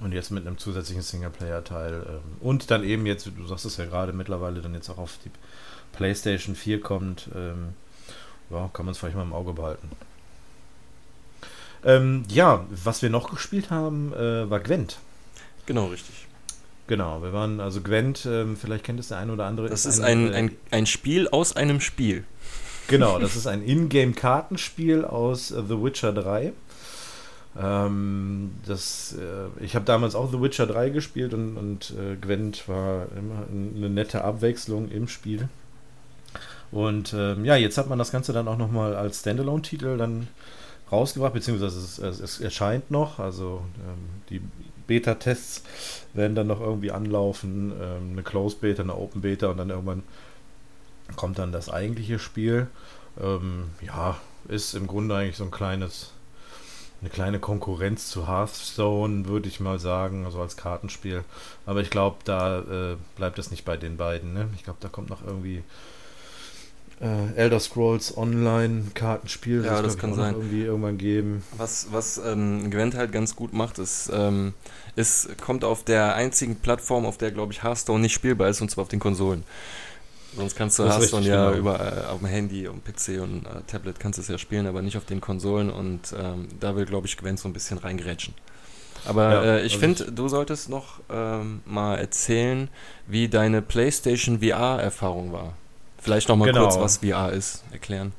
Und 0.00 0.12
jetzt 0.12 0.30
mit 0.30 0.46
einem 0.46 0.58
zusätzlichen 0.58 1.02
Singleplayer-Teil. 1.02 2.06
Ähm, 2.08 2.20
und 2.40 2.70
dann 2.70 2.84
eben 2.84 3.04
jetzt, 3.06 3.26
du 3.26 3.46
sagst 3.46 3.66
es 3.66 3.76
ja 3.76 3.84
gerade, 3.84 4.12
mittlerweile 4.12 4.62
dann 4.62 4.74
jetzt 4.74 4.88
auch 4.88 4.98
auf 4.98 5.18
die 5.24 5.30
PlayStation 5.92 6.54
4 6.54 6.80
kommt. 6.80 7.28
Ähm, 7.34 7.74
ja, 8.48 8.70
kann 8.72 8.86
man 8.86 8.92
es 8.92 8.98
vielleicht 8.98 9.16
mal 9.16 9.22
im 9.22 9.32
Auge 9.32 9.52
behalten. 9.52 9.90
Ähm, 11.84 12.24
ja, 12.28 12.66
was 12.70 13.02
wir 13.02 13.10
noch 13.10 13.30
gespielt 13.30 13.70
haben, 13.70 14.12
äh, 14.12 14.48
war 14.48 14.60
Gwent. 14.60 14.98
Genau, 15.66 15.86
richtig. 15.86 16.26
Genau, 16.86 17.22
wir 17.22 17.32
waren, 17.32 17.60
also 17.60 17.80
Gwent, 17.80 18.26
ähm, 18.26 18.56
vielleicht 18.56 18.84
kennt 18.84 18.98
es 18.98 19.08
der 19.08 19.18
eine 19.18 19.32
oder 19.32 19.44
andere. 19.44 19.68
Das 19.68 19.86
ist, 19.86 20.00
ein, 20.00 20.34
ein, 20.34 20.50
ein 20.72 20.86
Spiel 20.86 21.28
aus 21.28 21.54
einem 21.54 21.80
Spiel. 21.80 22.24
Genau, 22.90 23.18
das 23.18 23.36
ist 23.36 23.46
ein 23.46 23.62
Ingame-Kartenspiel 23.62 25.04
aus 25.04 25.50
äh, 25.50 25.62
The 25.66 25.82
Witcher 25.82 26.12
3. 26.12 26.52
Ähm, 27.58 28.52
das, 28.66 29.14
äh, 29.18 29.64
ich 29.64 29.74
habe 29.74 29.84
damals 29.84 30.14
auch 30.14 30.30
The 30.30 30.40
Witcher 30.40 30.66
3 30.66 30.90
gespielt 30.90 31.34
und, 31.34 31.56
und 31.56 31.94
äh, 31.98 32.16
Gwent 32.16 32.68
war 32.68 33.06
immer 33.16 33.46
eine 33.50 33.90
nette 33.90 34.24
Abwechslung 34.24 34.90
im 34.90 35.08
Spiel. 35.08 35.48
Und 36.72 37.14
ähm, 37.16 37.44
ja, 37.44 37.56
jetzt 37.56 37.78
hat 37.78 37.88
man 37.88 37.98
das 37.98 38.12
Ganze 38.12 38.32
dann 38.32 38.46
auch 38.46 38.58
nochmal 38.58 38.94
als 38.94 39.20
Standalone-Titel 39.20 39.96
dann 39.96 40.28
rausgebracht, 40.92 41.32
beziehungsweise 41.32 41.78
es, 41.78 41.98
es, 41.98 42.20
es 42.20 42.40
erscheint 42.40 42.90
noch. 42.90 43.18
Also 43.18 43.62
ähm, 43.78 44.22
die 44.30 44.40
Beta-Tests 44.86 45.62
werden 46.14 46.34
dann 46.34 46.46
noch 46.46 46.60
irgendwie 46.60 46.92
anlaufen. 46.92 47.72
Ähm, 47.80 48.12
eine 48.12 48.22
Closed 48.22 48.60
Beta, 48.60 48.82
eine 48.82 48.96
Open 48.96 49.20
Beta 49.20 49.48
und 49.48 49.58
dann 49.58 49.70
irgendwann 49.70 50.02
kommt 51.16 51.38
dann 51.38 51.52
das 51.52 51.68
eigentliche 51.68 52.18
Spiel. 52.18 52.66
Ähm, 53.20 53.70
ja, 53.80 54.16
ist 54.48 54.74
im 54.74 54.86
Grunde 54.86 55.16
eigentlich 55.16 55.36
so 55.36 55.44
ein 55.44 55.50
kleines, 55.50 56.12
eine 57.00 57.10
kleine 57.10 57.38
Konkurrenz 57.38 58.08
zu 58.10 58.28
Hearthstone, 58.28 59.26
würde 59.26 59.48
ich 59.48 59.60
mal 59.60 59.78
sagen, 59.78 60.24
also 60.24 60.40
als 60.40 60.56
Kartenspiel. 60.56 61.24
Aber 61.66 61.80
ich 61.80 61.90
glaube, 61.90 62.18
da 62.24 62.60
äh, 62.60 62.96
bleibt 63.16 63.38
es 63.38 63.50
nicht 63.50 63.64
bei 63.64 63.76
den 63.76 63.96
beiden. 63.96 64.32
Ne? 64.32 64.48
Ich 64.56 64.64
glaube, 64.64 64.78
da 64.80 64.88
kommt 64.88 65.10
noch 65.10 65.24
irgendwie 65.24 65.62
äh, 67.00 67.32
Elder 67.34 67.60
Scrolls 67.60 68.16
Online 68.16 68.90
Kartenspiel. 68.94 69.64
Ja, 69.64 69.82
das, 69.82 69.94
das 69.94 69.98
kann 69.98 70.14
sein. 70.14 70.34
Irgendwie 70.34 70.64
irgendwann 70.64 70.98
geben. 70.98 71.42
Was, 71.56 71.88
was 71.92 72.18
ähm, 72.18 72.70
Gwent 72.70 72.94
halt 72.94 73.12
ganz 73.12 73.34
gut 73.34 73.52
macht, 73.52 73.78
ist, 73.78 74.10
ähm, 74.12 74.52
ist, 74.96 75.38
kommt 75.40 75.64
auf 75.64 75.82
der 75.82 76.14
einzigen 76.14 76.56
Plattform, 76.56 77.06
auf 77.06 77.16
der, 77.16 77.30
glaube 77.30 77.52
ich, 77.52 77.62
Hearthstone 77.62 78.00
nicht 78.00 78.12
spielbar 78.12 78.48
ist, 78.48 78.60
und 78.60 78.70
zwar 78.70 78.82
auf 78.82 78.88
den 78.88 79.00
Konsolen. 79.00 79.44
Sonst 80.36 80.56
kannst 80.56 80.78
du 80.78 80.84
Hearthstone 80.84 81.26
ja 81.26 81.50
genau. 81.50 81.58
überall 81.58 82.06
auf 82.06 82.20
dem 82.20 82.28
Handy 82.28 82.68
und 82.68 82.84
PC 82.84 83.20
und 83.20 83.46
äh, 83.46 83.62
Tablet 83.66 83.98
kannst 83.98 84.18
du 84.18 84.22
es 84.22 84.28
ja 84.28 84.38
spielen, 84.38 84.66
aber 84.66 84.80
nicht 84.82 84.96
auf 84.96 85.04
den 85.04 85.20
Konsolen 85.20 85.70
und 85.70 86.14
ähm, 86.16 86.48
da 86.60 86.76
will, 86.76 86.86
glaube 86.86 87.06
ich, 87.06 87.16
Gwent 87.16 87.40
so 87.40 87.48
ein 87.48 87.52
bisschen 87.52 87.78
reingerätschen. 87.78 88.34
Aber 89.06 89.32
ja, 89.32 89.42
äh, 89.42 89.58
ich 89.66 89.74
also 89.74 89.78
finde, 89.78 90.12
du 90.12 90.28
solltest 90.28 90.68
noch 90.68 91.00
ähm, 91.10 91.62
mal 91.64 91.96
erzählen, 91.96 92.68
wie 93.06 93.28
deine 93.28 93.62
PlayStation 93.62 94.40
VR-Erfahrung 94.40 95.32
war. 95.32 95.54
Vielleicht 95.98 96.28
noch 96.28 96.36
mal 96.36 96.46
genau. 96.46 96.62
kurz, 96.62 96.78
was 96.78 96.98
VR 96.98 97.32
ist, 97.32 97.64
erklären. 97.72 98.12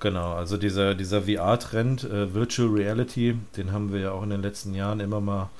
Genau, 0.00 0.32
also 0.32 0.56
dieser, 0.56 0.94
dieser 0.94 1.22
VR-Trend, 1.22 2.04
äh, 2.04 2.32
Virtual 2.34 2.68
Reality, 2.68 3.36
den 3.56 3.72
haben 3.72 3.92
wir 3.92 4.00
ja 4.00 4.12
auch 4.12 4.22
in 4.22 4.30
den 4.30 4.42
letzten 4.42 4.74
Jahren 4.74 5.00
immer 5.00 5.20
mal 5.20 5.50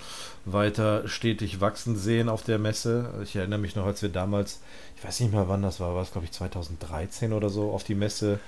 weiter 0.46 1.06
stetig 1.06 1.60
wachsen 1.60 1.96
sehen 1.96 2.28
auf 2.28 2.42
der 2.42 2.58
Messe. 2.58 3.10
Ich 3.22 3.36
erinnere 3.36 3.58
mich 3.58 3.76
noch, 3.76 3.84
als 3.84 4.00
wir 4.00 4.08
damals, 4.08 4.60
ich 5.00 5.06
weiß 5.06 5.20
nicht 5.20 5.32
mal 5.32 5.48
wann 5.48 5.62
das 5.62 5.80
war, 5.80 5.94
war 5.94 6.02
es 6.02 6.12
glaube 6.12 6.26
ich 6.26 6.32
2013 6.32 7.32
oder 7.32 7.48
so, 7.48 7.72
auf 7.72 7.84
die 7.84 7.94
Messe 7.94 8.38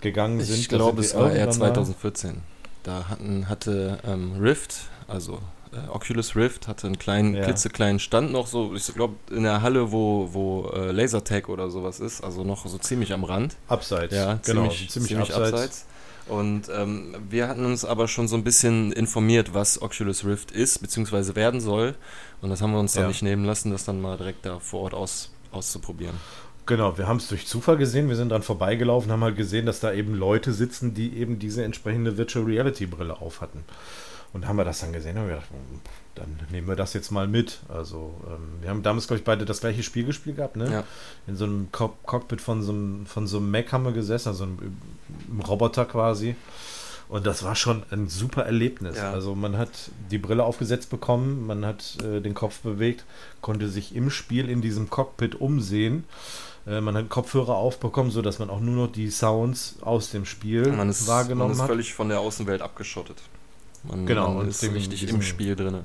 gegangen 0.00 0.40
sind. 0.40 0.58
Ich 0.58 0.68
glaube, 0.68 1.00
es 1.00 1.14
war 1.14 1.32
eher 1.32 1.50
2014. 1.50 2.40
Da 2.84 3.08
hatten, 3.08 3.48
hatte 3.48 3.98
ähm, 4.06 4.36
Rift, 4.40 4.76
also 5.08 5.40
äh, 5.72 5.88
Oculus 5.90 6.36
Rift 6.36 6.68
hatte 6.68 6.86
einen 6.86 6.98
kleinen, 6.98 7.34
ja. 7.34 7.44
klitzekleinen 7.44 7.98
Stand 7.98 8.32
noch 8.32 8.46
so, 8.46 8.74
ich 8.74 8.94
glaube, 8.94 9.16
in 9.30 9.42
der 9.42 9.60
Halle, 9.62 9.90
wo, 9.90 10.28
wo 10.32 10.70
äh, 10.70 10.92
Lasertag 10.92 11.48
oder 11.48 11.68
sowas 11.70 11.98
ist, 11.98 12.22
also 12.22 12.44
noch 12.44 12.66
so 12.66 12.78
ziemlich 12.78 13.12
am 13.12 13.24
Rand. 13.24 13.56
Abseits. 13.66 14.14
Ja, 14.14 14.38
genau, 14.44 14.68
ziemlich, 14.68 14.90
ziemlich, 14.90 15.08
ziemlich 15.08 15.34
abseits. 15.34 15.52
abseits. 15.52 15.86
Und 16.28 16.68
ähm, 16.68 17.16
wir 17.30 17.48
hatten 17.48 17.64
uns 17.64 17.84
aber 17.84 18.06
schon 18.06 18.28
so 18.28 18.36
ein 18.36 18.44
bisschen 18.44 18.92
informiert, 18.92 19.54
was 19.54 19.80
Oculus 19.80 20.24
Rift 20.24 20.50
ist, 20.50 20.80
beziehungsweise 20.80 21.34
werden 21.36 21.60
soll. 21.60 21.94
Und 22.42 22.50
das 22.50 22.60
haben 22.60 22.72
wir 22.72 22.78
uns 22.78 22.92
dann 22.92 23.04
ja. 23.04 23.08
nicht 23.08 23.22
nehmen 23.22 23.44
lassen, 23.44 23.70
das 23.70 23.84
dann 23.84 24.00
mal 24.00 24.18
direkt 24.18 24.44
da 24.44 24.60
vor 24.60 24.82
Ort 24.82 24.94
aus, 24.94 25.30
auszuprobieren. 25.52 26.14
Genau, 26.66 26.98
wir 26.98 27.08
haben 27.08 27.16
es 27.16 27.28
durch 27.28 27.46
Zufall 27.46 27.78
gesehen, 27.78 28.10
wir 28.10 28.16
sind 28.16 28.28
dann 28.28 28.42
vorbeigelaufen, 28.42 29.10
haben 29.10 29.24
halt 29.24 29.36
gesehen, 29.36 29.64
dass 29.64 29.80
da 29.80 29.92
eben 29.92 30.14
Leute 30.14 30.52
sitzen, 30.52 30.92
die 30.92 31.16
eben 31.16 31.38
diese 31.38 31.64
entsprechende 31.64 32.18
Virtual 32.18 32.44
Reality 32.44 32.86
Brille 32.86 33.22
auf 33.22 33.40
hatten. 33.40 33.64
Und 34.34 34.46
haben 34.46 34.56
wir 34.56 34.64
das 34.64 34.80
dann 34.80 34.92
gesehen 34.92 35.16
und 35.16 35.28
wir 35.28 35.36
gedacht, 35.36 35.50
hm, 35.50 35.80
dann 36.14 36.38
nehmen 36.50 36.68
wir 36.68 36.76
das 36.76 36.92
jetzt 36.92 37.10
mal 37.10 37.26
mit. 37.26 37.60
Also, 37.68 38.14
ähm, 38.26 38.60
wir 38.60 38.68
haben 38.68 38.82
damals, 38.82 39.06
glaube 39.06 39.18
ich, 39.20 39.24
beide 39.24 39.46
das 39.46 39.60
gleiche 39.60 39.82
Spiel 39.82 40.04
gespielt 40.04 40.36
gehabt, 40.36 40.56
ne? 40.56 40.70
Ja. 40.70 40.84
In 41.26 41.36
so 41.36 41.46
einem 41.46 41.72
Cock 41.72 42.02
Cockpit 42.04 42.42
von 42.42 42.62
so 42.62 42.72
einem, 42.72 43.06
von 43.06 43.26
so 43.26 43.38
einem 43.38 43.50
Mac 43.50 43.72
haben 43.72 43.84
wir 43.84 43.92
gesessen, 43.92 44.28
also 44.28 44.44
einem, 44.44 44.58
einem 45.30 45.40
Roboter 45.40 45.86
quasi. 45.86 46.36
Und 47.08 47.26
das 47.26 47.42
war 47.42 47.56
schon 47.56 47.84
ein 47.90 48.08
super 48.08 48.44
Erlebnis. 48.44 48.96
Ja. 48.96 49.12
Also 49.12 49.34
man 49.34 49.56
hat 49.56 49.70
die 50.10 50.18
Brille 50.18 50.44
aufgesetzt 50.44 50.90
bekommen, 50.90 51.46
man 51.46 51.64
hat 51.64 51.96
äh, 52.02 52.20
den 52.20 52.34
Kopf 52.34 52.60
bewegt, 52.60 53.04
konnte 53.40 53.68
sich 53.68 53.94
im 53.94 54.10
Spiel 54.10 54.48
in 54.48 54.60
diesem 54.60 54.90
Cockpit 54.90 55.40
umsehen. 55.40 56.04
Äh, 56.66 56.82
man 56.82 56.96
hat 56.96 57.08
Kopfhörer 57.08 57.54
aufbekommen, 57.56 58.10
sodass 58.10 58.38
man 58.38 58.50
auch 58.50 58.60
nur 58.60 58.86
noch 58.86 58.92
die 58.92 59.10
Sounds 59.10 59.76
aus 59.80 60.10
dem 60.10 60.26
Spiel 60.26 60.70
man 60.70 60.90
ist, 60.90 61.06
wahrgenommen 61.06 61.52
hat. 61.52 61.56
Man 61.56 61.64
ist 61.64 61.70
völlig 61.70 61.94
von 61.94 62.10
der 62.10 62.20
Außenwelt 62.20 62.60
abgeschottet. 62.60 63.16
Man, 63.84 64.04
genau, 64.04 64.34
man 64.34 64.48
ist 64.48 64.62
richtig 64.62 65.08
im 65.08 65.22
Spiel 65.22 65.56
drin. 65.56 65.84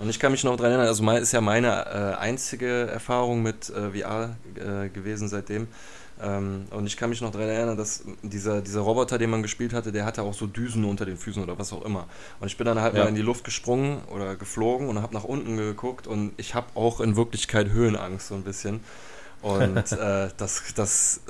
Und 0.00 0.08
ich 0.08 0.18
kann 0.18 0.32
mich 0.32 0.42
noch 0.44 0.56
daran 0.56 0.72
erinnern, 0.72 0.88
also 0.88 1.08
ist 1.10 1.32
ja 1.32 1.42
meine 1.42 1.86
äh, 1.86 2.18
einzige 2.18 2.86
Erfahrung 2.86 3.42
mit 3.42 3.68
äh, 3.68 3.90
VR 3.90 4.36
äh, 4.54 4.88
gewesen 4.88 5.28
seitdem. 5.28 5.68
Ähm, 6.22 6.66
und 6.70 6.86
ich 6.86 6.96
kann 6.96 7.10
mich 7.10 7.20
noch 7.20 7.30
daran 7.30 7.48
erinnern, 7.48 7.76
dass 7.76 8.04
dieser, 8.22 8.60
dieser 8.60 8.80
Roboter, 8.80 9.18
den 9.18 9.30
man 9.30 9.42
gespielt 9.42 9.72
hatte, 9.72 9.92
der 9.92 10.04
hatte 10.04 10.22
auch 10.22 10.34
so 10.34 10.46
Düsen 10.46 10.84
unter 10.84 11.06
den 11.06 11.16
Füßen 11.16 11.42
oder 11.42 11.58
was 11.58 11.72
auch 11.72 11.84
immer. 11.84 12.06
Und 12.40 12.48
ich 12.48 12.56
bin 12.56 12.66
dann 12.66 12.80
halt 12.80 12.94
ja. 12.94 13.04
mal 13.04 13.08
in 13.08 13.14
die 13.14 13.22
Luft 13.22 13.44
gesprungen 13.44 14.02
oder 14.12 14.36
geflogen 14.36 14.88
und 14.88 15.00
habe 15.02 15.14
nach 15.14 15.24
unten 15.24 15.56
geguckt 15.56 16.06
und 16.06 16.32
ich 16.36 16.54
habe 16.54 16.66
auch 16.74 17.00
in 17.00 17.16
Wirklichkeit 17.16 17.70
Höhenangst 17.70 18.28
so 18.28 18.34
ein 18.34 18.42
bisschen. 18.42 18.80
Und 19.42 19.92
äh, 19.92 20.28
das, 20.36 20.62
das 20.74 21.20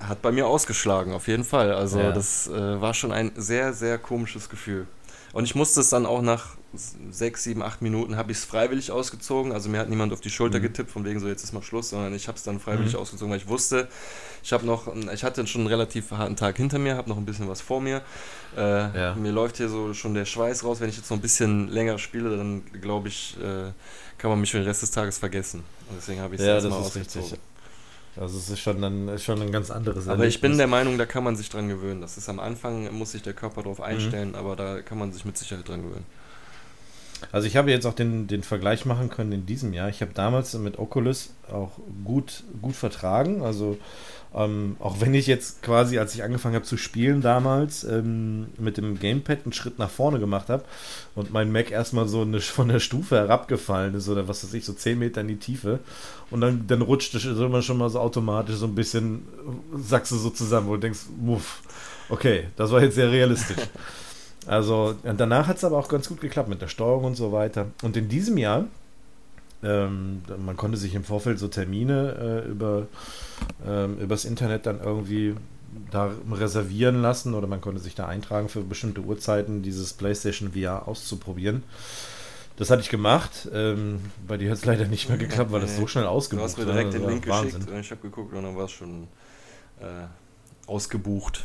hat 0.00 0.22
bei 0.22 0.32
mir 0.32 0.46
ausgeschlagen, 0.46 1.12
auf 1.12 1.28
jeden 1.28 1.44
Fall. 1.44 1.72
Also 1.72 2.00
ja. 2.00 2.12
das 2.12 2.48
äh, 2.48 2.80
war 2.80 2.94
schon 2.94 3.12
ein 3.12 3.32
sehr, 3.36 3.72
sehr 3.72 3.98
komisches 3.98 4.48
Gefühl. 4.48 4.86
Und 5.32 5.44
ich 5.44 5.54
musste 5.54 5.80
es 5.80 5.88
dann 5.88 6.04
auch 6.04 6.20
nach 6.20 6.56
sechs, 7.10 7.44
sieben, 7.44 7.62
acht 7.62 7.82
Minuten 7.82 8.16
habe 8.16 8.32
ich 8.32 8.38
es 8.38 8.44
freiwillig 8.44 8.90
ausgezogen. 8.90 9.52
Also 9.52 9.68
mir 9.68 9.78
hat 9.78 9.88
niemand 9.88 10.12
auf 10.12 10.20
die 10.20 10.30
Schulter 10.30 10.58
mhm. 10.58 10.62
getippt, 10.62 10.90
von 10.90 11.04
wegen 11.04 11.20
so 11.20 11.28
jetzt 11.28 11.42
ist 11.42 11.52
mal 11.52 11.62
Schluss, 11.62 11.90
sondern 11.90 12.14
ich 12.14 12.28
habe 12.28 12.36
es 12.36 12.44
dann 12.44 12.60
freiwillig 12.60 12.94
mhm. 12.94 13.00
ausgezogen, 13.00 13.30
weil 13.30 13.38
ich 13.38 13.48
wusste, 13.48 13.88
ich 14.42 14.52
habe 14.52 14.66
noch, 14.66 14.92
ich 15.12 15.24
hatte 15.24 15.46
schon 15.46 15.62
einen 15.62 15.68
relativ 15.68 16.10
harten 16.10 16.36
Tag 16.36 16.56
hinter 16.56 16.78
mir, 16.78 16.96
habe 16.96 17.08
noch 17.08 17.16
ein 17.16 17.24
bisschen 17.24 17.48
was 17.48 17.60
vor 17.60 17.80
mir. 17.80 18.02
Äh, 18.56 18.60
ja. 18.60 19.14
Mir 19.14 19.32
läuft 19.32 19.56
hier 19.58 19.68
so 19.68 19.94
schon 19.94 20.14
der 20.14 20.24
Schweiß 20.24 20.64
raus. 20.64 20.80
Wenn 20.80 20.88
ich 20.88 20.96
jetzt 20.96 21.10
noch 21.10 21.18
ein 21.18 21.22
bisschen 21.22 21.68
länger 21.68 21.98
spiele, 21.98 22.36
dann 22.36 22.62
glaube 22.80 23.08
ich, 23.08 23.36
äh, 23.40 23.70
kann 24.18 24.30
man 24.30 24.40
mich 24.40 24.50
für 24.50 24.58
den 24.58 24.66
Rest 24.66 24.82
des 24.82 24.90
Tages 24.90 25.18
vergessen. 25.18 25.60
Und 25.88 25.96
deswegen 25.98 26.20
habe 26.20 26.34
ich 26.34 26.40
es 26.40 26.46
ja, 26.46 26.54
erstmal 26.54 26.78
ausgezogen. 26.78 27.22
Richtig. 27.22 27.40
Also 28.16 28.36
es 28.36 28.50
ist 28.50 28.60
schon 28.60 28.82
ein, 28.84 29.08
ist 29.08 29.24
schon 29.24 29.40
ein 29.40 29.52
ganz 29.52 29.70
anderes 29.70 30.04
Aber 30.06 30.18
Erlebnis. 30.18 30.34
ich 30.34 30.40
bin 30.40 30.58
der 30.58 30.66
Meinung, 30.66 30.98
da 30.98 31.06
kann 31.06 31.24
man 31.24 31.36
sich 31.36 31.48
dran 31.48 31.68
gewöhnen. 31.68 32.00
Das 32.00 32.18
ist 32.18 32.28
am 32.28 32.40
Anfang, 32.40 32.92
muss 32.92 33.12
sich 33.12 33.22
der 33.22 33.32
Körper 33.32 33.62
darauf 33.62 33.78
mhm. 33.78 33.84
einstellen, 33.84 34.28
mhm. 34.30 34.34
aber 34.34 34.56
da 34.56 34.82
kann 34.82 34.98
man 34.98 35.12
sich 35.12 35.24
mit 35.24 35.38
Sicherheit 35.38 35.66
dran 35.66 35.82
gewöhnen. 35.82 36.04
Also 37.30 37.46
ich 37.46 37.56
habe 37.56 37.70
jetzt 37.70 37.86
auch 37.86 37.94
den, 37.94 38.26
den 38.26 38.42
Vergleich 38.42 38.84
machen 38.84 39.08
können 39.08 39.32
in 39.32 39.46
diesem 39.46 39.72
Jahr. 39.72 39.88
Ich 39.88 40.02
habe 40.02 40.12
damals 40.12 40.54
mit 40.54 40.78
Oculus 40.78 41.30
auch 41.50 41.70
gut, 42.04 42.42
gut 42.60 42.74
vertragen. 42.74 43.42
Also 43.42 43.78
ähm, 44.34 44.76
auch 44.78 45.00
wenn 45.00 45.12
ich 45.12 45.26
jetzt 45.26 45.62
quasi, 45.62 45.98
als 45.98 46.14
ich 46.14 46.22
angefangen 46.22 46.54
habe 46.54 46.64
zu 46.64 46.76
spielen 46.76 47.20
damals, 47.20 47.84
ähm, 47.84 48.46
mit 48.58 48.78
dem 48.78 48.98
Gamepad 48.98 49.40
einen 49.44 49.52
Schritt 49.52 49.78
nach 49.78 49.90
vorne 49.90 50.18
gemacht 50.18 50.48
habe 50.48 50.64
und 51.14 51.32
mein 51.32 51.52
Mac 51.52 51.70
erstmal 51.70 52.08
so 52.08 52.22
eine, 52.22 52.40
von 52.40 52.68
der 52.68 52.80
Stufe 52.80 53.16
herabgefallen 53.16 53.94
ist 53.94 54.08
oder 54.08 54.28
was 54.28 54.42
weiß 54.42 54.54
ich, 54.54 54.64
so 54.64 54.72
10 54.72 54.98
Meter 54.98 55.20
in 55.20 55.28
die 55.28 55.36
Tiefe 55.36 55.80
und 56.30 56.40
dann, 56.40 56.66
dann 56.66 56.80
rutscht 56.80 57.14
es 57.14 57.24
immer 57.24 57.62
schon 57.62 57.78
mal 57.78 57.90
so 57.90 58.00
automatisch 58.00 58.56
so 58.56 58.66
ein 58.66 58.74
bisschen, 58.74 59.26
sagst 59.76 60.12
du 60.12 60.16
so 60.16 60.30
zusammen, 60.30 60.66
wo 60.66 60.74
du 60.74 60.80
denkst, 60.80 61.00
muff, 61.20 61.60
okay, 62.08 62.44
das 62.56 62.70
war 62.70 62.82
jetzt 62.82 62.94
sehr 62.94 63.10
realistisch. 63.10 63.56
Also 64.44 64.96
danach 65.04 65.46
hat 65.46 65.58
es 65.58 65.62
aber 65.62 65.78
auch 65.78 65.86
ganz 65.86 66.08
gut 66.08 66.20
geklappt 66.20 66.48
mit 66.48 66.60
der 66.60 66.66
Steuerung 66.66 67.04
und 67.04 67.14
so 67.14 67.30
weiter. 67.30 67.66
Und 67.84 67.96
in 67.96 68.08
diesem 68.08 68.36
Jahr 68.38 68.64
ähm, 69.62 70.22
man 70.44 70.56
konnte 70.56 70.76
sich 70.76 70.94
im 70.94 71.04
Vorfeld 71.04 71.38
so 71.38 71.48
Termine 71.48 72.44
äh, 72.44 72.48
über 72.48 72.86
ähm, 73.66 73.98
übers 73.98 74.24
Internet 74.24 74.66
dann 74.66 74.80
irgendwie 74.80 75.34
da 75.90 76.10
reservieren 76.30 77.00
lassen 77.00 77.34
oder 77.34 77.46
man 77.46 77.60
konnte 77.60 77.80
sich 77.80 77.94
da 77.94 78.06
eintragen 78.06 78.48
für 78.48 78.60
bestimmte 78.62 79.00
Uhrzeiten 79.00 79.62
dieses 79.62 79.92
PlayStation 79.94 80.52
VR 80.52 80.86
auszuprobieren. 80.86 81.62
Das 82.56 82.70
hatte 82.70 82.82
ich 82.82 82.90
gemacht. 82.90 83.48
Ähm, 83.52 84.00
bei 84.26 84.36
dir 84.36 84.50
hat 84.50 84.58
es 84.58 84.64
leider 84.64 84.86
nicht 84.86 85.08
mehr 85.08 85.18
geklappt, 85.18 85.52
weil 85.52 85.62
das 85.62 85.76
so 85.76 85.86
schnell 85.86 86.04
ausgebucht 86.04 86.42
war. 86.42 86.48
Du 86.48 86.60
hast 86.60 86.66
mir 86.66 86.72
direkt 86.72 86.94
den 86.94 87.08
Link 87.08 87.26
Wahnsinn. 87.26 87.52
geschickt 87.52 87.70
und 87.70 87.80
ich 87.80 87.90
habe 87.90 88.00
geguckt 88.02 88.34
und 88.34 88.42
dann 88.42 88.56
war 88.56 88.66
es 88.66 88.72
schon 88.72 89.08
äh, 89.80 90.06
ausgebucht. 90.66 91.44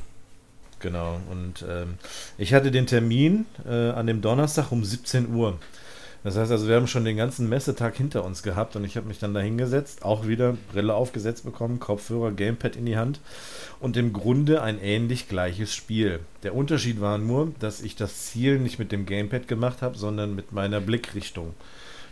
Genau. 0.80 1.20
Und 1.32 1.65
ähm, 1.68 1.95
ich 2.38 2.53
hatte 2.53 2.72
den 2.72 2.86
Termin 2.86 3.45
äh, 3.68 3.89
an 3.91 4.07
dem 4.07 4.22
Donnerstag 4.22 4.72
um 4.72 4.84
17 4.84 5.34
Uhr. 5.34 5.57
Das 6.28 6.36
heißt 6.36 6.51
also, 6.51 6.67
wir 6.67 6.75
haben 6.75 6.88
schon 6.88 7.05
den 7.05 7.15
ganzen 7.15 7.47
Messetag 7.47 7.95
hinter 7.95 8.25
uns 8.25 8.43
gehabt 8.43 8.75
und 8.75 8.84
ich 8.84 8.97
habe 8.97 9.07
mich 9.07 9.17
dann 9.17 9.34
da 9.34 9.39
hingesetzt, 9.39 10.03
auch 10.03 10.28
wieder 10.28 10.57
Brille 10.73 10.93
aufgesetzt 10.93 11.45
bekommen, 11.45 11.80
Kopfhörer, 11.80 12.34
Gamepad 12.34 12.75
in 12.75 12.86
die 12.86 12.97
Hand 12.97 13.21
und 13.80 13.95
im 13.95 14.11
Grunde 14.11 14.61
ein 14.61 14.78
ähnlich 14.78 15.30
gleiches 15.30 15.73
Spiel. 15.73 16.19
Der 16.43 16.53
Unterschied 16.53 16.99
war 16.99 17.17
nur, 17.17 17.53
dass 17.61 17.80
ich 17.80 17.95
das 17.95 18.25
Ziel 18.25 18.59
nicht 18.59 18.78
mit 18.78 18.91
dem 18.91 19.05
Gamepad 19.05 19.47
gemacht 19.47 19.82
habe, 19.82 19.97
sondern 19.97 20.36
mit 20.36 20.51
meiner 20.51 20.82
Blickrichtung. 20.82 21.53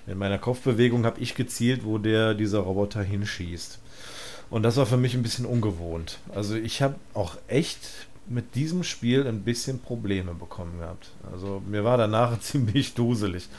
In 0.08 0.18
meiner 0.18 0.38
Kopfbewegung 0.38 1.06
habe 1.06 1.20
ich 1.20 1.36
gezielt, 1.36 1.84
wo 1.84 1.98
der 1.98 2.36
dieser 2.36 2.60
Roboter 2.60 3.04
hinschießt. 3.04 3.80
Und 4.50 4.64
das 4.64 4.78
war 4.78 4.86
für 4.86 4.96
mich 4.96 5.14
ein 5.16 5.24
bisschen 5.24 5.46
ungewohnt. 5.46 6.20
Also 6.34 6.56
ich 6.56 6.82
habe 6.82 6.96
auch 7.14 7.36
echt 7.50 7.82
mit 8.30 8.56
diesem 8.56 8.86
Spiel 8.86 9.28
ein 9.28 9.42
bisschen 9.42 9.80
Probleme 9.80 10.34
bekommen 10.34 10.80
gehabt. 10.80 11.10
Also 11.30 11.62
mir 11.68 11.84
war 11.84 11.98
danach 11.98 12.40
ziemlich 12.40 12.94
duselig. 12.94 13.50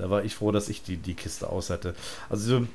Da 0.00 0.10
war 0.10 0.24
ich 0.24 0.34
froh, 0.34 0.50
dass 0.50 0.68
ich 0.68 0.82
die, 0.82 0.96
die 0.96 1.14
Kiste 1.14 1.48
aus 1.48 1.70
hatte. 1.70 1.94
Also 2.28 2.66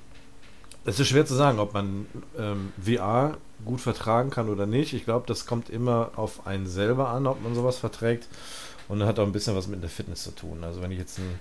es 0.86 0.99
ist 0.99 1.07
schwer 1.07 1.26
zu 1.26 1.34
sagen, 1.34 1.59
ob 1.59 1.73
man 1.73 2.05
ähm, 2.38 2.71
VR 2.82 3.38
gut 3.65 3.82
vertragen 3.82 4.30
kann 4.30 4.49
oder 4.49 4.67
nicht. 4.67 4.93
Ich 4.93 5.05
glaube, 5.05 5.26
das 5.28 5.47
kommt 5.47 5.69
immer 5.69 6.11
auf 6.15 6.45
einen 6.45 6.67
selber 6.67 7.09
an, 7.09 7.26
ob 7.26 7.41
man 7.41 7.55
sowas 7.55 7.78
verträgt. 7.78 8.28
Und 8.88 9.03
hat 9.03 9.17
auch 9.17 9.26
ein 9.26 9.32
bisschen 9.32 9.55
was 9.55 9.67
mit 9.67 9.82
der 9.82 9.89
Fitness 9.89 10.21
zu 10.21 10.30
tun. 10.30 10.63
Also 10.63 10.84
wenn 10.84 10.91
ich 10.91 10.99
jetzt 10.99 11.17
ein, 11.17 11.39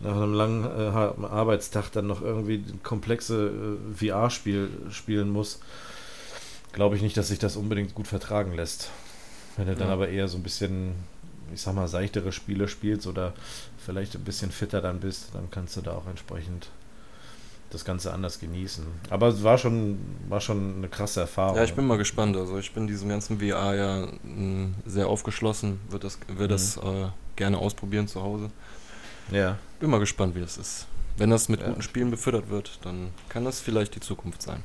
nach 0.00 0.16
einem 0.16 0.32
langen 0.32 0.64
äh, 0.64 1.26
Arbeitstag 1.26 1.90
dann 1.92 2.06
noch 2.06 2.22
irgendwie 2.22 2.64
komplexe 2.82 3.50
äh, 3.50 3.94
VR-Spiel 3.94 4.70
spielen 4.90 5.28
muss, 5.28 5.60
glaube 6.72 6.96
ich 6.96 7.02
nicht, 7.02 7.14
dass 7.18 7.28
sich 7.28 7.38
das 7.38 7.56
unbedingt 7.56 7.94
gut 7.94 8.08
vertragen 8.08 8.54
lässt. 8.54 8.88
Wenn 9.58 9.66
du 9.66 9.76
dann 9.76 9.90
aber 9.90 10.08
eher 10.08 10.26
so 10.28 10.38
ein 10.38 10.42
bisschen, 10.42 10.94
ich 11.52 11.60
sag 11.60 11.74
mal, 11.74 11.86
seichtere 11.86 12.32
Spiele 12.32 12.66
spielst 12.66 13.06
oder 13.06 13.34
vielleicht 13.86 14.16
ein 14.16 14.24
bisschen 14.24 14.50
fitter 14.50 14.82
dann 14.82 15.00
bist, 15.00 15.30
dann 15.32 15.50
kannst 15.50 15.76
du 15.76 15.80
da 15.80 15.92
auch 15.92 16.06
entsprechend 16.08 16.68
das 17.70 17.84
Ganze 17.84 18.12
anders 18.12 18.38
genießen. 18.38 18.84
Aber 19.10 19.28
es 19.28 19.42
war 19.42 19.58
schon, 19.58 19.98
war 20.28 20.40
schon 20.40 20.76
eine 20.76 20.88
krasse 20.88 21.20
Erfahrung. 21.20 21.56
Ja, 21.56 21.64
ich 21.64 21.74
bin 21.74 21.86
mal 21.86 21.98
gespannt. 21.98 22.36
Also 22.36 22.58
ich 22.58 22.72
bin 22.72 22.86
diesem 22.86 23.08
ganzen 23.08 23.38
VR 23.38 23.74
ja 23.74 24.06
mh, 24.06 24.08
mm, 24.24 24.74
sehr 24.86 25.08
aufgeschlossen, 25.08 25.80
wird 25.88 26.04
das, 26.04 26.18
wird 26.28 26.50
mhm. 26.50 26.54
das 26.54 26.76
äh, 26.76 27.08
gerne 27.36 27.58
ausprobieren 27.58 28.08
zu 28.08 28.22
Hause. 28.22 28.50
Ja. 29.30 29.58
Bin 29.80 29.90
mal 29.90 29.98
gespannt, 29.98 30.34
wie 30.34 30.40
das 30.40 30.58
ist. 30.58 30.86
Wenn 31.16 31.30
das 31.30 31.48
mit 31.48 31.60
ja. 31.60 31.68
guten 31.68 31.82
Spielen 31.82 32.10
befüttert 32.10 32.50
wird, 32.50 32.78
dann 32.82 33.10
kann 33.28 33.44
das 33.44 33.60
vielleicht 33.60 33.94
die 33.94 34.00
Zukunft 34.00 34.42
sein. 34.42 34.62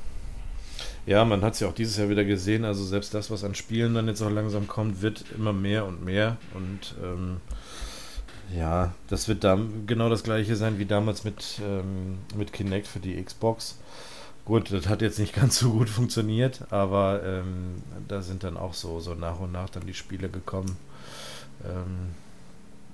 Ja, 1.06 1.26
man 1.26 1.42
hat 1.42 1.54
es 1.54 1.60
ja 1.60 1.68
auch 1.68 1.74
dieses 1.74 1.98
Jahr 1.98 2.10
wieder 2.10 2.26
gesehen. 2.26 2.66
Also 2.66 2.84
selbst 2.84 3.14
das, 3.14 3.32
was 3.32 3.44
an 3.44 3.56
Spielen 3.56 3.94
dann 3.96 4.08
jetzt 4.08 4.22
auch 4.22 4.30
langsam 4.30 4.68
kommt, 4.68 5.02
wird 5.02 5.26
immer 5.36 5.54
mehr 5.54 5.86
und 5.86 6.04
mehr. 6.04 6.38
Und 6.54 6.96
ähm, 7.04 7.38
ja, 8.56 8.94
das 9.08 9.28
wird 9.28 9.44
da 9.44 9.58
genau 9.86 10.10
das 10.10 10.24
gleiche 10.24 10.56
sein 10.56 10.80
wie 10.80 10.86
damals 10.86 11.24
mit, 11.24 11.60
ähm, 11.64 12.20
mit 12.36 12.54
Kinect 12.54 12.88
für 12.88 13.00
die 13.00 13.22
Xbox. 13.22 13.78
Gut, 14.46 14.72
das 14.72 14.88
hat 14.88 15.02
jetzt 15.02 15.20
nicht 15.20 15.34
ganz 15.36 15.60
so 15.60 15.72
gut 15.72 15.90
funktioniert, 15.90 16.72
aber 16.72 17.22
ähm, 17.24 17.82
da 18.08 18.22
sind 18.22 18.44
dann 18.44 18.58
auch 18.58 18.74
so, 18.74 19.00
so 19.00 19.14
nach 19.14 19.40
und 19.40 19.52
nach 19.52 19.70
dann 19.70 19.86
die 19.86 19.94
Spiele 19.94 20.30
gekommen. 20.30 20.78
Ähm, 21.64 22.16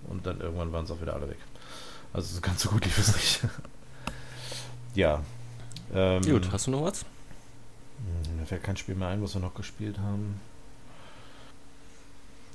und 0.10 0.26
dann 0.26 0.40
irgendwann 0.40 0.72
waren 0.72 0.86
es 0.86 0.92
auch 0.92 1.02
wieder 1.02 1.14
alle 1.14 1.30
weg. 1.30 1.38
Also 2.14 2.36
so 2.36 2.42
ganz 2.42 2.62
so 2.62 2.70
gut 2.70 2.86
lief 2.86 2.98
es 2.98 3.16
nicht. 3.16 3.42
ja. 4.96 5.22
Ähm, 5.94 6.22
gut, 6.22 6.52
hast 6.52 6.68
du 6.68 6.72
noch 6.72 6.84
was? 6.84 7.02
Hm, 7.02 8.38
mir 8.38 8.46
fällt 8.46 8.64
kein 8.64 8.78
Spiel 8.78 8.96
mehr 8.96 9.10
ein, 9.10 9.22
was 9.22 9.34
wir 9.34 9.42
noch 9.42 9.54
gespielt 9.54 10.00
haben. 10.00 10.40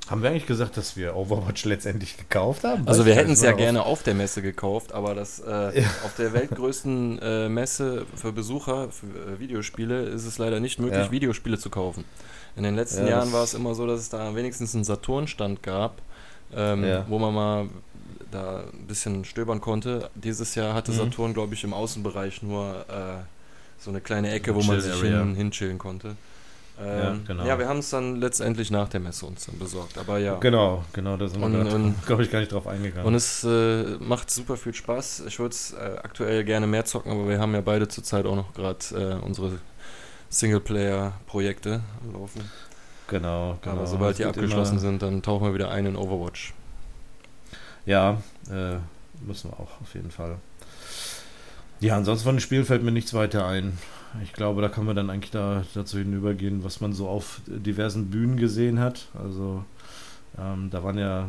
Haben 0.09 0.23
wir 0.23 0.31
eigentlich 0.31 0.47
gesagt, 0.47 0.77
dass 0.77 0.97
wir 0.97 1.15
Overwatch 1.17 1.65
letztendlich 1.65 2.17
gekauft 2.17 2.65
haben? 2.65 2.87
Also 2.89 3.07
wir 3.07 3.15
hätten 3.15 3.33
es 3.33 3.43
ja 3.43 3.53
gerne 3.53 3.85
auf 3.85 4.03
der 4.03 4.15
Messe 4.15 4.43
gekauft, 4.43 4.93
aber 4.93 5.15
das 5.15 5.39
äh, 5.41 5.51
ja. 5.81 5.87
auf 6.05 6.15
der 6.19 6.33
weltgrößten 6.33 7.19
äh, 7.21 7.49
Messe 7.49 8.05
für 8.17 8.33
Besucher 8.33 8.89
für 8.91 9.07
äh, 9.07 9.39
Videospiele 9.39 10.03
ist 10.03 10.27
es 10.27 10.39
leider 10.39 10.59
nicht 10.59 10.81
möglich, 10.81 11.05
ja. 11.05 11.11
Videospiele 11.11 11.57
zu 11.57 11.71
kaufen. 11.71 12.05
In 12.57 12.65
den 12.65 12.75
letzten 12.75 13.05
ja, 13.05 13.11
Jahren 13.11 13.33
war 13.33 13.45
es 13.45 13.55
immer 13.55 13.75
so, 13.75 13.87
dass 13.87 14.01
es 14.01 14.09
da 14.09 14.35
wenigstens 14.35 14.75
einen 14.75 14.85
Saturn-Stand 14.85 15.63
gab, 15.63 16.03
ähm, 16.55 16.85
wo 17.09 17.19
man 17.19 17.33
mal 17.35 17.69
da 18.31 18.65
ein 18.73 18.87
bisschen 18.87 19.25
stöbern 19.25 19.61
konnte. 19.61 20.11
Dieses 20.15 20.55
Jahr 20.55 20.75
hatte 20.75 20.91
mhm. 20.93 20.97
Saturn, 20.97 21.35
glaube 21.35 21.55
ich, 21.55 21.65
im 21.65 21.73
Außenbereich 21.73 22.43
nur 22.43 22.85
äh, 22.89 23.23
so 23.79 23.91
eine 23.91 24.01
kleine 24.01 24.31
Ecke, 24.31 24.55
wo 24.55 24.63
man 24.63 24.81
sich 24.81 25.01
hin, 25.01 25.35
hinchillen 25.35 25.79
konnte. 25.79 26.17
Ähm, 26.83 26.99
ja, 26.99 27.17
genau. 27.27 27.47
ja, 27.47 27.59
wir 27.59 27.69
haben 27.69 27.79
es 27.79 27.91
dann 27.91 28.17
letztendlich 28.17 28.71
nach 28.71 28.89
der 28.89 29.01
Messe 29.01 29.27
uns 29.27 29.47
dann 29.47 29.59
besorgt, 29.59 29.99
aber 29.99 30.19
ja. 30.19 30.35
Genau, 30.37 30.85
genau, 30.93 31.17
da 31.17 31.29
sind 31.29 31.41
wir, 31.41 31.95
glaube 32.07 32.23
ich, 32.25 32.31
gar 32.31 32.41
nicht 32.41 32.51
drauf 32.51 32.67
eingegangen. 32.67 33.07
Und 33.07 33.15
es 33.15 33.45
äh, 33.45 33.97
macht 34.01 34.31
super 34.31 34.57
viel 34.57 34.75
Spaß. 34.75 35.25
Ich 35.27 35.39
würde 35.39 35.53
es 35.53 35.73
äh, 35.73 35.99
aktuell 36.03 36.45
gerne 36.45 36.67
mehr 36.67 36.85
zocken, 36.85 37.13
aber 37.13 37.29
wir 37.29 37.39
haben 37.39 37.55
ja 37.55 37.61
beide 37.61 37.87
zurzeit 37.89 38.27
auch 38.27 38.35
noch 38.35 38.53
gerade 38.55 38.79
äh, 38.93 39.25
unsere 39.25 39.59
Singleplayer-Projekte 40.31 41.83
laufen. 42.13 42.51
Genau, 43.07 43.59
genau. 43.61 43.77
Aber 43.77 43.87
sobald 43.87 44.19
die 44.19 44.25
abgeschlossen 44.25 44.79
sind, 44.79 45.03
dann 45.03 45.23
tauchen 45.23 45.47
wir 45.47 45.55
wieder 45.55 45.71
ein 45.71 45.87
in 45.87 45.97
Overwatch. 45.97 46.55
Ja, 47.85 48.23
äh, 48.51 48.77
müssen 49.25 49.51
wir 49.51 49.61
auch 49.61 49.81
auf 49.81 49.95
jeden 49.95 50.11
Fall. 50.11 50.37
Ja, 51.81 51.97
ansonsten 51.97 52.25
von 52.25 52.37
dem 52.37 52.41
Spiel 52.41 52.65
fällt 52.65 52.83
mir 52.83 52.93
nichts 52.93 53.13
weiter 53.13 53.47
ein. 53.47 53.79
Ich 54.23 54.33
glaube, 54.33 54.61
da 54.63 54.69
kann 54.69 54.85
man 54.85 54.97
dann 54.97 55.11
eigentlich 55.11 55.31
da, 55.31 55.65
dazu 55.75 55.99
hinübergehen, 55.99 56.65
was 56.65 56.81
man 56.81 56.93
so 56.93 57.09
auf 57.09 57.41
diversen 57.47 58.11
Bühnen 58.11 58.37
gesehen 58.37 58.79
hat. 58.79 59.07
Also 59.15 59.65
ähm, 60.39 60.69
da 60.71 60.83
waren 60.83 60.99
ja 60.99 61.29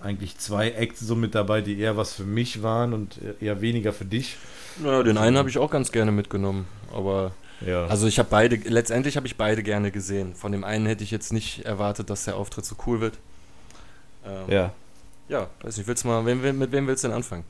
eigentlich 0.00 0.38
zwei 0.38 0.70
Acts 0.70 1.00
so 1.00 1.14
mit 1.14 1.34
dabei, 1.34 1.60
die 1.60 1.78
eher 1.78 1.96
was 1.96 2.12
für 2.12 2.24
mich 2.24 2.62
waren 2.62 2.92
und 2.92 3.18
eher 3.40 3.60
weniger 3.60 3.92
für 3.92 4.04
dich. 4.04 4.36
Ja, 4.82 5.02
den 5.02 5.18
einen 5.18 5.36
habe 5.36 5.48
ich 5.48 5.58
auch 5.58 5.70
ganz 5.70 5.92
gerne 5.92 6.12
mitgenommen, 6.12 6.66
aber 6.92 7.32
ja. 7.64 7.86
also 7.86 8.06
ich 8.06 8.18
habe 8.18 8.28
beide, 8.30 8.56
letztendlich 8.56 9.16
habe 9.16 9.26
ich 9.26 9.36
beide 9.36 9.62
gerne 9.62 9.90
gesehen. 9.90 10.34
Von 10.34 10.50
dem 10.50 10.64
einen 10.64 10.86
hätte 10.86 11.04
ich 11.04 11.10
jetzt 11.10 11.32
nicht 11.32 11.64
erwartet, 11.64 12.10
dass 12.10 12.24
der 12.24 12.36
Auftritt 12.36 12.64
so 12.64 12.74
cool 12.86 13.00
wird. 13.00 13.18
Ähm, 14.26 14.44
ja. 14.48 14.72
Ja, 15.28 15.48
weiß 15.62 15.76
nicht, 15.76 15.86
willst 15.86 16.04
mal, 16.04 16.22
mit 16.22 16.72
wem 16.72 16.86
willst 16.86 17.04
du 17.04 17.08
denn 17.08 17.16
anfangen? 17.16 17.44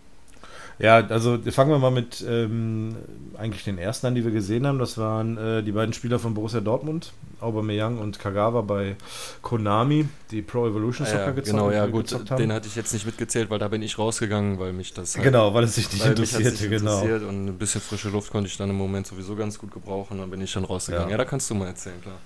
Ja, 0.78 0.96
also 1.06 1.38
fangen 1.50 1.70
wir 1.70 1.78
mal 1.78 1.90
mit 1.90 2.24
ähm, 2.28 2.96
eigentlich 3.36 3.64
den 3.64 3.78
ersten 3.78 4.06
an, 4.08 4.14
die 4.14 4.24
wir 4.24 4.32
gesehen 4.32 4.66
haben. 4.66 4.78
Das 4.78 4.98
waren 4.98 5.38
äh, 5.38 5.62
die 5.62 5.72
beiden 5.72 5.92
Spieler 5.92 6.18
von 6.18 6.34
Borussia 6.34 6.60
Dortmund, 6.60 7.12
Aubameyang 7.40 7.98
und 7.98 8.18
Kagawa 8.18 8.62
bei 8.62 8.96
Konami, 9.42 10.08
die 10.30 10.42
Pro 10.42 10.66
Evolution 10.66 11.06
Soccer 11.06 11.20
ja, 11.20 11.26
ja, 11.26 11.32
gezockt, 11.32 11.56
Genau, 11.56 11.70
ja 11.70 11.86
gut, 11.86 12.38
den 12.38 12.52
hatte 12.52 12.68
ich 12.68 12.76
jetzt 12.76 12.92
nicht 12.92 13.06
mitgezählt, 13.06 13.50
weil 13.50 13.58
da 13.58 13.68
bin 13.68 13.82
ich 13.82 13.98
rausgegangen, 13.98 14.58
weil 14.58 14.72
mich 14.72 14.92
das 14.92 15.14
halt, 15.14 15.24
Genau, 15.24 15.54
weil 15.54 15.64
es 15.64 15.74
sich 15.74 15.92
nicht 15.92 16.04
interessierte, 16.04 16.68
genau. 16.68 17.02
Interessiert 17.02 17.22
und 17.22 17.46
ein 17.46 17.58
bisschen 17.58 17.80
frische 17.80 18.08
Luft 18.08 18.32
konnte 18.32 18.48
ich 18.48 18.56
dann 18.56 18.70
im 18.70 18.76
Moment 18.76 19.06
sowieso 19.06 19.36
ganz 19.36 19.58
gut 19.58 19.72
gebrauchen, 19.72 20.18
dann 20.18 20.30
bin 20.30 20.40
ich 20.40 20.52
dann 20.52 20.64
rausgegangen. 20.64 21.08
Ja, 21.08 21.12
ja 21.12 21.18
da 21.18 21.24
kannst 21.24 21.50
du 21.50 21.54
mal 21.54 21.66
erzählen, 21.66 22.00
klar. 22.00 22.16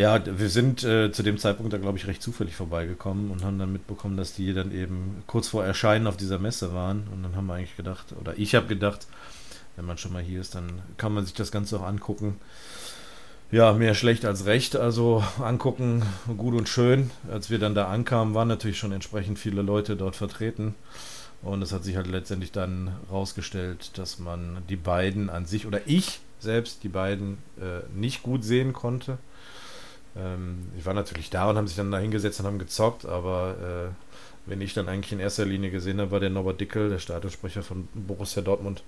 Ja, 0.00 0.18
wir 0.24 0.48
sind 0.48 0.82
äh, 0.82 1.12
zu 1.12 1.22
dem 1.22 1.36
Zeitpunkt 1.36 1.74
da, 1.74 1.76
glaube 1.76 1.98
ich, 1.98 2.06
recht 2.06 2.22
zufällig 2.22 2.56
vorbeigekommen 2.56 3.30
und 3.30 3.44
haben 3.44 3.58
dann 3.58 3.70
mitbekommen, 3.70 4.16
dass 4.16 4.32
die 4.32 4.54
dann 4.54 4.72
eben 4.72 5.22
kurz 5.26 5.48
vor 5.48 5.62
Erscheinen 5.62 6.06
auf 6.06 6.16
dieser 6.16 6.38
Messe 6.38 6.72
waren. 6.72 7.06
Und 7.12 7.22
dann 7.22 7.36
haben 7.36 7.46
wir 7.48 7.52
eigentlich 7.56 7.76
gedacht, 7.76 8.14
oder 8.18 8.32
ich 8.38 8.54
habe 8.54 8.66
gedacht, 8.66 9.06
wenn 9.76 9.84
man 9.84 9.98
schon 9.98 10.14
mal 10.14 10.22
hier 10.22 10.40
ist, 10.40 10.54
dann 10.54 10.80
kann 10.96 11.12
man 11.12 11.26
sich 11.26 11.34
das 11.34 11.52
Ganze 11.52 11.78
auch 11.78 11.82
angucken. 11.82 12.40
Ja, 13.52 13.74
mehr 13.74 13.94
schlecht 13.94 14.24
als 14.24 14.46
recht. 14.46 14.74
Also 14.74 15.22
angucken, 15.38 16.02
gut 16.34 16.54
und 16.54 16.70
schön. 16.70 17.10
Als 17.30 17.50
wir 17.50 17.58
dann 17.58 17.74
da 17.74 17.88
ankamen, 17.88 18.32
waren 18.32 18.48
natürlich 18.48 18.78
schon 18.78 18.92
entsprechend 18.92 19.38
viele 19.38 19.60
Leute 19.60 19.96
dort 19.96 20.16
vertreten. 20.16 20.76
Und 21.42 21.60
es 21.60 21.72
hat 21.72 21.84
sich 21.84 21.96
halt 21.96 22.06
letztendlich 22.06 22.52
dann 22.52 22.96
rausgestellt, 23.10 23.98
dass 23.98 24.18
man 24.18 24.62
die 24.70 24.76
beiden 24.76 25.28
an 25.28 25.44
sich 25.44 25.66
oder 25.66 25.82
ich 25.84 26.20
selbst 26.38 26.84
die 26.84 26.88
beiden 26.88 27.36
äh, 27.60 27.82
nicht 27.94 28.22
gut 28.22 28.44
sehen 28.44 28.72
konnte. 28.72 29.18
Ähm, 30.16 30.70
die 30.76 30.84
waren 30.84 30.96
natürlich 30.96 31.30
da 31.30 31.48
und 31.48 31.56
haben 31.56 31.66
sich 31.66 31.76
dann 31.76 31.90
da 31.90 31.98
hingesetzt 31.98 32.40
und 32.40 32.46
haben 32.46 32.58
gezockt, 32.58 33.06
aber 33.06 33.54
äh, 33.88 34.10
wenn 34.46 34.60
ich 34.60 34.74
dann 34.74 34.88
eigentlich 34.88 35.12
in 35.12 35.20
erster 35.20 35.44
Linie 35.44 35.70
gesehen 35.70 36.00
habe, 36.00 36.10
war 36.10 36.20
der 36.20 36.30
Norbert 36.30 36.60
Dickel, 36.60 36.90
der 36.90 36.98
Stadionsprecher 36.98 37.62
von 37.62 37.88
Borussia 37.94 38.42
Dortmund, 38.42 38.82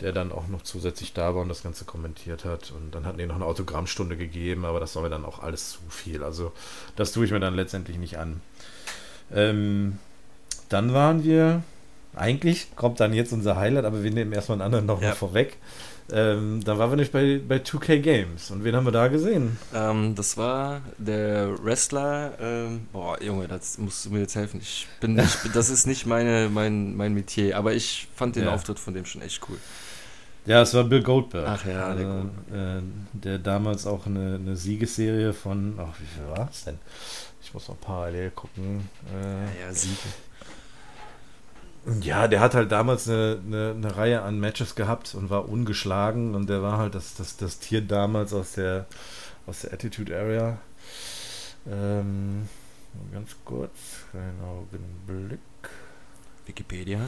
der 0.00 0.12
dann 0.12 0.32
auch 0.32 0.48
noch 0.48 0.62
zusätzlich 0.62 1.12
da 1.12 1.34
war 1.34 1.42
und 1.42 1.48
das 1.48 1.62
Ganze 1.62 1.84
kommentiert 1.84 2.44
hat. 2.44 2.72
Und 2.72 2.94
dann 2.94 3.06
hatten 3.06 3.18
die 3.18 3.26
noch 3.26 3.36
eine 3.36 3.46
Autogrammstunde 3.46 4.16
gegeben, 4.16 4.64
aber 4.64 4.80
das 4.80 4.94
war 4.96 5.02
mir 5.02 5.10
dann 5.10 5.24
auch 5.24 5.42
alles 5.42 5.72
zu 5.72 5.78
viel. 5.88 6.22
Also 6.22 6.52
das 6.96 7.12
tue 7.12 7.24
ich 7.24 7.30
mir 7.30 7.40
dann 7.40 7.54
letztendlich 7.54 7.96
nicht 7.96 8.18
an. 8.18 8.40
Ähm, 9.32 9.98
dann 10.68 10.92
waren 10.92 11.24
wir, 11.24 11.62
eigentlich 12.14 12.74
kommt 12.76 13.00
dann 13.00 13.14
jetzt 13.14 13.32
unser 13.32 13.56
Highlight, 13.56 13.84
aber 13.84 14.02
wir 14.02 14.10
nehmen 14.10 14.32
erstmal 14.32 14.56
einen 14.56 14.62
anderen 14.62 14.86
noch 14.86 15.00
ja. 15.00 15.10
mal 15.10 15.14
vorweg. 15.14 15.56
Ähm, 16.10 16.62
da 16.64 16.78
waren 16.78 16.90
wir 16.90 16.96
nicht 16.96 17.12
bei, 17.12 17.40
bei 17.46 17.56
2K 17.56 17.98
Games. 17.98 18.50
Und 18.50 18.64
wen 18.64 18.74
haben 18.74 18.84
wir 18.84 18.92
da 18.92 19.08
gesehen? 19.08 19.58
Ähm, 19.74 20.14
das 20.14 20.36
war 20.36 20.80
der 20.98 21.62
Wrestler. 21.64 22.32
Ähm, 22.40 22.86
boah, 22.92 23.22
Junge, 23.22 23.48
das 23.48 23.78
musst 23.78 24.04
du 24.04 24.10
mir 24.10 24.20
jetzt 24.20 24.34
helfen. 24.34 24.60
Ich 24.60 24.88
bin, 25.00 25.18
ich 25.18 25.36
bin 25.38 25.52
das 25.54 25.70
ist 25.70 25.86
nicht 25.86 26.06
meine, 26.06 26.48
mein, 26.52 26.96
mein 26.96 27.14
Metier, 27.14 27.56
aber 27.56 27.72
ich 27.74 28.08
fand 28.14 28.36
den 28.36 28.44
ja. 28.44 28.54
Auftritt 28.54 28.78
von 28.78 28.94
dem 28.94 29.04
schon 29.04 29.22
echt 29.22 29.40
cool. 29.48 29.58
Ja, 30.44 30.62
es 30.62 30.74
war 30.74 30.84
Bill 30.84 31.02
Goldberg. 31.02 31.46
Ach 31.46 31.64
ja, 31.64 31.94
der, 31.94 32.06
also, 32.06 32.28
äh, 32.52 32.82
der 33.12 33.38
damals 33.38 33.86
auch 33.86 34.06
eine, 34.06 34.34
eine 34.34 34.56
Siegesserie 34.56 35.32
von, 35.32 35.78
ach, 35.78 35.94
wie 36.00 36.06
viel 36.06 36.36
war 36.36 36.48
es 36.50 36.64
denn? 36.64 36.78
Ich 37.40 37.54
muss 37.54 37.68
mal 37.68 37.76
parallel 37.80 38.30
gucken. 38.30 38.88
Äh, 39.14 39.60
ja, 39.60 39.66
ja, 39.66 39.72
Siege. 39.72 39.96
Ja, 42.00 42.28
der 42.28 42.40
hat 42.40 42.54
halt 42.54 42.70
damals 42.70 43.08
eine, 43.08 43.40
eine, 43.44 43.70
eine, 43.70 43.96
Reihe 43.96 44.22
an 44.22 44.38
Matches 44.38 44.76
gehabt 44.76 45.16
und 45.16 45.30
war 45.30 45.48
ungeschlagen 45.48 46.34
und 46.36 46.48
der 46.48 46.62
war 46.62 46.78
halt 46.78 46.94
das, 46.94 47.14
das, 47.14 47.36
das 47.36 47.58
Tier 47.58 47.80
damals 47.80 48.32
aus 48.32 48.52
der, 48.52 48.86
aus 49.46 49.62
der 49.62 49.72
Attitude 49.72 50.16
Area. 50.16 50.58
Ähm, 51.66 52.48
ganz 53.12 53.34
kurz, 53.44 53.72
keinen 54.12 54.40
Augenblick. 54.42 55.40
Wikipedia. 56.46 57.00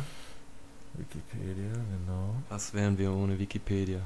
Wikipedia, 0.95 1.72
genau. 1.72 2.35
Was 2.49 2.75
wären 2.75 2.99
wir 2.99 3.12
ohne 3.12 3.39
Wikipedia? 3.39 4.01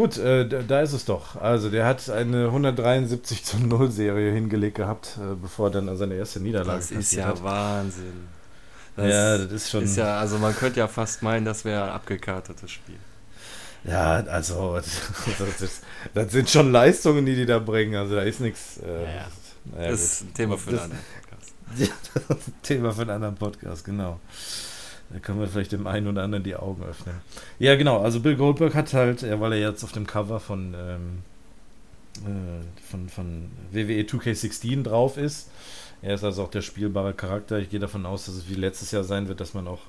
Gut, 0.00 0.16
äh, 0.16 0.48
da 0.48 0.80
ist 0.80 0.94
es 0.94 1.04
doch. 1.04 1.36
Also 1.36 1.68
der 1.68 1.84
hat 1.84 2.08
eine 2.08 2.46
173 2.46 3.44
zu 3.44 3.58
0 3.58 3.90
Serie 3.90 4.32
hingelegt 4.32 4.78
gehabt, 4.78 5.18
äh, 5.18 5.34
bevor 5.34 5.70
dann 5.70 5.94
seine 5.94 6.14
erste 6.14 6.40
Niederlage 6.40 6.78
Das 6.78 6.90
ist 6.90 7.12
ja 7.12 7.26
hat. 7.26 7.44
Wahnsinn. 7.44 8.26
Das 8.96 9.06
ja, 9.06 9.36
das 9.36 9.52
ist 9.52 9.70
schon. 9.70 9.84
Ist 9.84 9.98
ja, 9.98 10.18
also 10.18 10.38
man 10.38 10.56
könnte 10.56 10.80
ja 10.80 10.88
fast 10.88 11.22
meinen, 11.22 11.44
das 11.44 11.66
wäre 11.66 11.84
ein 11.84 11.90
abgekartetes 11.90 12.70
Spiel. 12.70 12.96
Ja, 13.84 14.24
also 14.24 14.76
das, 15.38 15.60
ist, 15.60 15.82
das, 16.14 16.32
sind 16.32 16.48
schon 16.48 16.72
Leistungen, 16.72 17.26
die 17.26 17.36
die 17.36 17.44
da 17.44 17.58
bringen. 17.58 17.94
Also 17.96 18.14
da 18.14 18.22
ist 18.22 18.40
nichts. 18.40 18.78
Äh, 18.78 18.86
naja, 18.86 19.26
naja, 19.66 19.90
das 19.90 20.00
ist 20.00 20.22
ein 20.22 20.32
Thema 20.32 20.56
für 20.56 20.70
einen 20.70 20.78
anderen 20.78 21.02
Podcast. 21.12 21.52
Ja, 21.76 21.86
das 22.14 22.38
ist 22.38 22.48
ein 22.48 22.62
Thema 22.62 22.92
für 22.92 23.02
einen 23.02 23.10
anderen 23.10 23.34
Podcast, 23.34 23.84
genau. 23.84 24.18
Da 25.12 25.18
können 25.18 25.40
wir 25.40 25.48
vielleicht 25.48 25.72
dem 25.72 25.86
einen 25.86 26.06
oder 26.06 26.22
anderen 26.22 26.44
die 26.44 26.54
Augen 26.54 26.82
öffnen. 26.84 27.16
Ja, 27.58 27.74
genau. 27.76 28.00
Also 28.00 28.20
Bill 28.20 28.36
Goldberg 28.36 28.74
hat 28.74 28.92
halt, 28.94 29.22
ja, 29.22 29.40
weil 29.40 29.52
er 29.54 29.58
jetzt 29.58 29.82
auf 29.82 29.92
dem 29.92 30.06
Cover 30.06 30.38
von, 30.38 30.74
ähm, 30.74 31.18
äh, 32.24 32.82
von, 32.88 33.08
von 33.08 33.50
WWE 33.72 34.02
2K16 34.02 34.84
drauf 34.84 35.16
ist. 35.16 35.50
Er 36.02 36.14
ist 36.14 36.24
also 36.24 36.44
auch 36.44 36.50
der 36.50 36.62
spielbare 36.62 37.12
Charakter. 37.12 37.58
Ich 37.58 37.70
gehe 37.70 37.80
davon 37.80 38.06
aus, 38.06 38.26
dass 38.26 38.36
es 38.36 38.48
wie 38.48 38.54
letztes 38.54 38.92
Jahr 38.92 39.04
sein 39.04 39.28
wird, 39.28 39.40
dass 39.40 39.52
man 39.52 39.66
auch 39.66 39.80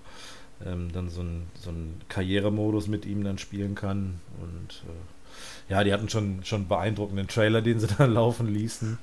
ähm, 0.66 0.92
dann 0.92 1.10
so 1.10 1.22
einen 1.22 1.48
so 1.56 1.72
Karrieremodus 2.10 2.88
mit 2.88 3.06
ihm 3.06 3.24
dann 3.24 3.38
spielen 3.38 3.76
kann. 3.76 4.20
Und 4.42 4.84
äh, 4.88 5.72
ja, 5.72 5.84
die 5.84 5.94
hatten 5.94 6.10
schon 6.10 6.44
schon 6.44 6.68
beeindruckenden 6.68 7.28
Trailer, 7.28 7.62
den 7.62 7.80
sie 7.80 7.88
dann 7.98 8.14
laufen 8.14 8.52
ließen. 8.52 8.98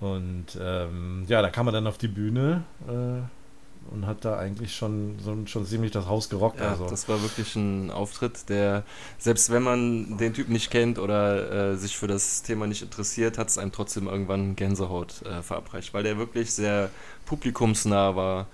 Und 0.00 0.46
ähm, 0.60 1.24
ja, 1.28 1.42
da 1.42 1.50
kam 1.50 1.66
er 1.66 1.72
dann 1.72 1.86
auf 1.86 1.98
die 1.98 2.08
Bühne. 2.08 2.62
Äh, 2.88 3.43
und 3.90 4.06
hat 4.06 4.24
da 4.24 4.36
eigentlich 4.38 4.74
schon, 4.74 5.16
so, 5.22 5.36
schon 5.46 5.66
ziemlich 5.66 5.92
das 5.92 6.06
Haus 6.06 6.28
gerockt. 6.28 6.60
Ja, 6.60 6.70
also. 6.70 6.86
das 6.88 7.08
war 7.08 7.20
wirklich 7.22 7.54
ein 7.56 7.90
Auftritt, 7.90 8.48
der, 8.48 8.84
selbst 9.18 9.50
wenn 9.50 9.62
man 9.62 10.18
den 10.18 10.34
Typ 10.34 10.48
nicht 10.48 10.70
kennt 10.70 10.98
oder 10.98 11.72
äh, 11.72 11.76
sich 11.76 11.96
für 11.96 12.06
das 12.06 12.42
Thema 12.42 12.66
nicht 12.66 12.82
interessiert, 12.82 13.38
hat 13.38 13.48
es 13.48 13.58
einem 13.58 13.72
trotzdem 13.72 14.06
irgendwann 14.06 14.56
Gänsehaut 14.56 15.22
äh, 15.22 15.42
verabreicht, 15.42 15.94
weil 15.94 16.02
der 16.02 16.18
wirklich 16.18 16.52
sehr 16.52 16.90
publikumsnah 17.26 18.16
war 18.16 18.46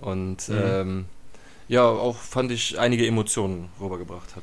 und 0.00 0.48
mhm. 0.48 0.56
ähm, 0.62 1.04
ja, 1.68 1.86
auch 1.86 2.16
fand 2.16 2.50
ich 2.50 2.78
einige 2.78 3.06
Emotionen 3.06 3.68
rübergebracht 3.80 4.36
hat. 4.36 4.42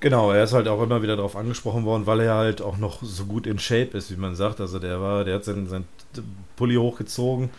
Genau, 0.00 0.30
er 0.30 0.44
ist 0.44 0.52
halt 0.52 0.68
auch 0.68 0.82
immer 0.82 1.02
wieder 1.02 1.16
darauf 1.16 1.36
angesprochen 1.36 1.84
worden, 1.84 2.06
weil 2.06 2.20
er 2.20 2.34
halt 2.34 2.60
auch 2.60 2.76
noch 2.76 3.02
so 3.02 3.24
gut 3.24 3.46
in 3.46 3.58
Shape 3.58 3.96
ist, 3.96 4.10
wie 4.10 4.16
man 4.16 4.36
sagt. 4.36 4.60
Also 4.60 4.78
der 4.78 5.00
war, 5.00 5.24
der 5.24 5.36
hat 5.36 5.44
seinen, 5.44 5.68
seinen 5.68 5.86
Pulli 6.56 6.74
hochgezogen 6.74 7.50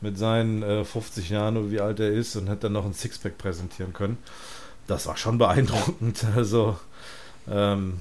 mit 0.00 0.18
seinen 0.18 0.62
äh, 0.62 0.84
50 0.84 1.30
Jahren 1.30 1.56
oder 1.56 1.70
wie 1.70 1.80
alt 1.80 2.00
er 2.00 2.10
ist 2.10 2.36
und 2.36 2.48
hat 2.48 2.64
dann 2.64 2.72
noch 2.72 2.84
ein 2.84 2.94
Sixpack 2.94 3.38
präsentieren 3.38 3.92
können. 3.92 4.18
Das 4.86 5.06
war 5.06 5.16
schon 5.16 5.38
beeindruckend. 5.38 6.24
Also, 6.36 6.78
ähm, 7.50 8.00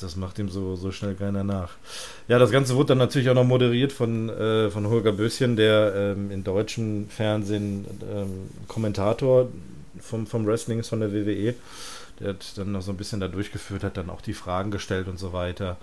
das 0.00 0.16
macht 0.16 0.38
ihm 0.38 0.48
so, 0.48 0.76
so 0.76 0.92
schnell 0.92 1.14
keiner 1.14 1.44
nach. 1.44 1.72
Ja, 2.28 2.38
das 2.38 2.50
Ganze 2.50 2.76
wurde 2.76 2.88
dann 2.88 2.98
natürlich 2.98 3.30
auch 3.30 3.34
noch 3.34 3.44
moderiert 3.44 3.92
von, 3.92 4.28
äh, 4.28 4.70
von 4.70 4.88
Holger 4.88 5.12
Böschen, 5.12 5.56
der 5.56 5.92
ähm, 5.94 6.30
in 6.30 6.44
deutschem 6.44 7.08
Fernsehen 7.08 7.84
ähm, 8.12 8.50
Kommentator 8.68 9.48
vom, 10.00 10.26
vom 10.26 10.46
Wrestling 10.46 10.78
ist, 10.78 10.88
von 10.88 11.00
der 11.00 11.12
WWE. 11.12 11.54
Der 12.20 12.28
hat 12.30 12.56
dann 12.56 12.72
noch 12.72 12.82
so 12.82 12.92
ein 12.92 12.96
bisschen 12.96 13.20
da 13.20 13.28
durchgeführt, 13.28 13.84
hat 13.84 13.96
dann 13.96 14.10
auch 14.10 14.20
die 14.20 14.34
Fragen 14.34 14.70
gestellt 14.70 15.08
und 15.08 15.18
so 15.18 15.32
weiter. 15.32 15.76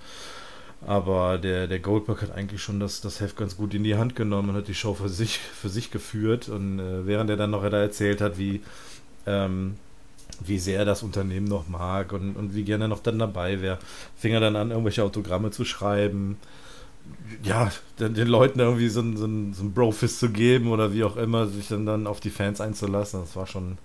Aber 0.86 1.38
der, 1.38 1.68
der 1.68 1.80
Goldberg 1.80 2.22
hat 2.22 2.32
eigentlich 2.32 2.62
schon 2.62 2.80
das, 2.80 3.02
das 3.02 3.20
Heft 3.20 3.38
ganz 3.38 3.58
gut 3.58 3.74
in 3.74 3.84
die 3.84 3.96
Hand 3.96 4.16
genommen 4.16 4.50
und 4.50 4.56
hat 4.56 4.68
die 4.68 4.76
Show 4.76 4.94
für 4.94 5.10
sich, 5.10 5.40
für 5.40 5.70
sich 5.70 5.90
geführt. 5.90 6.48
Und 6.50 6.80
äh, 6.80 7.08
während 7.08 7.30
er 7.30 7.38
dann 7.38 7.52
noch 7.52 7.68
da 7.68 7.82
erzählt 7.82 8.22
hat, 8.22 8.38
wie, 8.38 8.62
ähm, 9.26 9.76
wie 10.46 10.60
sehr 10.60 10.80
er 10.80 10.86
das 10.86 11.02
Unternehmen 11.02 11.48
noch 11.48 11.68
mag 11.68 12.14
und, 12.14 12.36
und 12.36 12.54
wie 12.56 12.64
gerne 12.64 12.86
er 12.86 12.90
noch 12.90 13.00
dann 13.00 13.18
dabei 13.18 13.62
wäre, 13.62 13.80
fing 14.16 14.34
er 14.34 14.40
dann 14.40 14.56
an, 14.56 14.72
irgendwelche 14.72 15.04
Autogramme 15.04 15.52
zu 15.52 15.66
schreiben. 15.66 16.38
Ja, 17.44 17.72
den, 18.00 18.14
den 18.14 18.28
Leuten 18.28 18.60
irgendwie 18.60 18.90
so 18.90 19.00
ein, 19.00 19.16
so 19.18 19.26
ein, 19.26 19.54
so 19.54 19.64
ein 19.64 19.74
Brofist 19.74 20.20
zu 20.20 20.30
geben 20.30 20.72
oder 20.72 20.94
wie 20.94 21.04
auch 21.04 21.18
immer, 21.18 21.48
sich 21.48 21.68
dann, 21.68 21.86
dann 21.86 22.08
auf 22.08 22.20
die 22.20 22.30
Fans 22.32 22.62
einzulassen. 22.62 23.22
Das 23.22 23.36
war 23.36 23.48
schon, 23.48 23.78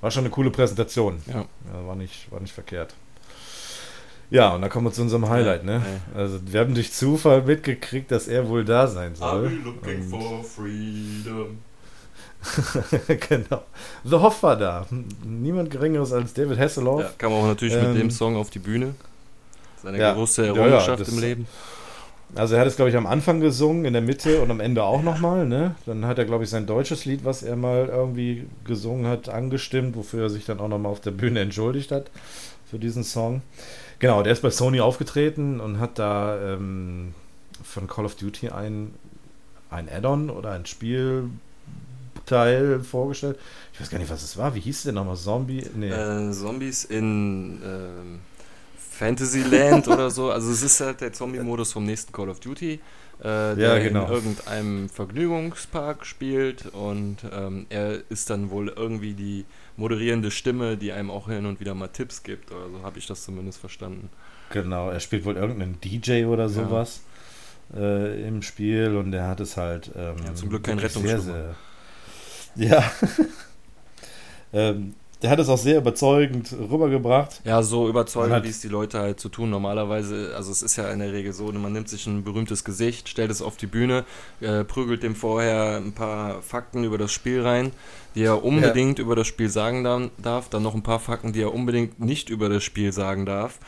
war 0.00 0.10
schon 0.10 0.22
eine 0.22 0.30
coole 0.30 0.50
Präsentation. 0.50 1.20
Ja. 1.26 1.44
ja 1.72 1.86
war, 1.86 1.96
nicht, 1.96 2.30
war 2.32 2.40
nicht 2.40 2.52
verkehrt. 2.54 2.94
Ja, 4.30 4.54
und 4.54 4.60
dann 4.60 4.70
kommen 4.70 4.86
wir 4.86 4.92
zu 4.92 5.02
unserem 5.02 5.28
Highlight, 5.28 5.64
ne? 5.64 5.82
Also 6.14 6.38
wir 6.44 6.60
haben 6.60 6.74
durch 6.74 6.92
Zufall 6.92 7.42
mitgekriegt, 7.42 8.10
dass 8.10 8.28
er 8.28 8.48
wohl 8.48 8.64
da 8.64 8.86
sein 8.86 9.14
soll. 9.14 9.46
Are 9.46 9.48
looking 9.48 10.02
und 10.02 10.10
for 10.10 10.44
freedom? 10.44 11.58
genau. 13.28 13.62
The 14.04 14.16
Hoff 14.16 14.42
war 14.42 14.56
da. 14.56 14.86
Niemand 15.24 15.70
geringeres 15.70 16.12
als 16.12 16.34
David 16.34 16.58
Hasselhoff. 16.58 17.02
Ja, 17.02 17.10
kam 17.18 17.32
auch 17.32 17.46
natürlich 17.46 17.74
ähm, 17.74 17.92
mit 17.92 18.02
dem 18.02 18.10
Song 18.10 18.36
auf 18.36 18.50
die 18.50 18.58
Bühne. 18.58 18.94
Seine 19.82 19.98
ja, 19.98 20.12
große 20.12 20.46
Errungenschaft 20.46 21.00
ja, 21.00 21.06
ja, 21.06 21.12
im 21.12 21.18
Leben. 21.20 21.46
Also 22.34 22.54
er 22.54 22.60
hat 22.60 22.68
es, 22.68 22.76
glaube 22.76 22.90
ich, 22.90 22.96
am 22.96 23.06
Anfang 23.06 23.40
gesungen, 23.40 23.86
in 23.86 23.94
der 23.94 24.02
Mitte 24.02 24.42
und 24.42 24.50
am 24.50 24.60
Ende 24.60 24.84
auch 24.84 25.02
nochmal. 25.02 25.46
Ne? 25.46 25.74
Dann 25.86 26.04
hat 26.04 26.18
er, 26.18 26.26
glaube 26.26 26.44
ich, 26.44 26.50
sein 26.50 26.66
deutsches 26.66 27.06
Lied, 27.06 27.24
was 27.24 27.42
er 27.42 27.56
mal 27.56 27.88
irgendwie 27.88 28.46
gesungen 28.64 29.06
hat, 29.06 29.28
angestimmt, 29.28 29.96
wofür 29.96 30.24
er 30.24 30.30
sich 30.30 30.44
dann 30.44 30.60
auch 30.60 30.68
nochmal 30.68 30.92
auf 30.92 31.00
der 31.00 31.12
Bühne 31.12 31.40
entschuldigt 31.40 31.90
hat 31.90 32.10
für 32.70 32.78
diesen 32.78 33.02
Song. 33.02 33.42
Genau, 33.98 34.22
der 34.22 34.32
ist 34.32 34.42
bei 34.42 34.50
Sony 34.50 34.80
aufgetreten 34.80 35.60
und 35.60 35.80
hat 35.80 35.98
da 35.98 36.54
ähm, 36.54 37.14
von 37.64 37.88
Call 37.88 38.04
of 38.04 38.14
Duty 38.14 38.50
ein, 38.50 38.94
ein 39.70 39.88
Add-on 39.88 40.30
oder 40.30 40.52
ein 40.52 40.66
Spielteil 40.66 41.30
vorgestellt. 42.80 43.38
Ich 43.72 43.80
weiß 43.80 43.90
gar 43.90 43.98
nicht, 43.98 44.10
was 44.10 44.22
es 44.22 44.36
war. 44.36 44.54
Wie 44.54 44.60
hieß 44.60 44.76
es 44.76 44.82
denn 44.84 44.94
nochmal? 44.94 45.16
Zombie? 45.16 45.64
Nee. 45.74 45.90
Äh, 45.90 46.30
Zombies 46.32 46.84
in 46.84 47.60
äh, 47.62 48.18
Fantasyland 48.78 49.88
oder 49.88 50.10
so. 50.10 50.30
Also 50.30 50.52
es 50.52 50.62
ist 50.62 50.80
halt 50.80 51.00
der 51.00 51.12
Zombie-Modus 51.12 51.72
vom 51.72 51.84
nächsten 51.84 52.12
Call 52.12 52.28
of 52.28 52.38
Duty. 52.40 52.80
Äh, 53.20 53.56
der 53.56 53.56
ja, 53.56 53.78
genau. 53.80 54.06
in 54.06 54.12
irgendeinem 54.12 54.88
Vergnügungspark 54.88 56.06
spielt 56.06 56.66
und 56.66 57.16
ähm, 57.32 57.66
er 57.68 58.00
ist 58.10 58.30
dann 58.30 58.50
wohl 58.50 58.68
irgendwie 58.68 59.14
die 59.14 59.44
moderierende 59.78 60.30
Stimme, 60.30 60.76
die 60.76 60.92
einem 60.92 61.10
auch 61.10 61.28
hin 61.28 61.46
und 61.46 61.60
wieder 61.60 61.74
mal 61.74 61.88
Tipps 61.88 62.22
gibt. 62.22 62.52
Oder 62.52 62.68
so 62.68 62.82
habe 62.82 62.98
ich 62.98 63.06
das 63.06 63.24
zumindest 63.24 63.58
verstanden. 63.58 64.10
Genau, 64.50 64.90
er 64.90 65.00
spielt 65.00 65.24
wohl 65.24 65.36
irgendeinen 65.36 65.80
DJ 65.80 66.24
oder 66.24 66.48
sowas 66.48 67.02
ja. 67.74 67.80
äh, 67.80 68.26
im 68.26 68.42
Spiel 68.42 68.96
und 68.96 69.12
er 69.14 69.28
hat 69.28 69.40
es 69.40 69.56
halt. 69.56 69.90
Ähm, 69.94 70.16
ja, 70.24 70.34
zum 70.34 70.48
Glück 70.48 70.64
kein 70.64 70.78
Rettungsschwimmer. 70.78 71.54
Ja. 72.56 72.90
ähm, 74.52 74.94
der 75.22 75.30
hat 75.30 75.38
es 75.40 75.48
auch 75.48 75.58
sehr 75.58 75.78
überzeugend 75.78 76.52
rübergebracht. 76.52 77.40
Ja, 77.44 77.62
so 77.62 77.88
überzeugend, 77.88 78.44
wie 78.44 78.48
es 78.48 78.60
die 78.60 78.68
Leute 78.68 79.00
halt 79.00 79.18
zu 79.18 79.28
tun. 79.28 79.50
Normalerweise, 79.50 80.32
also 80.36 80.52
es 80.52 80.62
ist 80.62 80.76
ja 80.76 80.90
in 80.90 81.00
der 81.00 81.12
Regel 81.12 81.32
so, 81.32 81.50
man 81.50 81.72
nimmt 81.72 81.88
sich 81.88 82.06
ein 82.06 82.22
berühmtes 82.22 82.62
Gesicht, 82.62 83.08
stellt 83.08 83.30
es 83.30 83.42
auf 83.42 83.56
die 83.56 83.66
Bühne, 83.66 84.04
äh, 84.40 84.62
prügelt 84.62 85.02
dem 85.02 85.16
vorher 85.16 85.78
ein 85.78 85.92
paar 85.92 86.40
Fakten 86.42 86.84
über 86.84 86.98
das 86.98 87.10
Spiel 87.10 87.42
rein, 87.42 87.72
die 88.14 88.22
er 88.22 88.44
unbedingt 88.44 88.98
ja. 88.98 89.04
über 89.04 89.16
das 89.16 89.26
Spiel 89.26 89.48
sagen 89.48 90.10
darf, 90.22 90.48
dann 90.50 90.62
noch 90.62 90.74
ein 90.74 90.84
paar 90.84 91.00
Fakten, 91.00 91.32
die 91.32 91.42
er 91.42 91.52
unbedingt 91.52 91.98
nicht 91.98 92.30
über 92.30 92.48
das 92.48 92.62
Spiel 92.62 92.92
sagen 92.92 93.26
darf. 93.26 93.58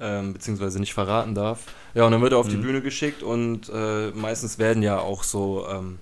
Ähm, 0.00 0.32
beziehungsweise 0.32 0.78
nicht 0.78 0.94
verraten 0.94 1.34
darf. 1.34 1.64
Ja, 1.92 2.06
und 2.06 2.12
dann 2.12 2.22
wird 2.22 2.30
er 2.30 2.38
auf 2.38 2.46
mhm. 2.46 2.50
die 2.50 2.56
Bühne 2.58 2.82
geschickt 2.82 3.24
und 3.24 3.68
äh, 3.68 4.10
meistens 4.14 4.56
werden 4.56 4.80
ja 4.80 5.00
auch 5.00 5.24
so, 5.24 5.66
ähm, 5.68 5.98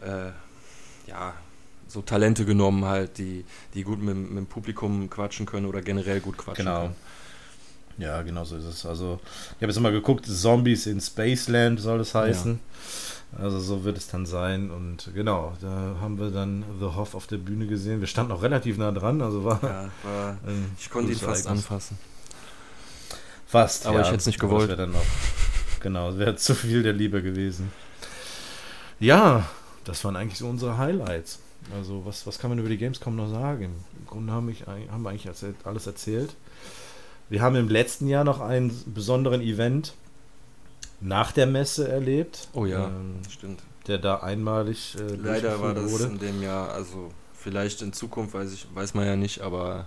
äh, 0.00 0.32
ja, 1.08 1.34
so 1.90 2.02
Talente 2.02 2.44
genommen 2.44 2.84
halt, 2.84 3.18
die, 3.18 3.44
die 3.74 3.82
gut 3.82 4.00
mit, 4.00 4.16
mit 4.16 4.36
dem 4.36 4.46
Publikum 4.46 5.10
quatschen 5.10 5.46
können 5.46 5.66
oder 5.66 5.82
generell 5.82 6.20
gut 6.20 6.38
quatschen 6.38 6.64
genau. 6.64 6.80
können. 6.82 6.94
Ja, 7.98 8.22
genau 8.22 8.44
so 8.44 8.56
ist 8.56 8.64
es. 8.64 8.86
Also, 8.86 9.20
ich 9.24 9.62
habe 9.62 9.72
jetzt 9.72 9.80
mal 9.80 9.92
geguckt, 9.92 10.24
Zombies 10.24 10.86
in 10.86 11.00
Spaceland 11.00 11.80
soll 11.80 12.00
es 12.00 12.14
heißen. 12.14 12.52
Ja. 12.52 13.38
Also 13.38 13.60
so 13.60 13.84
wird 13.84 13.96
es 13.96 14.08
dann 14.08 14.26
sein. 14.26 14.70
Und 14.70 15.10
genau, 15.14 15.52
da 15.60 15.96
haben 16.00 16.18
wir 16.18 16.30
dann 16.30 16.64
The 16.80 16.86
Hoff 16.86 17.14
auf 17.14 17.26
der 17.26 17.36
Bühne 17.36 17.66
gesehen. 17.66 18.00
Wir 18.00 18.08
standen 18.08 18.32
auch 18.32 18.42
relativ 18.42 18.76
nah 18.76 18.90
dran, 18.90 19.22
also 19.22 19.44
war. 19.44 19.60
Ja, 19.62 19.90
war 20.02 20.38
ich 20.78 20.90
konnte 20.90 21.12
ihn 21.12 21.18
fast 21.18 21.46
Ereignis. 21.46 21.64
anfassen. 21.64 21.98
Fast. 23.46 23.86
Aber 23.86 23.96
ja, 23.96 24.02
ich 24.02 24.08
hätte 24.08 24.18
es 24.18 24.26
nicht 24.26 24.40
gewollt. 24.40 24.76
Dann 24.76 24.92
noch, 24.92 25.04
genau, 25.80 26.16
wäre 26.18 26.36
zu 26.36 26.54
viel 26.54 26.82
der 26.82 26.92
Liebe 26.92 27.22
gewesen. 27.22 27.70
Ja, 28.98 29.48
das 29.84 30.04
waren 30.04 30.16
eigentlich 30.16 30.38
so 30.38 30.48
unsere 30.48 30.78
Highlights. 30.78 31.38
Also 31.74 32.04
was, 32.04 32.26
was 32.26 32.38
kann 32.38 32.50
man 32.50 32.58
über 32.58 32.68
die 32.68 32.78
Gamescom 32.78 33.16
noch 33.16 33.30
sagen? 33.30 33.84
Im 33.98 34.06
Grunde 34.06 34.32
haben, 34.32 34.48
ich, 34.48 34.66
haben 34.66 35.02
wir 35.02 35.10
eigentlich 35.10 35.28
alles 35.64 35.86
erzählt. 35.86 36.34
Wir 37.28 37.42
haben 37.42 37.54
im 37.56 37.68
letzten 37.68 38.08
Jahr 38.08 38.24
noch 38.24 38.40
einen 38.40 38.72
besonderen 38.92 39.40
Event 39.40 39.94
nach 41.00 41.32
der 41.32 41.46
Messe 41.46 41.88
erlebt. 41.88 42.48
Oh 42.52 42.66
ja, 42.66 42.88
ähm, 42.88 43.20
stimmt. 43.28 43.62
Der 43.86 43.98
da 43.98 44.16
einmalig 44.16 44.96
äh, 44.98 45.14
Leider 45.14 45.60
war 45.60 45.74
das 45.74 45.90
wurde. 45.90 46.04
in 46.04 46.18
dem 46.18 46.42
Jahr, 46.42 46.72
also 46.72 47.10
vielleicht 47.34 47.82
in 47.82 47.92
Zukunft 47.92 48.34
weiß 48.34 48.52
ich, 48.52 48.66
weiß 48.74 48.94
man 48.94 49.06
ja 49.06 49.16
nicht, 49.16 49.40
aber 49.40 49.86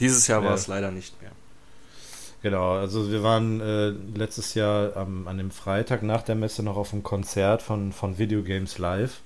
dieses 0.00 0.26
Jahr 0.26 0.42
ja. 0.42 0.48
war 0.48 0.54
es 0.54 0.66
leider 0.66 0.90
nicht 0.90 1.20
mehr. 1.22 1.30
Genau, 2.42 2.72
also 2.72 3.10
wir 3.10 3.22
waren 3.22 3.60
äh, 3.60 3.90
letztes 4.18 4.54
Jahr 4.54 4.96
am, 4.96 5.28
an 5.28 5.38
dem 5.38 5.52
Freitag 5.52 6.02
nach 6.02 6.22
der 6.22 6.34
Messe 6.34 6.64
noch 6.64 6.76
auf 6.76 6.92
einem 6.92 7.04
Konzert 7.04 7.62
von, 7.62 7.92
von 7.92 8.18
Video 8.18 8.42
Games 8.42 8.78
Live. 8.78 9.20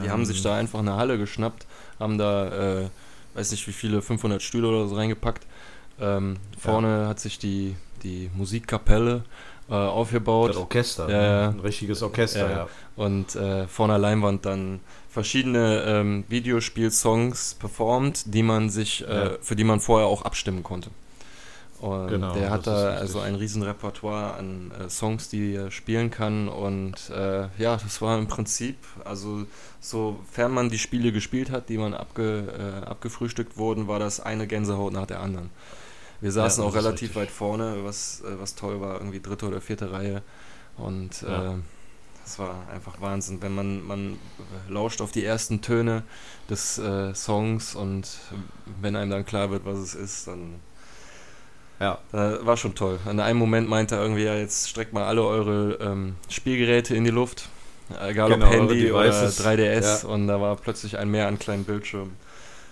Die 0.00 0.06
ähm, 0.06 0.12
haben 0.12 0.24
sich 0.24 0.42
da 0.42 0.56
einfach 0.56 0.78
eine 0.78 0.96
Halle 0.96 1.18
geschnappt, 1.18 1.66
haben 1.98 2.18
da, 2.18 2.80
äh, 2.80 2.88
weiß 3.34 3.50
nicht 3.50 3.66
wie 3.66 3.72
viele, 3.72 4.02
500 4.02 4.42
Stühle 4.42 4.68
oder 4.68 4.88
so 4.88 4.96
reingepackt. 4.96 5.46
Ähm, 6.00 6.36
vorne 6.58 7.02
ja. 7.02 7.08
hat 7.08 7.20
sich 7.20 7.38
die, 7.38 7.76
die 8.02 8.30
Musikkapelle 8.34 9.24
äh, 9.68 9.74
aufgebaut. 9.74 10.50
Das 10.50 10.56
Orchester, 10.56 11.10
ja, 11.10 11.48
ein 11.50 11.60
richtiges 11.60 12.02
Orchester, 12.02 12.50
ja. 12.50 12.68
Und 12.96 13.34
äh, 13.36 13.66
vor 13.66 13.86
einer 13.86 13.98
Leinwand 13.98 14.46
dann 14.46 14.80
verschiedene 15.08 15.82
ähm, 15.86 16.24
Videospielsongs 16.28 17.54
performt, 17.54 18.34
die 18.34 18.42
man 18.42 18.70
sich, 18.70 19.06
äh, 19.06 19.38
für 19.40 19.56
die 19.56 19.64
man 19.64 19.80
vorher 19.80 20.06
auch 20.06 20.22
abstimmen 20.22 20.62
konnte. 20.62 20.90
Und 21.80 22.08
genau, 22.08 22.34
der 22.34 22.50
hat 22.50 22.66
da 22.66 22.90
also 22.90 23.20
ein 23.20 23.36
riesen 23.36 23.62
Repertoire 23.62 24.34
an 24.34 24.72
äh, 24.72 24.90
Songs, 24.90 25.28
die 25.28 25.54
er 25.54 25.70
spielen 25.70 26.10
kann. 26.10 26.48
Und 26.48 27.10
äh, 27.10 27.48
ja, 27.58 27.76
das 27.76 28.02
war 28.02 28.18
im 28.18 28.26
Prinzip, 28.26 28.76
also 29.04 29.44
sofern 29.80 30.52
man 30.52 30.70
die 30.70 30.78
Spiele 30.78 31.12
gespielt 31.12 31.50
hat, 31.50 31.68
die 31.68 31.78
man 31.78 31.94
abge, 31.94 32.82
äh, 32.84 32.86
abgefrühstückt 32.86 33.56
wurden, 33.56 33.86
war 33.86 34.00
das 34.00 34.18
eine 34.18 34.46
Gänsehaut 34.48 34.92
nach 34.92 35.06
der 35.06 35.20
anderen. 35.20 35.50
Wir 36.20 36.32
saßen 36.32 36.64
ja, 36.64 36.68
auch 36.68 36.74
relativ 36.74 37.14
weit 37.14 37.30
vorne, 37.30 37.76
was, 37.84 38.22
äh, 38.22 38.40
was 38.40 38.56
toll 38.56 38.80
war, 38.80 38.94
irgendwie 38.94 39.20
dritte 39.20 39.46
oder 39.46 39.60
vierte 39.60 39.92
Reihe. 39.92 40.22
Und 40.76 41.22
ja. 41.22 41.52
Äh, 41.52 41.56
das 42.24 42.38
war 42.38 42.68
einfach 42.70 43.00
Wahnsinn, 43.00 43.40
wenn 43.40 43.54
man, 43.54 43.86
man 43.86 44.18
lauscht 44.68 45.00
auf 45.00 45.12
die 45.12 45.24
ersten 45.24 45.62
Töne 45.62 46.02
des 46.50 46.76
äh, 46.76 47.14
Songs 47.14 47.74
und 47.74 48.18
wenn 48.82 48.96
einem 48.96 49.10
dann 49.10 49.24
klar 49.24 49.50
wird, 49.50 49.64
was 49.64 49.78
es 49.78 49.94
ist, 49.94 50.28
dann 50.28 50.56
ja. 51.80 51.98
War 52.12 52.56
schon 52.56 52.74
toll. 52.74 52.98
In 53.10 53.20
einem 53.20 53.38
Moment 53.38 53.68
meinte 53.68 53.96
er 53.96 54.02
irgendwie, 54.02 54.24
ja, 54.24 54.34
jetzt 54.34 54.68
streckt 54.68 54.92
mal 54.92 55.04
alle 55.04 55.24
eure 55.24 55.78
ähm, 55.80 56.16
Spielgeräte 56.28 56.94
in 56.94 57.04
die 57.04 57.10
Luft. 57.10 57.48
Egal 58.00 58.30
genau, 58.30 58.46
ob 58.46 58.52
Handy 58.52 58.92
oder 58.92 59.10
3DS. 59.10 60.02
Ja. 60.02 60.08
Und 60.08 60.28
da 60.28 60.40
war 60.40 60.56
plötzlich 60.56 60.98
ein 60.98 61.10
Meer 61.10 61.28
an 61.28 61.38
kleinen 61.38 61.64
Bildschirmen. 61.64 62.16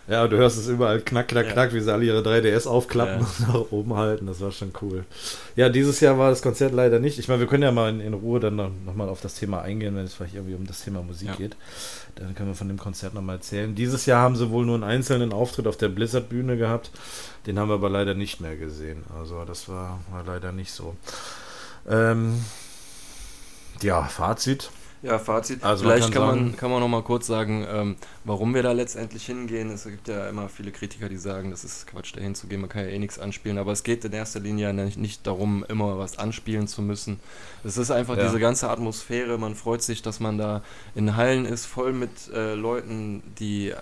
Ja, 0.08 0.28
du 0.28 0.36
hörst 0.36 0.56
es 0.56 0.68
überall 0.68 1.00
knack, 1.00 1.28
knack, 1.28 1.46
ja. 1.46 1.52
knack, 1.52 1.74
wie 1.74 1.80
sie 1.80 1.92
alle 1.92 2.04
ihre 2.04 2.20
3DS 2.20 2.68
aufklappen 2.68 3.20
ja. 3.20 3.26
und 3.26 3.48
nach 3.48 3.72
oben 3.72 3.94
halten. 3.96 4.26
Das 4.26 4.40
war 4.40 4.52
schon 4.52 4.72
cool. 4.80 5.04
Ja, 5.56 5.68
dieses 5.68 5.98
Jahr 6.00 6.16
war 6.16 6.30
das 6.30 6.42
Konzert 6.42 6.72
leider 6.72 7.00
nicht. 7.00 7.18
Ich 7.18 7.26
meine, 7.26 7.40
wir 7.40 7.48
können 7.48 7.64
ja 7.64 7.72
mal 7.72 7.90
in, 7.90 8.00
in 8.00 8.14
Ruhe 8.14 8.38
dann 8.38 8.54
noch, 8.54 8.70
noch, 8.84 8.94
mal 8.94 9.08
auf 9.08 9.20
das 9.20 9.34
Thema 9.34 9.62
eingehen, 9.62 9.96
wenn 9.96 10.04
es 10.04 10.14
vielleicht 10.14 10.34
irgendwie 10.34 10.54
um 10.54 10.66
das 10.66 10.84
Thema 10.84 11.02
Musik 11.02 11.28
ja. 11.28 11.34
geht. 11.34 11.56
Dann 12.14 12.34
können 12.34 12.50
wir 12.50 12.54
von 12.54 12.68
dem 12.68 12.78
Konzert 12.78 13.14
nochmal 13.14 13.36
erzählen. 13.36 13.74
Dieses 13.74 14.06
Jahr 14.06 14.22
haben 14.22 14.36
sie 14.36 14.50
wohl 14.50 14.64
nur 14.64 14.76
einen 14.76 14.84
einzelnen 14.84 15.32
Auftritt 15.32 15.66
auf 15.66 15.76
der 15.76 15.88
Blizzard-Bühne 15.88 16.56
gehabt. 16.56 16.90
Den 17.46 17.58
haben 17.58 17.68
wir 17.68 17.74
aber 17.74 17.90
leider 17.90 18.14
nicht 18.14 18.40
mehr 18.40 18.56
gesehen. 18.56 19.04
Also 19.18 19.44
das 19.44 19.68
war, 19.68 20.00
war 20.10 20.24
leider 20.24 20.52
nicht 20.52 20.70
so. 20.70 20.94
Ähm, 21.88 22.44
ja, 23.82 24.04
Fazit. 24.04 24.70
Ja, 25.06 25.20
Fazit. 25.20 25.62
Also 25.62 25.84
Vielleicht 25.84 26.02
man 26.02 26.12
kann, 26.12 26.22
kann, 26.28 26.44
man, 26.44 26.56
kann 26.56 26.70
man 26.72 26.80
noch 26.80 26.88
mal 26.88 27.02
kurz 27.02 27.28
sagen, 27.28 27.64
ähm, 27.70 27.96
warum 28.24 28.54
wir 28.54 28.64
da 28.64 28.72
letztendlich 28.72 29.24
hingehen. 29.24 29.70
Es 29.70 29.84
gibt 29.84 30.08
ja 30.08 30.28
immer 30.28 30.48
viele 30.48 30.72
Kritiker, 30.72 31.08
die 31.08 31.16
sagen, 31.16 31.52
das 31.52 31.62
ist 31.62 31.86
Quatsch, 31.86 32.16
da 32.16 32.20
hinzugehen, 32.20 32.60
man 32.60 32.68
kann 32.68 32.82
ja 32.82 32.88
eh 32.88 32.98
nichts 32.98 33.20
anspielen. 33.20 33.58
Aber 33.58 33.70
es 33.70 33.84
geht 33.84 34.04
in 34.04 34.12
erster 34.12 34.40
Linie 34.40 34.74
nicht, 34.74 34.98
nicht 34.98 35.24
darum, 35.24 35.64
immer 35.68 35.96
was 35.96 36.18
anspielen 36.18 36.66
zu 36.66 36.82
müssen. 36.82 37.20
Es 37.62 37.76
ist 37.76 37.92
einfach 37.92 38.16
ja. 38.16 38.24
diese 38.24 38.40
ganze 38.40 38.68
Atmosphäre. 38.68 39.38
Man 39.38 39.54
freut 39.54 39.82
sich, 39.82 40.02
dass 40.02 40.18
man 40.18 40.38
da 40.38 40.62
in 40.96 41.14
Hallen 41.14 41.44
ist, 41.44 41.66
voll 41.66 41.92
mit 41.92 42.10
äh, 42.34 42.54
Leuten, 42.54 43.22
die 43.38 43.72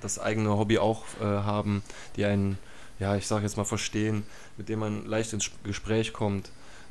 das 0.00 0.18
eigene 0.18 0.58
Hobby 0.58 0.78
auch 0.78 1.04
äh, 1.20 1.24
haben, 1.24 1.84
die 2.16 2.24
einen, 2.24 2.58
ja, 2.98 3.14
ich 3.14 3.28
sage 3.28 3.44
jetzt 3.44 3.56
mal, 3.56 3.64
verstehen, 3.64 4.24
mit 4.56 4.68
dem 4.68 4.80
man 4.80 5.06
leicht 5.06 5.32
ins 5.32 5.52
Gespräch 5.62 6.12
kommt. 6.12 6.50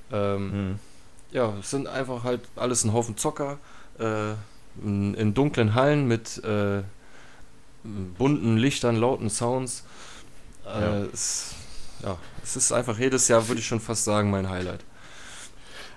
Ähm, 0.10 0.52
hm 0.52 0.80
ja, 1.34 1.54
es 1.60 1.72
sind 1.72 1.88
einfach 1.88 2.24
halt 2.24 2.42
alles 2.56 2.84
ein 2.84 2.94
Haufen 2.94 3.18
Zocker 3.18 3.58
in, 4.00 5.14
in, 5.14 5.34
dunklen 5.34 5.76
Hallen 5.76 6.08
mit 6.08 6.44
äh, 6.44 6.82
bunten 8.18 8.58
Lichtern, 8.58 8.96
lauten 8.96 9.30
Sounds. 9.30 9.84
Äh, 10.66 10.82
ja. 10.82 11.04
Es, 11.14 11.56
ja, 12.04 12.18
es 12.44 12.56
ist 12.56 12.72
einfach 12.72 12.98
jedes 12.98 13.28
Jahr, 13.28 13.48
würde 13.48 13.60
ich 13.60 13.68
schon 13.68 13.80
fast 13.80 14.04
sagen, 14.04 14.30
mein 14.30 14.50
Highlight. 14.50 14.82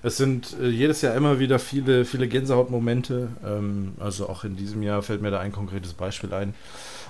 Es 0.03 0.17
sind 0.17 0.57
äh, 0.61 0.69
jedes 0.69 1.03
Jahr 1.03 1.15
immer 1.15 1.39
wieder 1.41 1.59
viele, 1.59 2.05
viele 2.05 2.29
Gänsehautmomente. 2.29 3.29
Ähm, 3.45 3.95
also 3.99 4.29
auch 4.29 4.45
in 4.45 4.57
diesem 4.57 4.83
Jahr 4.83 5.03
fällt 5.03 5.23
mir 5.23 5.31
da 5.31 5.41
ein 5.41 5.53
konkretes 5.53 5.95
Beispiel 5.95 6.33
ein. 6.33 6.55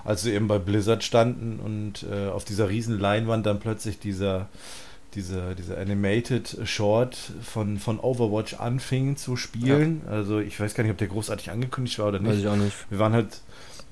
Als 0.05 0.25
wir 0.25 0.33
eben 0.33 0.49
bei 0.49 0.59
Blizzard 0.59 1.03
standen 1.03 1.59
und 1.59 2.07
äh, 2.11 2.29
auf 2.29 2.45
dieser 2.45 2.69
riesen 2.69 2.99
Leinwand 2.99 3.45
dann 3.45 3.59
plötzlich 3.59 3.99
dieser 3.99 4.49
diese, 5.17 5.55
diese 5.57 5.77
Animated 5.77 6.59
Short 6.65 7.17
von, 7.43 7.79
von 7.79 7.99
Overwatch 7.99 8.55
anfing 8.55 9.17
zu 9.17 9.37
spielen. 9.37 10.03
Ja. 10.05 10.13
Also 10.13 10.39
ich 10.39 10.59
weiß 10.61 10.75
gar 10.75 10.85
nicht, 10.85 10.93
ob 10.93 10.99
der 10.99 11.09
großartig 11.09 11.51
angekündigt 11.51 11.99
war 11.99 12.09
oder 12.09 12.21
nicht. 12.21 12.31
Weiß 12.31 12.39
ich 12.39 12.49
auch 12.49 12.57
nicht. 12.57 12.75
Wir 12.91 12.99
waren 12.99 13.13
halt 13.15 13.41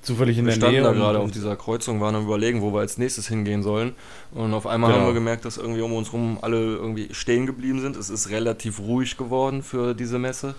zufällig 0.05 0.37
in 0.37 0.45
wir 0.45 0.53
der 0.53 0.69
Nähe. 0.69 0.77
Wir 0.77 0.83
standen 0.83 0.99
da 0.99 1.05
gerade 1.05 1.19
auf 1.19 1.31
dieser 1.31 1.55
Kreuzung, 1.55 1.99
waren 1.99 2.15
am 2.15 2.25
überlegen, 2.25 2.61
wo 2.61 2.73
wir 2.73 2.79
als 2.79 2.97
nächstes 2.97 3.27
hingehen 3.27 3.63
sollen. 3.63 3.93
Und 4.31 4.53
auf 4.53 4.67
einmal 4.67 4.91
genau. 4.91 5.01
haben 5.01 5.09
wir 5.09 5.13
gemerkt, 5.15 5.45
dass 5.45 5.57
irgendwie 5.57 5.81
um 5.81 5.93
uns 5.93 6.13
rum 6.13 6.37
alle 6.41 6.57
irgendwie 6.57 7.13
stehen 7.13 7.45
geblieben 7.45 7.81
sind. 7.81 7.97
Es 7.97 8.09
ist 8.09 8.29
relativ 8.29 8.79
ruhig 8.79 9.17
geworden 9.17 9.63
für 9.63 9.93
diese 9.93 10.19
Messe. 10.19 10.55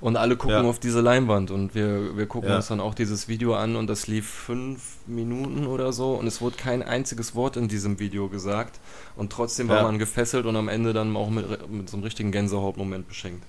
Und 0.00 0.16
alle 0.16 0.36
gucken 0.36 0.62
ja. 0.64 0.70
auf 0.70 0.78
diese 0.78 1.02
Leinwand 1.02 1.50
und 1.50 1.74
wir, 1.74 2.16
wir 2.16 2.24
gucken 2.24 2.48
ja. 2.48 2.56
uns 2.56 2.68
dann 2.68 2.80
auch 2.80 2.94
dieses 2.94 3.28
Video 3.28 3.54
an 3.54 3.76
und 3.76 3.86
das 3.86 4.06
lief 4.06 4.26
fünf 4.26 4.96
Minuten 5.06 5.66
oder 5.66 5.92
so 5.92 6.14
und 6.14 6.26
es 6.26 6.40
wurde 6.40 6.56
kein 6.56 6.82
einziges 6.82 7.34
Wort 7.34 7.58
in 7.58 7.68
diesem 7.68 7.98
Video 7.98 8.28
gesagt 8.28 8.80
und 9.14 9.30
trotzdem 9.30 9.68
war 9.68 9.82
man 9.82 9.98
gefesselt 10.10 10.46
und 10.46 10.56
am 10.56 10.68
Ende 10.68 10.92
dann 10.92 11.16
auch 11.16 11.30
mit, 11.30 11.46
mit 11.70 11.88
so 11.88 11.96
einem 11.96 12.04
richtigen 12.04 12.32
Gänsehautmoment 12.32 13.08
beschenkt. 13.08 13.44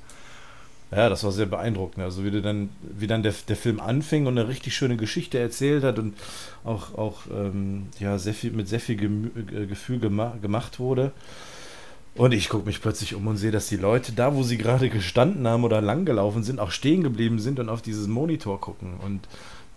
Ja, 0.91 1.07
das 1.07 1.23
war 1.23 1.31
sehr 1.31 1.45
beeindruckend. 1.45 2.03
Also 2.03 2.25
wie, 2.25 2.41
dann, 2.41 2.69
wie 2.81 3.07
dann 3.07 3.23
der, 3.23 3.33
der 3.47 3.55
Film 3.55 3.79
anfing 3.79 4.27
und 4.27 4.37
eine 4.37 4.49
richtig 4.49 4.75
schöne 4.75 4.97
Geschichte 4.97 5.39
erzählt 5.39 5.83
hat 5.83 5.97
und 5.99 6.13
auch, 6.65 6.95
auch 6.95 7.21
ähm, 7.33 7.87
ja, 7.99 8.17
sehr 8.17 8.33
viel, 8.33 8.51
mit 8.51 8.67
sehr 8.67 8.81
viel 8.81 8.97
Gemü 8.97 9.29
äh, 9.37 9.65
Gefühl 9.67 9.99
gema 9.99 10.35
gemacht 10.41 10.79
wurde. 10.79 11.11
Und 12.15 12.33
ich 12.33 12.49
gucke 12.49 12.65
mich 12.65 12.81
plötzlich 12.81 13.15
um 13.15 13.25
und 13.27 13.37
sehe, 13.37 13.51
dass 13.51 13.67
die 13.67 13.77
Leute 13.77 14.11
da, 14.11 14.35
wo 14.35 14.43
sie 14.43 14.57
gerade 14.57 14.89
gestanden 14.89 15.47
haben 15.47 15.63
oder 15.63 15.79
langgelaufen 15.79 16.43
sind, 16.43 16.59
auch 16.59 16.71
stehen 16.71 17.03
geblieben 17.03 17.39
sind 17.39 17.57
und 17.61 17.69
auf 17.69 17.81
diesen 17.81 18.11
Monitor 18.11 18.59
gucken. 18.59 18.95
Und 19.01 19.21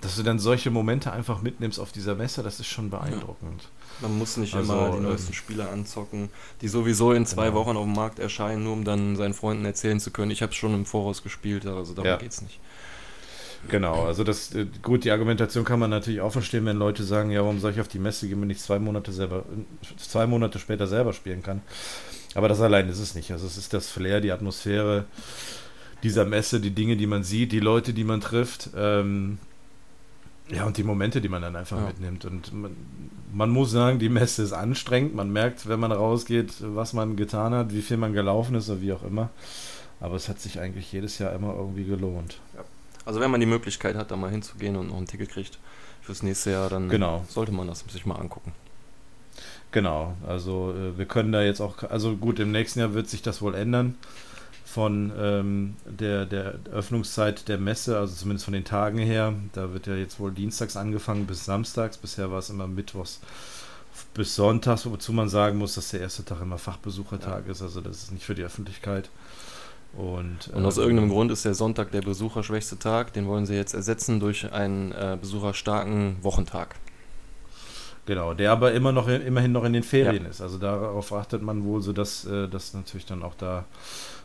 dass 0.04 0.16
du 0.16 0.22
dann 0.22 0.38
solche 0.38 0.70
Momente 0.70 1.12
einfach 1.12 1.42
mitnimmst 1.42 1.80
auf 1.80 1.90
dieser 1.90 2.14
Messe, 2.14 2.42
das 2.42 2.60
ist 2.60 2.66
schon 2.66 2.90
beeindruckend. 2.90 3.62
Ja. 4.00 4.08
Man 4.08 4.18
muss 4.18 4.36
nicht 4.36 4.54
also, 4.54 4.72
immer 4.72 4.90
die 4.90 4.96
ähm, 4.98 5.02
neuesten 5.04 5.32
Spiele 5.32 5.68
anzocken, 5.68 6.28
die 6.60 6.68
sowieso 6.68 7.12
in 7.12 7.26
zwei 7.26 7.46
genau. 7.46 7.60
Wochen 7.60 7.76
auf 7.76 7.84
dem 7.84 7.94
Markt 7.94 8.18
erscheinen, 8.18 8.64
nur 8.64 8.74
um 8.74 8.84
dann 8.84 9.16
seinen 9.16 9.34
Freunden 9.34 9.64
erzählen 9.64 9.98
zu 10.00 10.10
können, 10.10 10.30
ich 10.30 10.42
habe 10.42 10.50
es 10.52 10.56
schon 10.56 10.74
im 10.74 10.84
Voraus 10.84 11.22
gespielt, 11.22 11.66
also 11.66 11.94
darum 11.94 12.08
ja. 12.08 12.16
geht 12.16 12.32
es 12.32 12.42
nicht. 12.42 12.60
Genau, 13.68 14.04
also 14.04 14.24
das 14.24 14.54
äh, 14.54 14.66
gut, 14.82 15.04
die 15.04 15.10
Argumentation 15.10 15.64
kann 15.64 15.80
man 15.80 15.90
natürlich 15.90 16.20
auch 16.20 16.32
verstehen, 16.32 16.66
wenn 16.66 16.76
Leute 16.76 17.02
sagen, 17.02 17.30
ja, 17.30 17.40
warum 17.40 17.60
soll 17.60 17.72
ich 17.72 17.80
auf 17.80 17.88
die 17.88 17.98
Messe 17.98 18.28
gehen, 18.28 18.40
wenn 18.42 18.50
ich 18.50 18.58
zwei 18.58 18.78
Monate 18.78 19.10
selber, 19.10 19.44
zwei 19.96 20.26
Monate 20.26 20.58
später 20.58 20.86
selber 20.86 21.12
spielen 21.12 21.42
kann. 21.42 21.62
Aber 22.34 22.48
das 22.48 22.60
allein 22.60 22.88
ist 22.88 22.98
es 22.98 23.14
nicht. 23.14 23.30
Also 23.30 23.46
es 23.46 23.56
ist 23.56 23.72
das 23.72 23.88
Flair, 23.88 24.20
die 24.20 24.32
Atmosphäre 24.32 25.06
dieser 26.02 26.26
Messe, 26.26 26.60
die 26.60 26.72
Dinge, 26.72 26.96
die 26.96 27.06
man 27.06 27.24
sieht, 27.24 27.52
die 27.52 27.60
Leute, 27.60 27.94
die 27.94 28.04
man 28.04 28.20
trifft. 28.20 28.70
Ähm, 28.76 29.38
ja, 30.50 30.64
und 30.64 30.76
die 30.76 30.84
Momente, 30.84 31.20
die 31.20 31.28
man 31.28 31.42
dann 31.42 31.56
einfach 31.56 31.78
ja. 31.78 31.86
mitnimmt. 31.86 32.24
Und 32.24 32.52
man, 32.52 32.76
man, 33.32 33.50
muss 33.50 33.70
sagen, 33.70 33.98
die 33.98 34.08
Messe 34.08 34.42
ist 34.42 34.52
anstrengend. 34.52 35.14
Man 35.14 35.32
merkt, 35.32 35.68
wenn 35.68 35.80
man 35.80 35.90
rausgeht, 35.90 36.54
was 36.60 36.92
man 36.92 37.16
getan 37.16 37.54
hat, 37.54 37.72
wie 37.72 37.82
viel 37.82 37.96
man 37.96 38.12
gelaufen 38.12 38.54
ist 38.54 38.68
oder 38.68 38.80
wie 38.80 38.92
auch 38.92 39.02
immer. 39.02 39.30
Aber 40.00 40.16
es 40.16 40.28
hat 40.28 40.40
sich 40.40 40.60
eigentlich 40.60 40.92
jedes 40.92 41.18
Jahr 41.18 41.32
immer 41.32 41.54
irgendwie 41.54 41.84
gelohnt. 41.84 42.40
Ja. 42.54 42.64
Also 43.06 43.20
wenn 43.20 43.30
man 43.30 43.40
die 43.40 43.46
Möglichkeit 43.46 43.96
hat, 43.96 44.10
da 44.10 44.16
mal 44.16 44.30
hinzugehen 44.30 44.76
und 44.76 44.88
noch 44.88 44.98
ein 44.98 45.06
Ticket 45.06 45.30
kriegt 45.30 45.58
fürs 46.02 46.22
nächste 46.22 46.50
Jahr, 46.50 46.68
dann 46.68 46.88
genau. 46.88 47.24
sollte 47.28 47.52
man 47.52 47.66
das 47.66 47.80
sich 47.88 48.06
mal 48.06 48.16
angucken. 48.16 48.52
Genau, 49.72 50.14
also 50.26 50.72
äh, 50.72 50.96
wir 50.96 51.06
können 51.06 51.32
da 51.32 51.42
jetzt 51.42 51.60
auch, 51.60 51.82
also 51.84 52.16
gut, 52.16 52.38
im 52.38 52.52
nächsten 52.52 52.80
Jahr 52.80 52.94
wird 52.94 53.08
sich 53.08 53.22
das 53.22 53.42
wohl 53.42 53.54
ändern 53.54 53.96
von 54.74 55.12
ähm, 55.16 55.76
der, 55.84 56.26
der 56.26 56.58
Öffnungszeit 56.72 57.46
der 57.46 57.58
Messe, 57.58 57.96
also 57.96 58.12
zumindest 58.12 58.44
von 58.44 58.54
den 58.54 58.64
Tagen 58.64 58.98
her. 58.98 59.32
Da 59.52 59.72
wird 59.72 59.86
ja 59.86 59.94
jetzt 59.94 60.18
wohl 60.18 60.32
dienstags 60.32 60.76
angefangen 60.76 61.26
bis 61.26 61.44
samstags. 61.44 61.96
Bisher 61.96 62.32
war 62.32 62.40
es 62.40 62.50
immer 62.50 62.66
mittwochs 62.66 63.20
bis 64.14 64.34
sonntags, 64.34 64.84
wozu 64.86 65.12
man 65.12 65.28
sagen 65.28 65.58
muss, 65.58 65.76
dass 65.76 65.90
der 65.90 66.00
erste 66.00 66.24
Tag 66.24 66.40
immer 66.42 66.58
Fachbesuchertag 66.58 67.44
ja. 67.46 67.52
ist. 67.52 67.62
Also 67.62 67.80
das 67.80 68.02
ist 68.02 68.12
nicht 68.12 68.24
für 68.24 68.34
die 68.34 68.42
Öffentlichkeit. 68.42 69.10
Und, 69.96 70.48
Und 70.52 70.66
aus 70.66 70.76
ähm, 70.76 70.82
irgendeinem 70.82 71.10
Grund 71.10 71.30
ist 71.30 71.44
der 71.44 71.54
Sonntag 71.54 71.92
der 71.92 72.02
besucherschwächste 72.02 72.76
Tag. 72.76 73.12
Den 73.12 73.28
wollen 73.28 73.46
sie 73.46 73.54
jetzt 73.54 73.74
ersetzen 73.74 74.18
durch 74.18 74.52
einen 74.52 74.90
äh, 74.90 75.16
besucherstarken 75.20 76.16
Wochentag. 76.20 76.74
Genau, 78.06 78.34
der 78.34 78.52
aber 78.52 78.72
immer 78.72 78.92
noch 78.92 79.08
immerhin 79.08 79.52
noch 79.52 79.64
in 79.64 79.72
den 79.72 79.82
Ferien 79.82 80.26
ist. 80.26 80.40
Also 80.42 80.58
darauf 80.58 81.12
achtet 81.12 81.42
man 81.42 81.64
wohl, 81.64 81.80
so 81.80 81.92
dass 81.92 82.26
äh, 82.26 82.48
das 82.48 82.74
natürlich 82.74 83.06
dann 83.06 83.22
auch 83.22 83.34
da 83.34 83.64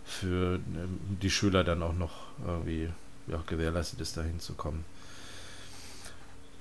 für 0.03 0.55
ähm, 0.55 0.99
die 1.21 1.29
Schüler 1.29 1.63
dann 1.63 1.81
auch 1.83 1.93
noch 1.95 2.11
irgendwie 2.45 2.89
ja, 3.27 3.41
gewährleistet 3.47 4.01
ist, 4.01 4.17
da 4.17 4.21
hinzukommen. 4.21 4.83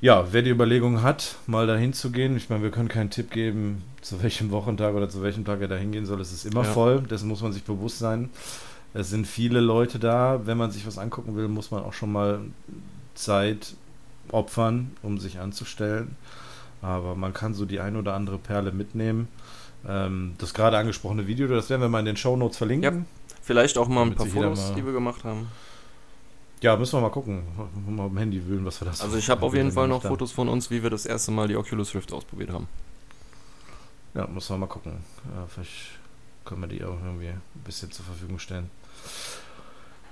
Ja, 0.01 0.33
wer 0.33 0.43
die 0.43 0.51
Überlegung 0.51 1.03
hat, 1.03 1.35
mal 1.49 1.67
dahin 1.67 1.93
zu 1.93 2.13
gehen, 2.13 2.37
ich 2.37 2.51
meine, 2.51 2.63
wir 2.63 2.71
können 2.71 2.89
keinen 2.89 3.11
Tipp 3.11 3.33
geben, 3.33 3.83
zu 4.01 4.23
welchem 4.23 4.53
Wochentag 4.53 4.95
oder 4.95 5.09
zu 5.09 5.23
welchem 5.23 5.45
Tag 5.45 5.61
er 5.61 5.67
da 5.67 5.75
hingehen 5.75 6.07
soll. 6.07 6.21
Es 6.21 6.33
ist 6.33 6.45
immer 6.45 6.63
Ja. 6.63 6.73
voll, 6.73 7.01
dessen 7.03 7.27
muss 7.27 7.43
man 7.43 7.53
sich 7.53 7.65
bewusst 7.65 7.99
sein. 7.99 8.31
Es 8.95 9.11
sind 9.11 9.27
viele 9.27 9.59
Leute 9.61 9.99
da. 9.99 10.43
Wenn 10.45 10.57
man 10.57 10.71
sich 10.71 10.87
was 10.87 10.99
angucken 10.99 11.35
will, 11.35 11.49
muss 11.49 11.73
man 11.73 11.83
auch 11.83 11.95
schon 11.95 12.13
mal 12.13 12.41
Zeit 13.15 13.75
opfern, 14.31 14.93
um 15.03 15.19
sich 15.19 15.41
anzustellen. 15.41 16.17
Aber 16.83 17.15
man 17.15 17.33
kann 17.33 17.55
so 17.55 17.65
die 17.65 17.81
ein 17.81 17.97
oder 17.97 18.15
andere 18.15 18.39
Perle 18.39 18.73
mitnehmen. 18.73 19.29
Ähm, 19.87 20.35
das 20.39 20.55
gerade 20.55 20.77
angesprochene 20.79 21.27
Video, 21.27 21.47
das 21.49 21.71
werden 21.71 21.81
wir 21.83 21.89
mal 21.89 22.01
in 22.01 22.05
den 22.07 22.17
Shownotes 22.17 22.57
verlinken. 22.59 23.07
Vielleicht 23.43 23.79
auch 23.79 23.89
mal 23.89 24.03
ein 24.03 24.15
paar 24.15 24.27
Fotos, 24.27 24.69
mal- 24.69 24.75
die 24.75 24.85
wir 24.85 24.93
gemacht 24.93 25.25
haben. 25.25 25.49
Ja, 26.61 26.77
müssen 26.77 26.97
wir 26.97 27.03
mal 27.03 27.11
gucken. 27.11 27.45
Mal 27.87 28.09
dem 28.09 28.19
Handy 28.19 28.45
wühlen, 28.47 28.65
was 28.65 28.81
wir 28.81 28.87
das 28.87 29.01
Also 29.01 29.17
ich 29.17 29.31
habe 29.31 29.47
auf 29.47 29.55
jeden 29.55 29.71
Fall 29.71 29.87
noch 29.87 30.03
haben. 30.03 30.09
Fotos 30.11 30.33
von 30.33 30.49
uns, 30.49 30.71
wie 30.71 30.83
wir 30.83 30.91
das 30.91 31.07
erste 31.07 31.31
Mal 31.31 31.47
die 31.47 31.57
Oculus 31.57 31.95
Rift 31.95 32.13
ausprobiert 32.13 32.51
haben. 32.51 32.67
Ja, 34.15 34.27
müssen 34.27 34.55
wir 34.55 34.59
mal 34.59 34.67
gucken. 34.67 34.95
Ja, 35.35 35.47
vielleicht 35.47 35.99
können 36.45 36.61
wir 36.63 36.67
die 36.69 36.83
auch 36.83 36.99
irgendwie 37.05 37.29
ein 37.29 37.41
bisschen 37.65 37.93
zur 37.93 38.05
Verfügung 38.05 38.39
stellen. 38.41 38.71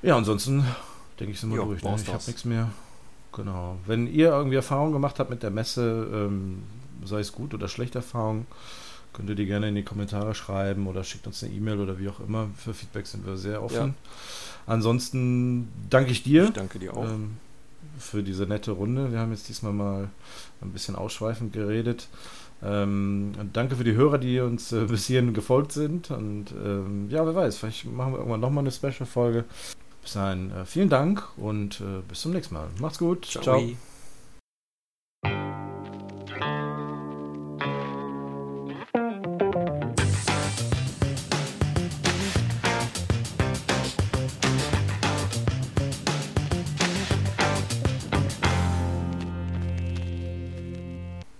Ja, 0.03 0.17
ansonsten 0.17 0.64
denke 1.19 1.33
ich, 1.33 1.41
sind 1.41 1.51
wir 1.51 1.57
Jo, 1.57 1.64
durch. 1.64 1.83
Ne? 1.83 1.97
Ich 2.01 2.12
habe 2.12 2.23
nichts 2.27 2.45
mehr. 2.45 2.71
Genau. 3.37 3.76
Wenn 3.84 4.07
ihr 4.07 4.30
irgendwie 4.30 4.57
Erfahrungen 4.57 4.93
gemacht 4.93 5.18
habt 5.18 5.28
mit 5.28 5.43
der 5.43 5.51
Messe, 5.51 6.09
ähm, 6.11 6.62
sei 7.05 7.20
es 7.20 7.32
gut 7.32 7.53
oder 7.53 7.68
schlechte 7.68 7.99
Erfahrungen, 7.99 8.47
könnt 9.12 9.28
ihr 9.28 9.34
die 9.34 9.45
gerne 9.45 9.68
in 9.68 9.74
die 9.74 9.82
Kommentare 9.82 10.34
schreiben 10.34 10.87
oder 10.87 11.05
schickt 11.05 11.26
uns 11.26 11.45
eine 11.45 11.53
E-Mail 11.53 11.80
oder 11.80 11.99
wie 11.99 12.09
auch 12.09 12.20
immer. 12.20 12.49
Für 12.57 12.72
Feedback 12.72 13.07
sind 13.07 13.26
wir 13.26 13.37
sehr 13.37 13.62
offen. 13.62 13.95
Ansonsten 14.66 15.68
danke 15.91 16.11
ich 16.12 16.22
dir 16.22 16.45
Ich 16.45 16.51
danke 16.53 16.78
dir 16.78 16.97
auch. 16.97 17.05
ähm, 17.05 17.37
für 17.99 18.22
diese 18.22 18.45
nette 18.45 18.72
Runde. 18.72 19.12
Wir 19.12 19.18
haben 19.18 19.32
jetzt 19.32 19.49
diesmal 19.51 19.72
mal 19.72 20.09
ein 20.62 20.70
bisschen 20.72 20.97
ausschweifend 20.97 21.53
geredet. 21.53 22.09
Ähm, 22.62 23.32
danke 23.53 23.76
für 23.76 23.84
die 23.84 23.95
Hörer, 23.95 24.16
die 24.16 24.41
uns 24.41 24.72
äh, 24.72 24.87
bis 24.87 25.07
hierhin 25.07 25.34
gefolgt 25.34 25.72
sind. 25.72 26.11
Und 26.11 26.47
ähm, 26.64 27.09
ja, 27.11 27.26
wer 27.26 27.34
weiß, 27.34 27.59
vielleicht 27.59 27.84
machen 27.84 28.12
wir 28.12 28.18
irgendwann 28.18 28.41
nochmal 28.41 28.64
eine 28.64 28.72
Special-Folge. 28.72 29.45
Bis 30.07 30.13
dahin, 30.13 30.53
äh, 30.53 30.65
vielen 30.65 30.89
Dank 30.89 31.25
und 31.37 31.81
äh, 31.81 32.01
bis 32.07 32.21
zum 32.21 32.31
nächsten 32.31 32.55
Mal. 32.55 32.69
Macht's 32.79 32.99
gut. 32.99 33.25
Ciao. 33.27 33.43
Ciao. 33.43 33.61